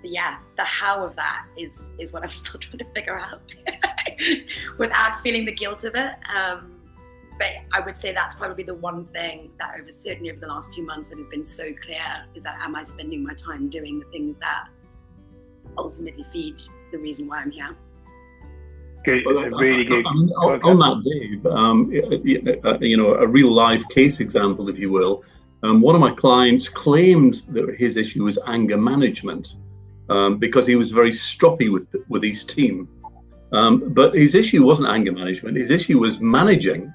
so 0.00 0.08
yeah, 0.08 0.38
the 0.56 0.64
how 0.64 1.04
of 1.04 1.14
that 1.16 1.46
is 1.56 1.84
is 1.98 2.12
what 2.12 2.22
I'm 2.22 2.28
still 2.42 2.60
trying 2.60 2.78
to 2.78 2.84
figure 2.94 3.18
out 3.18 3.42
without 4.78 5.20
feeling 5.22 5.44
the 5.44 5.52
guilt 5.52 5.84
of 5.84 5.94
it. 5.94 6.14
Um, 6.34 6.78
but 7.38 7.48
I 7.72 7.80
would 7.80 7.96
say 7.96 8.12
that's 8.12 8.34
probably 8.34 8.64
the 8.64 8.74
one 8.74 9.06
thing 9.06 9.50
that 9.58 9.74
over 9.80 9.90
certainly 9.90 10.30
over 10.30 10.40
the 10.40 10.46
last 10.46 10.70
two 10.70 10.84
months 10.84 11.08
that 11.08 11.18
has 11.18 11.28
been 11.28 11.44
so 11.44 11.72
clear 11.82 12.26
is 12.34 12.42
that 12.42 12.58
am 12.60 12.76
I 12.76 12.82
spending 12.82 13.22
my 13.24 13.34
time 13.34 13.68
doing 13.68 14.00
the 14.00 14.06
things 14.06 14.38
that 14.38 14.68
ultimately 15.78 16.24
feed 16.32 16.62
the 16.90 16.98
reason 16.98 17.26
why 17.26 17.38
I'm 17.38 17.50
here. 17.50 17.74
Good, 19.04 19.24
well, 19.26 19.44
really 19.50 19.84
good. 19.84 20.06
I 20.06 20.14
mean, 20.14 20.30
on, 20.30 20.78
that, 20.78 21.02
Dave, 21.04 21.46
um, 21.46 21.90
you 22.80 22.96
know, 22.96 23.14
a 23.14 23.26
real 23.26 23.50
life 23.50 23.86
case 23.88 24.20
example, 24.20 24.68
if 24.68 24.78
you 24.78 24.90
will. 24.90 25.24
Um, 25.64 25.80
one 25.80 25.94
of 25.94 26.00
my 26.00 26.10
clients 26.12 26.68
claimed 26.68 27.42
that 27.50 27.76
his 27.76 27.96
issue 27.96 28.24
was 28.24 28.38
anger 28.46 28.76
management 28.76 29.54
um, 30.08 30.38
because 30.38 30.66
he 30.66 30.76
was 30.76 30.90
very 30.90 31.10
stroppy 31.10 31.70
with 31.70 31.86
with 32.08 32.22
his 32.22 32.44
team. 32.44 32.88
Um, 33.52 33.92
but 33.92 34.14
his 34.14 34.34
issue 34.34 34.64
wasn't 34.64 34.88
anger 34.88 35.12
management. 35.12 35.56
His 35.56 35.70
issue 35.70 35.98
was 35.98 36.20
managing. 36.20 36.92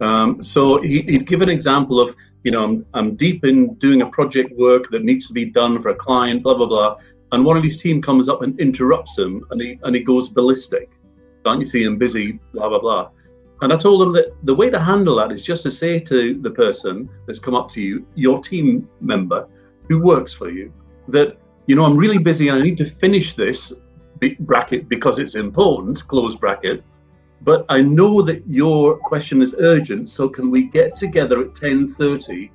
Um, 0.00 0.42
so 0.42 0.80
he, 0.80 1.04
would 1.10 1.26
give 1.26 1.42
an 1.42 1.48
example 1.48 2.00
of, 2.00 2.14
you 2.44 2.50
know, 2.50 2.64
I'm, 2.64 2.86
I'm 2.94 3.16
deep 3.16 3.44
in 3.44 3.74
doing 3.74 4.02
a 4.02 4.06
project 4.06 4.56
work 4.56 4.90
that 4.90 5.04
needs 5.04 5.26
to 5.26 5.32
be 5.32 5.44
done 5.44 5.82
for 5.82 5.90
a 5.90 5.94
client, 5.94 6.42
blah 6.42 6.54
blah 6.54 6.66
blah, 6.66 6.96
and 7.32 7.44
one 7.44 7.56
of 7.56 7.64
his 7.64 7.80
team 7.80 8.00
comes 8.00 8.28
up 8.28 8.42
and 8.42 8.58
interrupts 8.58 9.18
him, 9.18 9.44
and 9.50 9.60
he 9.60 9.78
and 9.82 9.94
he 9.94 10.02
goes 10.02 10.28
ballistic. 10.28 10.90
Can't 11.48 11.60
you 11.60 11.64
see 11.64 11.82
him 11.82 11.96
busy? 11.96 12.38
Blah 12.52 12.68
blah 12.68 12.78
blah. 12.78 13.10
And 13.62 13.72
I 13.72 13.76
told 13.78 14.02
him 14.02 14.12
that 14.12 14.34
the 14.42 14.54
way 14.54 14.68
to 14.68 14.78
handle 14.78 15.16
that 15.16 15.32
is 15.32 15.42
just 15.42 15.62
to 15.62 15.70
say 15.70 15.98
to 16.00 16.38
the 16.38 16.50
person 16.50 17.08
that's 17.26 17.38
come 17.38 17.54
up 17.54 17.70
to 17.70 17.80
you, 17.80 18.06
your 18.14 18.38
team 18.40 18.86
member 19.00 19.48
who 19.88 20.02
works 20.02 20.34
for 20.34 20.50
you, 20.50 20.70
that, 21.08 21.38
you 21.66 21.74
know, 21.74 21.86
I'm 21.86 21.96
really 21.96 22.18
busy 22.18 22.48
and 22.48 22.58
I 22.58 22.62
need 22.62 22.76
to 22.76 22.84
finish 22.84 23.32
this 23.32 23.72
bracket 24.40 24.90
because 24.90 25.18
it's 25.18 25.36
important, 25.36 26.06
close 26.06 26.36
bracket. 26.36 26.84
But 27.40 27.64
I 27.70 27.80
know 27.80 28.20
that 28.20 28.46
your 28.46 28.98
question 28.98 29.40
is 29.40 29.56
urgent, 29.58 30.10
so 30.10 30.28
can 30.28 30.50
we 30.50 30.64
get 30.64 30.94
together 30.94 31.40
at 31.40 31.54
10:30 31.54 32.50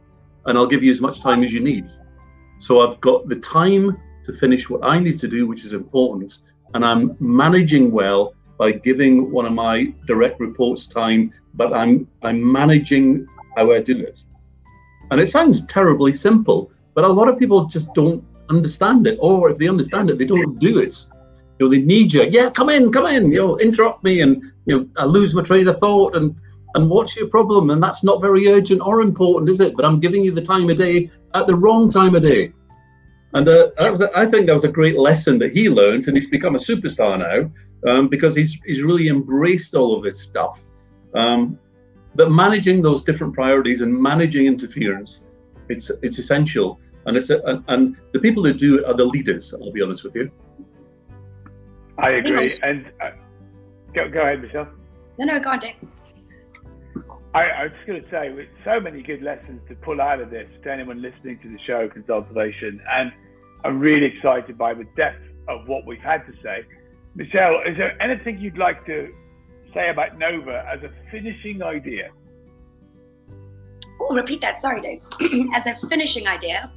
and 0.45 0.55
I'll 0.55 0.67
give 0.67 0.83
you 0.83 0.91
as 0.91 1.01
much 1.01 1.19
time 1.19 1.41
as 1.41 1.51
you 1.51 1.61
need. 1.61 1.85
So 2.59 2.71
I've 2.81 3.01
got 3.01 3.27
the 3.27 3.37
time 3.37 3.97
to 4.25 4.33
finish 4.33 4.69
what 4.69 4.81
I 4.83 4.99
need 4.99 5.17
to 5.19 5.27
do, 5.27 5.47
which 5.47 5.65
is 5.65 5.73
important, 5.73 6.31
and 6.75 6.85
I'm 6.85 7.17
managing 7.19 7.91
well 7.91 8.35
by 8.57 8.71
giving 8.71 9.31
one 9.31 9.45
of 9.45 9.53
my 9.53 9.93
direct 10.07 10.39
reports 10.39 10.87
time, 10.87 11.33
but 11.53 11.73
I'm 11.73 12.07
I'm 12.21 12.39
managing 12.51 13.27
how 13.55 13.71
I 13.71 13.79
do 13.81 13.97
it. 13.99 14.21
And 15.11 15.19
it 15.19 15.27
sounds 15.27 15.65
terribly 15.65 16.13
simple, 16.13 16.71
but 16.93 17.03
a 17.03 17.07
lot 17.07 17.27
of 17.27 17.37
people 17.37 17.65
just 17.65 17.93
don't 17.93 18.23
understand 18.49 19.07
it, 19.07 19.17
or 19.21 19.49
if 19.49 19.57
they 19.57 19.67
understand 19.67 20.09
it, 20.09 20.17
they 20.17 20.25
don't 20.25 20.59
do 20.59 20.79
it. 20.79 21.05
You 21.59 21.65
know, 21.65 21.69
they 21.69 21.81
need 21.81 22.13
you. 22.13 22.23
Yeah, 22.23 22.49
come 22.49 22.69
in, 22.69 22.91
come 22.91 23.05
in. 23.07 23.31
You 23.31 23.37
know, 23.37 23.59
interrupt 23.59 24.03
me, 24.03 24.21
and 24.21 24.41
you 24.65 24.77
know, 24.77 24.89
I 24.97 25.05
lose 25.05 25.35
my 25.35 25.43
train 25.43 25.67
of 25.67 25.77
thought, 25.77 26.15
and 26.15 26.35
and 26.75 26.89
what's 26.89 27.15
your 27.15 27.27
problem? 27.27 27.69
And 27.69 27.81
that's 27.81 28.03
not 28.03 28.21
very 28.21 28.47
urgent 28.47 28.81
or 28.81 29.01
important, 29.01 29.49
is 29.49 29.59
it? 29.59 29.75
But 29.75 29.85
I'm 29.85 29.99
giving 29.99 30.23
you 30.23 30.31
the 30.31 30.41
time 30.41 30.69
of 30.69 30.77
day 30.77 31.09
at 31.35 31.47
the 31.47 31.55
wrong 31.55 31.89
time 31.89 32.15
of 32.15 32.23
day. 32.23 32.51
And 33.35 33.47
uh, 33.47 33.69
that 33.77 33.91
was, 33.91 34.01
I 34.01 34.25
think 34.27 34.47
that 34.47 34.53
was 34.53 34.63
a 34.63 34.71
great 34.71 34.97
lesson 34.97 35.39
that 35.39 35.51
he 35.51 35.69
learned, 35.69 36.07
and 36.07 36.15
he's 36.15 36.29
become 36.29 36.55
a 36.55 36.59
superstar 36.59 37.17
now 37.17 37.49
um, 37.91 38.07
because 38.07 38.35
he's 38.35 38.61
he's 38.65 38.83
really 38.83 39.07
embraced 39.07 39.73
all 39.73 39.95
of 39.95 40.03
this 40.03 40.19
stuff. 40.19 40.61
Um, 41.15 41.59
but 42.15 42.31
managing 42.31 42.81
those 42.81 43.03
different 43.03 43.33
priorities 43.33 43.81
and 43.81 43.91
managing 43.99 44.45
interference, 44.45 45.25
it's 45.69 45.89
it's 46.03 46.19
essential, 46.19 46.79
and 47.05 47.17
it's 47.17 47.31
a, 47.31 47.41
and, 47.45 47.63
and 47.69 47.97
the 48.11 48.19
people 48.19 48.43
that 48.43 48.57
do 48.57 48.79
it 48.79 48.85
are 48.85 48.93
the 48.93 49.05
leaders. 49.05 49.53
I'll 49.53 49.71
be 49.71 49.81
honest 49.81 50.03
with 50.03 50.15
you. 50.15 50.31
I 51.97 52.11
agree, 52.11 52.51
and 52.61 52.91
uh, 53.01 53.11
go 53.95 54.09
go 54.09 54.21
ahead, 54.21 54.41
Michelle. 54.43 54.67
No, 55.17 55.25
no, 55.25 55.39
go 55.39 55.49
on, 55.49 55.59
Dave. 55.59 55.75
I, 57.33 57.45
I 57.45 57.63
was 57.63 57.71
just 57.73 57.87
going 57.87 58.03
to 58.03 58.09
say, 58.09 58.31
with 58.31 58.47
so 58.63 58.79
many 58.79 59.01
good 59.01 59.23
lessons 59.23 59.61
to 59.67 59.75
pull 59.75 59.99
out 59.99 60.19
of 60.19 60.29
this 60.29 60.47
to 60.63 60.71
anyone 60.71 61.01
listening 61.01 61.39
to 61.39 61.49
the 61.49 61.57
show, 61.65 61.89
Consultivation, 61.89 62.79
and 62.91 63.11
I'm 63.63 63.79
really 63.79 64.05
excited 64.05 64.57
by 64.57 64.73
the 64.73 64.85
depth 64.95 65.23
of 65.47 65.67
what 65.67 65.85
we've 65.87 65.99
had 65.99 66.25
to 66.27 66.33
say. 66.43 66.65
Michelle, 67.15 67.61
is 67.65 67.75
there 67.77 67.99
anything 68.01 68.39
you'd 68.39 68.57
like 68.57 68.85
to 68.85 69.11
say 69.73 69.89
about 69.89 70.17
Nova 70.19 70.63
as 70.71 70.83
a 70.83 70.91
finishing 71.09 71.63
idea? 71.63 72.11
Oh, 73.99 74.13
repeat 74.13 74.41
that. 74.41 74.61
Sorry, 74.61 74.81
Dave. 74.81 75.01
as 75.53 75.65
a 75.65 75.75
finishing 75.87 76.27
idea. 76.27 76.71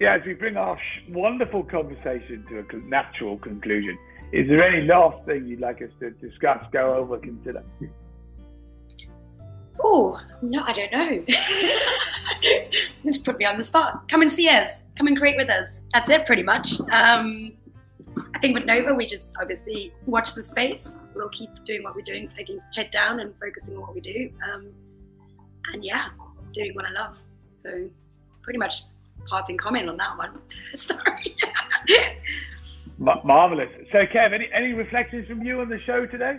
Yeah, 0.00 0.14
as 0.14 0.22
we 0.24 0.34
bring 0.34 0.56
our 0.56 0.78
wonderful 1.10 1.64
conversation 1.64 2.44
to 2.48 2.60
a 2.60 2.80
natural 2.88 3.38
conclusion, 3.38 3.98
is 4.32 4.48
there 4.48 4.62
any 4.62 4.86
last 4.86 5.26
thing 5.26 5.46
you'd 5.46 5.60
like 5.60 5.82
us 5.82 5.90
to 6.00 6.10
discuss, 6.12 6.64
go 6.72 6.94
over, 6.94 7.18
consider? 7.18 7.62
Oh, 9.80 10.20
no, 10.42 10.62
I 10.64 10.72
don't 10.72 10.92
know. 10.92 11.24
Just 13.04 13.24
put 13.24 13.38
me 13.38 13.44
on 13.44 13.56
the 13.56 13.62
spot. 13.62 14.08
Come 14.08 14.22
and 14.22 14.30
see 14.30 14.48
us. 14.48 14.84
Come 14.96 15.06
and 15.06 15.16
create 15.16 15.36
with 15.36 15.50
us. 15.50 15.82
That's 15.92 16.10
it, 16.10 16.26
pretty 16.26 16.42
much. 16.42 16.80
Um, 16.90 17.52
I 18.34 18.38
think 18.40 18.54
with 18.54 18.64
Nova, 18.64 18.94
we 18.94 19.06
just 19.06 19.36
obviously 19.40 19.92
watch 20.06 20.34
the 20.34 20.42
space. 20.42 20.98
We'll 21.14 21.30
keep 21.30 21.50
doing 21.64 21.82
what 21.82 21.94
we're 21.94 22.02
doing, 22.02 22.28
taking 22.36 22.60
head 22.74 22.90
down 22.90 23.20
and 23.20 23.34
focusing 23.40 23.76
on 23.76 23.82
what 23.82 23.94
we 23.94 24.00
do. 24.00 24.30
Um, 24.52 24.74
and 25.72 25.84
yeah, 25.84 26.08
doing 26.52 26.74
what 26.74 26.84
I 26.84 26.90
love. 26.90 27.18
So 27.52 27.88
pretty 28.42 28.58
much 28.58 28.82
parting 29.26 29.56
comment 29.56 29.88
on 29.88 29.96
that 29.96 30.16
one. 30.18 30.40
Sorry. 30.76 31.36
Marvelous. 32.98 33.70
So, 33.90 34.06
Kev, 34.06 34.32
any, 34.32 34.48
any 34.52 34.72
reflections 34.72 35.26
from 35.28 35.42
you 35.42 35.60
on 35.60 35.68
the 35.68 35.80
show 35.80 36.06
today? 36.06 36.38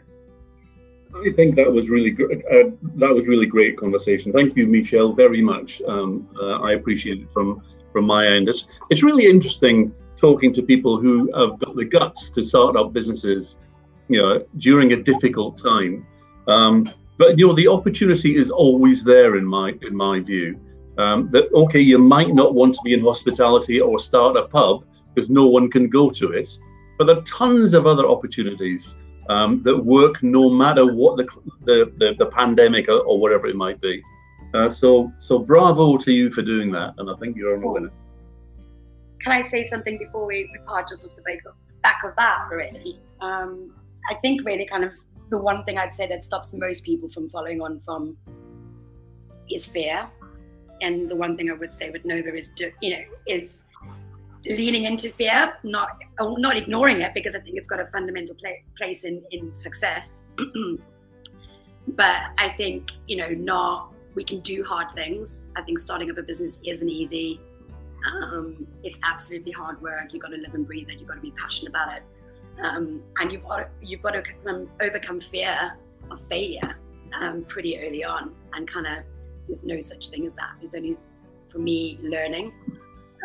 I 1.16 1.32
think 1.32 1.56
that 1.56 1.72
was 1.72 1.90
really 1.90 2.12
good. 2.12 2.44
Uh, 2.52 2.72
that 2.96 3.14
was 3.14 3.28
really 3.28 3.46
great 3.46 3.78
conversation. 3.78 4.34
Thank 4.34 4.56
you, 4.56 4.68
Michelle, 4.68 5.14
very 5.14 5.42
much. 5.42 5.82
Um, 5.88 6.28
uh, 6.42 6.60
I 6.60 6.74
appreciate 6.74 7.22
it 7.22 7.32
from 7.32 7.62
from 7.92 8.06
my 8.06 8.28
end. 8.28 8.50
It's 8.50 8.68
it's 8.90 9.04
really 9.04 9.28
interesting 9.28 9.94
talking 10.16 10.54
to 10.54 10.64
people 10.64 10.98
who 10.98 11.32
have 11.38 11.60
got 11.60 11.76
the 11.76 11.86
guts 11.86 12.30
to 12.32 12.44
start 12.44 12.76
up 12.76 12.94
businesses, 12.94 13.62
you 14.08 14.22
know, 14.22 14.46
during 14.58 14.94
a 14.94 15.04
difficult 15.04 15.58
time. 15.58 16.06
Um, 16.48 16.90
but 17.18 17.38
you 17.38 17.48
know, 17.48 17.54
the 17.54 17.68
opportunity 17.68 18.36
is 18.36 18.50
always 18.50 19.04
there 19.04 19.36
in 19.36 19.46
my 19.46 19.74
in 19.82 19.96
my 19.96 20.20
view. 20.20 20.60
Um, 20.98 21.30
that 21.32 21.52
okay, 21.54 21.80
you 21.80 22.00
might 22.00 22.34
not 22.34 22.54
want 22.56 22.74
to 22.76 22.82
be 22.84 22.94
in 22.94 23.02
hospitality 23.02 23.80
or 23.80 24.00
start 24.00 24.36
a 24.36 24.44
pub 24.44 24.86
because 25.14 25.30
no 25.30 25.48
one 25.48 25.70
can 25.70 25.90
go 25.90 26.10
to 26.10 26.32
it, 26.32 26.58
but 26.98 27.06
there 27.06 27.18
are 27.18 27.22
tons 27.22 27.76
of 27.76 27.86
other 27.86 28.08
opportunities 28.08 29.00
um, 29.30 29.64
that 29.64 29.78
work 29.78 30.22
no 30.24 30.50
matter 30.50 30.94
what 30.94 31.18
the 31.18 31.28
the, 31.62 31.92
the, 31.98 32.16
the 32.20 32.26
pandemic 32.26 32.90
or, 32.90 33.00
or, 33.00 33.20
whatever 33.20 33.48
it 33.48 33.56
might 33.56 33.80
be. 33.82 34.02
Uh, 34.54 34.70
so 34.70 35.12
so 35.18 35.40
bravo 35.40 35.98
to 35.98 36.12
you 36.12 36.30
for 36.30 36.42
doing 36.42 36.72
that, 36.72 36.94
and 36.98 37.10
I 37.10 37.16
think 37.16 37.36
you're 37.38 37.56
a 37.56 37.60
winner 37.60 37.92
can 39.24 39.32
I 39.32 39.42
say 39.42 39.64
something 39.64 39.98
before 39.98 40.28
we, 40.28 40.54
part 40.66 40.88
just 40.88 41.06
off 41.06 41.16
the 41.16 41.22
back 41.22 41.40
of, 41.46 41.54
back 41.82 42.04
of 42.04 42.16
that, 42.18 42.48
really? 42.52 43.00
Um, 43.22 43.74
I 44.10 44.16
think 44.16 44.46
really 44.46 44.66
kind 44.66 44.84
of 44.84 44.92
the 45.30 45.38
one 45.38 45.64
thing 45.64 45.78
I'd 45.78 45.94
say 45.94 46.08
that 46.08 46.24
stops 46.24 46.54
most 46.54 46.84
people 46.84 47.10
from 47.10 47.30
following 47.30 47.62
on 47.62 47.80
from 47.86 48.18
is 49.50 49.66
fear. 49.66 50.08
And 50.82 51.08
the 51.08 51.16
one 51.16 51.38
thing 51.38 51.50
I 51.50 51.54
would 51.54 51.72
say 51.72 51.90
with 51.90 52.04
Nova 52.04 52.36
is, 52.36 52.52
you 52.82 52.92
know, 52.92 53.04
is 53.26 53.63
leaning 54.46 54.86
into 54.86 55.10
fear, 55.10 55.54
not 55.64 55.98
not 56.20 56.58
ignoring 56.58 57.02
it 57.02 57.14
because 57.14 57.36
I 57.36 57.40
think 57.40 57.58
it's 57.58 57.68
got 57.68 57.80
a 57.80 57.88
fundamental 57.88 58.36
play, 58.36 58.64
place 58.78 59.06
in 59.06 59.24
in 59.32 59.56
success. 59.56 60.24
but 61.88 62.22
I 62.38 62.50
think 62.58 62.92
you 63.08 63.18
know, 63.18 63.30
not 63.30 63.94
we 64.16 64.24
can 64.24 64.40
do 64.42 64.64
hard 64.64 64.92
things. 64.94 65.48
I 65.56 65.62
think 65.62 65.80
starting 65.80 66.12
up 66.12 66.18
a 66.18 66.24
business 66.24 66.60
isn't 66.64 66.90
easy. 66.90 67.42
Um, 68.06 68.68
it's 68.84 69.00
absolutely 69.04 69.52
hard 69.52 69.82
work. 69.82 70.14
You've 70.14 70.22
got 70.22 70.30
to 70.30 70.38
live 70.38 70.54
and 70.54 70.68
breathe 70.68 70.90
it. 70.90 71.00
You've 71.00 71.08
got 71.08 71.16
to 71.16 71.22
be 71.22 71.32
passionate 71.32 71.70
about 71.70 71.98
it. 71.98 72.04
Um, 72.62 73.02
and 73.18 73.32
you've 73.32 73.44
got 73.44 73.58
to, 73.58 73.68
you've 73.82 74.02
got 74.02 74.12
to 74.12 74.24
overcome 74.82 75.20
fear 75.20 75.74
of 76.12 76.20
failure 76.30 76.78
um, 77.20 77.46
pretty 77.46 77.80
early 77.80 78.04
on. 78.04 78.34
And 78.54 78.68
kind 78.68 78.86
of, 78.86 79.04
there's 79.48 79.64
no 79.64 79.80
such 79.80 80.10
thing 80.10 80.26
as 80.26 80.36
that. 80.36 80.56
There's 80.60 80.76
only, 80.76 80.96
for 81.50 81.60
me, 81.60 81.98
learning. 82.02 82.54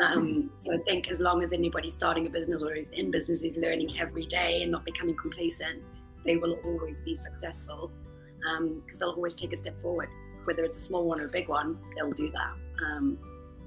Um, 0.00 0.50
so 0.58 0.74
I 0.74 0.78
think 0.78 1.10
as 1.10 1.20
long 1.20 1.42
as 1.42 1.52
anybody's 1.52 1.94
starting 1.94 2.26
a 2.26 2.30
business 2.30 2.62
or 2.62 2.72
is 2.72 2.88
in 2.90 3.10
business 3.10 3.42
is 3.42 3.56
learning 3.56 3.98
every 3.98 4.26
day 4.26 4.62
and 4.62 4.70
not 4.70 4.84
becoming 4.84 5.16
complacent, 5.16 5.82
they 6.24 6.36
will 6.36 6.58
always 6.64 7.00
be 7.00 7.14
successful 7.14 7.90
because 8.38 8.58
um, 8.58 8.82
they'll 9.00 9.10
always 9.10 9.34
take 9.34 9.52
a 9.52 9.56
step 9.56 9.80
forward. 9.82 10.08
Whether 10.44 10.64
it's 10.64 10.80
a 10.80 10.84
small 10.84 11.04
one 11.04 11.20
or 11.20 11.26
a 11.26 11.30
big 11.30 11.48
one, 11.48 11.78
they'll 11.96 12.12
do 12.12 12.30
that. 12.30 12.52
Um, 12.86 13.18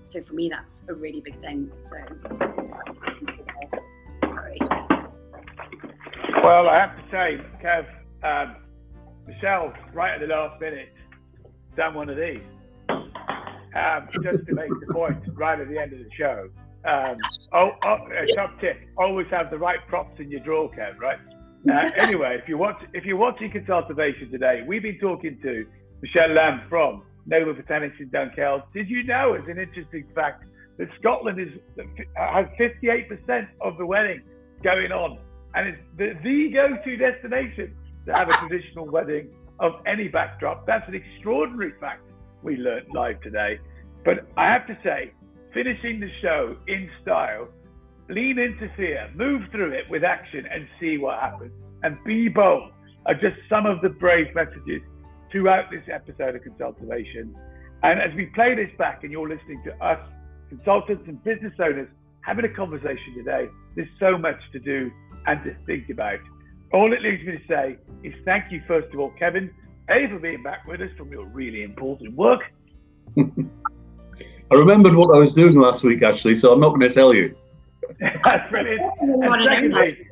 so 0.04 0.22
for 0.24 0.34
me, 0.34 0.50
that's 0.50 0.84
a 0.88 0.94
really 0.94 1.22
big 1.22 1.40
thing. 1.42 1.70
So, 1.90 1.98
Well, 6.44 6.68
I 6.70 6.80
have 6.80 6.96
to 6.98 7.04
say, 7.12 7.40
Kev, 7.62 7.86
um, 8.24 8.56
Michelle, 9.28 9.74
right 9.94 10.14
at 10.14 10.22
the 10.22 10.28
last 10.28 10.60
minute, 10.60 10.90
done 11.76 11.94
one 11.94 12.10
of 12.10 12.18
these. 12.18 12.42
Um, 13.74 14.10
just 14.22 14.46
to 14.48 14.54
make 14.54 14.70
the 14.70 14.94
point 14.94 15.24
right 15.34 15.60
at 15.60 15.70
the 15.70 15.78
end 15.78 15.94
of 15.94 16.00
the 16.00 16.10
show. 16.18 16.50
Um, 16.84 17.16
oh, 17.54 17.72
oh, 17.86 17.98
a 18.12 18.34
top 18.34 18.60
tip: 18.60 18.78
always 18.98 19.28
have 19.28 19.50
the 19.50 19.58
right 19.58 19.80
props 19.88 20.20
in 20.20 20.30
your 20.30 20.42
drawer, 20.42 20.70
Kev. 20.70 21.00
Right. 21.00 21.20
Uh, 21.70 21.92
anyway, 21.98 22.38
if 22.42 22.50
you 22.50 22.58
watch, 22.58 22.82
if 22.94 23.06
you're 23.06 23.18
watching 23.18 23.52
Consultivation 23.52 24.32
today, 24.32 24.64
we've 24.68 24.82
been 24.82 24.98
talking 25.00 25.40
to 25.44 25.66
Michelle 26.02 26.34
Lamb 26.34 26.64
from 26.68 27.04
Noble 27.28 27.54
Botanics 27.54 28.00
in 28.00 28.10
Dunkeld. 28.10 28.64
Did 28.74 28.90
you 28.90 29.04
know, 29.04 29.36
as 29.36 29.48
an 29.48 29.60
interesting 29.60 30.06
fact, 30.16 30.44
that 30.78 30.90
Scotland 31.00 31.40
is 31.40 31.50
has 32.16 32.48
58% 32.60 33.48
of 33.62 33.78
the 33.78 33.86
wedding 33.86 34.22
going 34.64 34.92
on, 34.92 35.20
and 35.54 35.70
it's 35.70 35.82
the, 35.98 36.14
the 36.24 36.50
go-to 36.50 36.98
destination 36.98 37.76
to 38.08 38.14
have 38.14 38.28
a 38.28 38.34
traditional 38.34 38.88
wedding 38.88 39.32
of 39.60 39.74
any 39.86 40.08
backdrop. 40.08 40.66
That's 40.66 40.88
an 40.88 40.96
extraordinary 40.96 41.74
fact 41.80 42.11
we 42.44 42.58
learned 42.58 42.88
live 42.94 43.22
today. 43.22 43.60
But 44.04 44.28
I 44.38 44.52
have 44.52 44.68
to 44.68 44.78
say, 44.84 45.12
finishing 45.54 46.00
the 46.00 46.10
show 46.22 46.56
in 46.68 46.90
style, 47.02 47.48
lean 48.10 48.40
into 48.40 48.70
fear, 48.76 49.10
move 49.16 49.44
through 49.52 49.72
it 49.72 49.90
with 49.90 50.04
action 50.04 50.46
and 50.52 50.68
see 50.80 50.98
what 50.98 51.20
happens, 51.20 51.52
and 51.84 51.98
be 52.04 52.28
bold 52.28 52.72
are 53.06 53.14
just 53.14 53.38
some 53.50 53.66
of 53.66 53.82
the 53.82 53.90
brave 53.90 54.34
messages 54.36 54.82
throughout 55.32 55.72
this 55.72 55.84
episode 55.92 56.36
of 56.36 56.44
Consultivation. 56.44 57.36
And 57.84 58.00
as 58.00 58.14
we 58.16 58.28
play 58.28 58.56
this 58.56 58.70
back 58.78 59.04
and 59.04 59.12
you're 59.12 59.30
listening 59.30 59.62
to 59.66 59.84
us, 59.84 60.00
consultants 60.50 61.04
and 61.08 61.24
business 61.24 61.54
owners, 61.60 61.88
having 62.22 62.46
a 62.46 62.50
conversation 62.50 63.16
today, 63.16 63.48
there's 63.76 63.90
so 64.00 64.18
much 64.18 64.40
to 64.52 64.60
do 64.60 64.92
and 65.26 65.44
to 65.44 65.56
think 65.66 65.90
about. 65.90 66.20
All 66.74 66.94
it 66.94 67.02
leaves 67.02 67.26
me 67.26 67.38
to 67.38 67.48
say 67.48 67.78
is 68.04 68.14
thank 68.26 68.52
you, 68.52 68.62
first 68.68 68.94
of 68.94 69.00
all, 69.00 69.12
Kevin, 69.18 69.54
A, 69.92 70.08
for 70.08 70.20
being 70.20 70.44
back 70.44 70.66
with 70.68 70.82
us 70.82 70.90
from 70.98 71.12
your 71.12 71.26
really 71.26 71.64
important 71.64 72.16
work. 72.16 72.42
I 73.18 74.56
remembered 74.56 74.96
what 74.96 75.16
I 75.16 75.18
was 75.18 75.34
doing 75.34 75.56
last 75.56 75.84
week, 75.84 76.02
actually, 76.02 76.36
so 76.36 76.52
I'm 76.52 76.60
not 76.60 76.70
going 76.70 76.82
to 76.82 76.90
tell 76.90 77.14
you. 77.14 77.36
That's 78.24 78.50
brilliant. 78.50 78.82
And 79.02 79.44
secondly, 79.44 80.08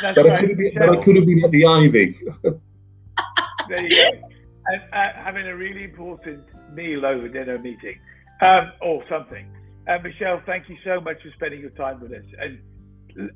that's 0.00 0.14
but, 0.14 0.30
I 0.30 0.38
could 0.38 0.50
have 0.50 0.58
been, 0.58 0.74
but 0.76 0.88
I 0.88 1.02
could 1.02 1.16
have 1.16 1.26
been 1.26 1.44
at 1.44 1.50
the 1.50 1.66
Ivy. 1.66 2.14
there 2.42 3.82
you 3.82 3.90
go. 3.90 4.28
And 4.66 4.82
uh, 4.92 5.12
having 5.16 5.48
a 5.48 5.56
really 5.56 5.82
important 5.82 6.44
meal 6.72 7.04
over 7.04 7.28
dinner 7.28 7.58
meeting 7.58 7.98
um, 8.40 8.70
or 8.80 9.02
something. 9.08 9.46
Uh, 9.88 9.98
Michelle, 9.98 10.40
thank 10.46 10.68
you 10.68 10.76
so 10.84 11.00
much 11.00 11.22
for 11.22 11.30
spending 11.34 11.60
your 11.60 11.70
time 11.70 12.00
with 12.00 12.12
us 12.12 12.24
and 12.38 12.60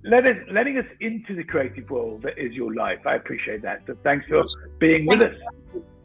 let 0.05 0.27
us, 0.27 0.37
letting 0.51 0.79
us 0.79 0.87
into 1.01 1.35
the 1.35 1.45
creative 1.45 1.89
world 1.91 2.23
that 2.23 2.39
is 2.39 2.53
your 2.53 2.75
life. 2.75 3.01
I 3.07 3.15
appreciate 3.15 3.63
that. 3.63 3.83
So 3.87 3.97
thanks 4.03 4.27
for 4.27 4.43
being 4.79 5.07
with 5.07 5.21
us. 5.21 5.35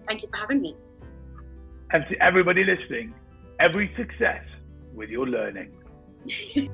Thank 0.08 0.22
you 0.22 0.30
for 0.30 0.38
having 0.38 0.62
me. 0.62 0.76
And 1.92 2.06
to 2.10 2.22
everybody 2.22 2.64
listening, 2.64 3.14
every 3.60 3.92
success 3.98 4.44
with 4.94 5.10
your 5.10 5.28
learning. 5.28 5.74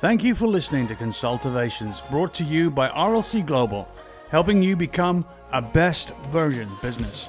Thank 0.00 0.22
you 0.22 0.36
for 0.36 0.46
listening 0.46 0.86
to 0.88 0.94
Consultivations 0.94 2.02
brought 2.08 2.32
to 2.34 2.44
you 2.44 2.70
by 2.70 2.88
RLC 2.88 3.44
Global, 3.44 3.88
helping 4.30 4.62
you 4.62 4.76
become 4.76 5.26
a 5.52 5.60
best 5.60 6.14
version 6.26 6.70
business. 6.80 7.28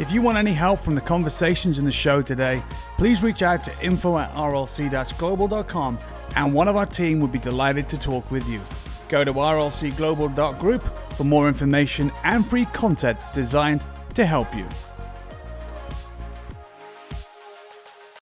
If 0.00 0.10
you 0.12 0.22
want 0.22 0.38
any 0.38 0.54
help 0.54 0.80
from 0.80 0.94
the 0.94 1.02
conversations 1.02 1.78
in 1.78 1.84
the 1.84 1.92
show 1.92 2.22
today, 2.22 2.62
please 2.96 3.22
reach 3.22 3.42
out 3.42 3.62
to 3.64 3.84
info 3.84 4.16
at 4.16 4.32
rlc-global.com 4.32 5.98
and 6.36 6.54
one 6.54 6.68
of 6.68 6.76
our 6.76 6.86
team 6.86 7.20
would 7.20 7.30
be 7.30 7.38
delighted 7.38 7.86
to 7.90 7.98
talk 7.98 8.30
with 8.30 8.48
you. 8.48 8.62
Go 9.10 9.24
to 9.24 9.32
rlcglobal.group 9.34 10.82
for 10.82 11.24
more 11.24 11.48
information 11.48 12.10
and 12.24 12.48
free 12.48 12.64
content 12.72 13.20
designed 13.34 13.84
to 14.14 14.24
help 14.24 14.56
you. 14.56 14.66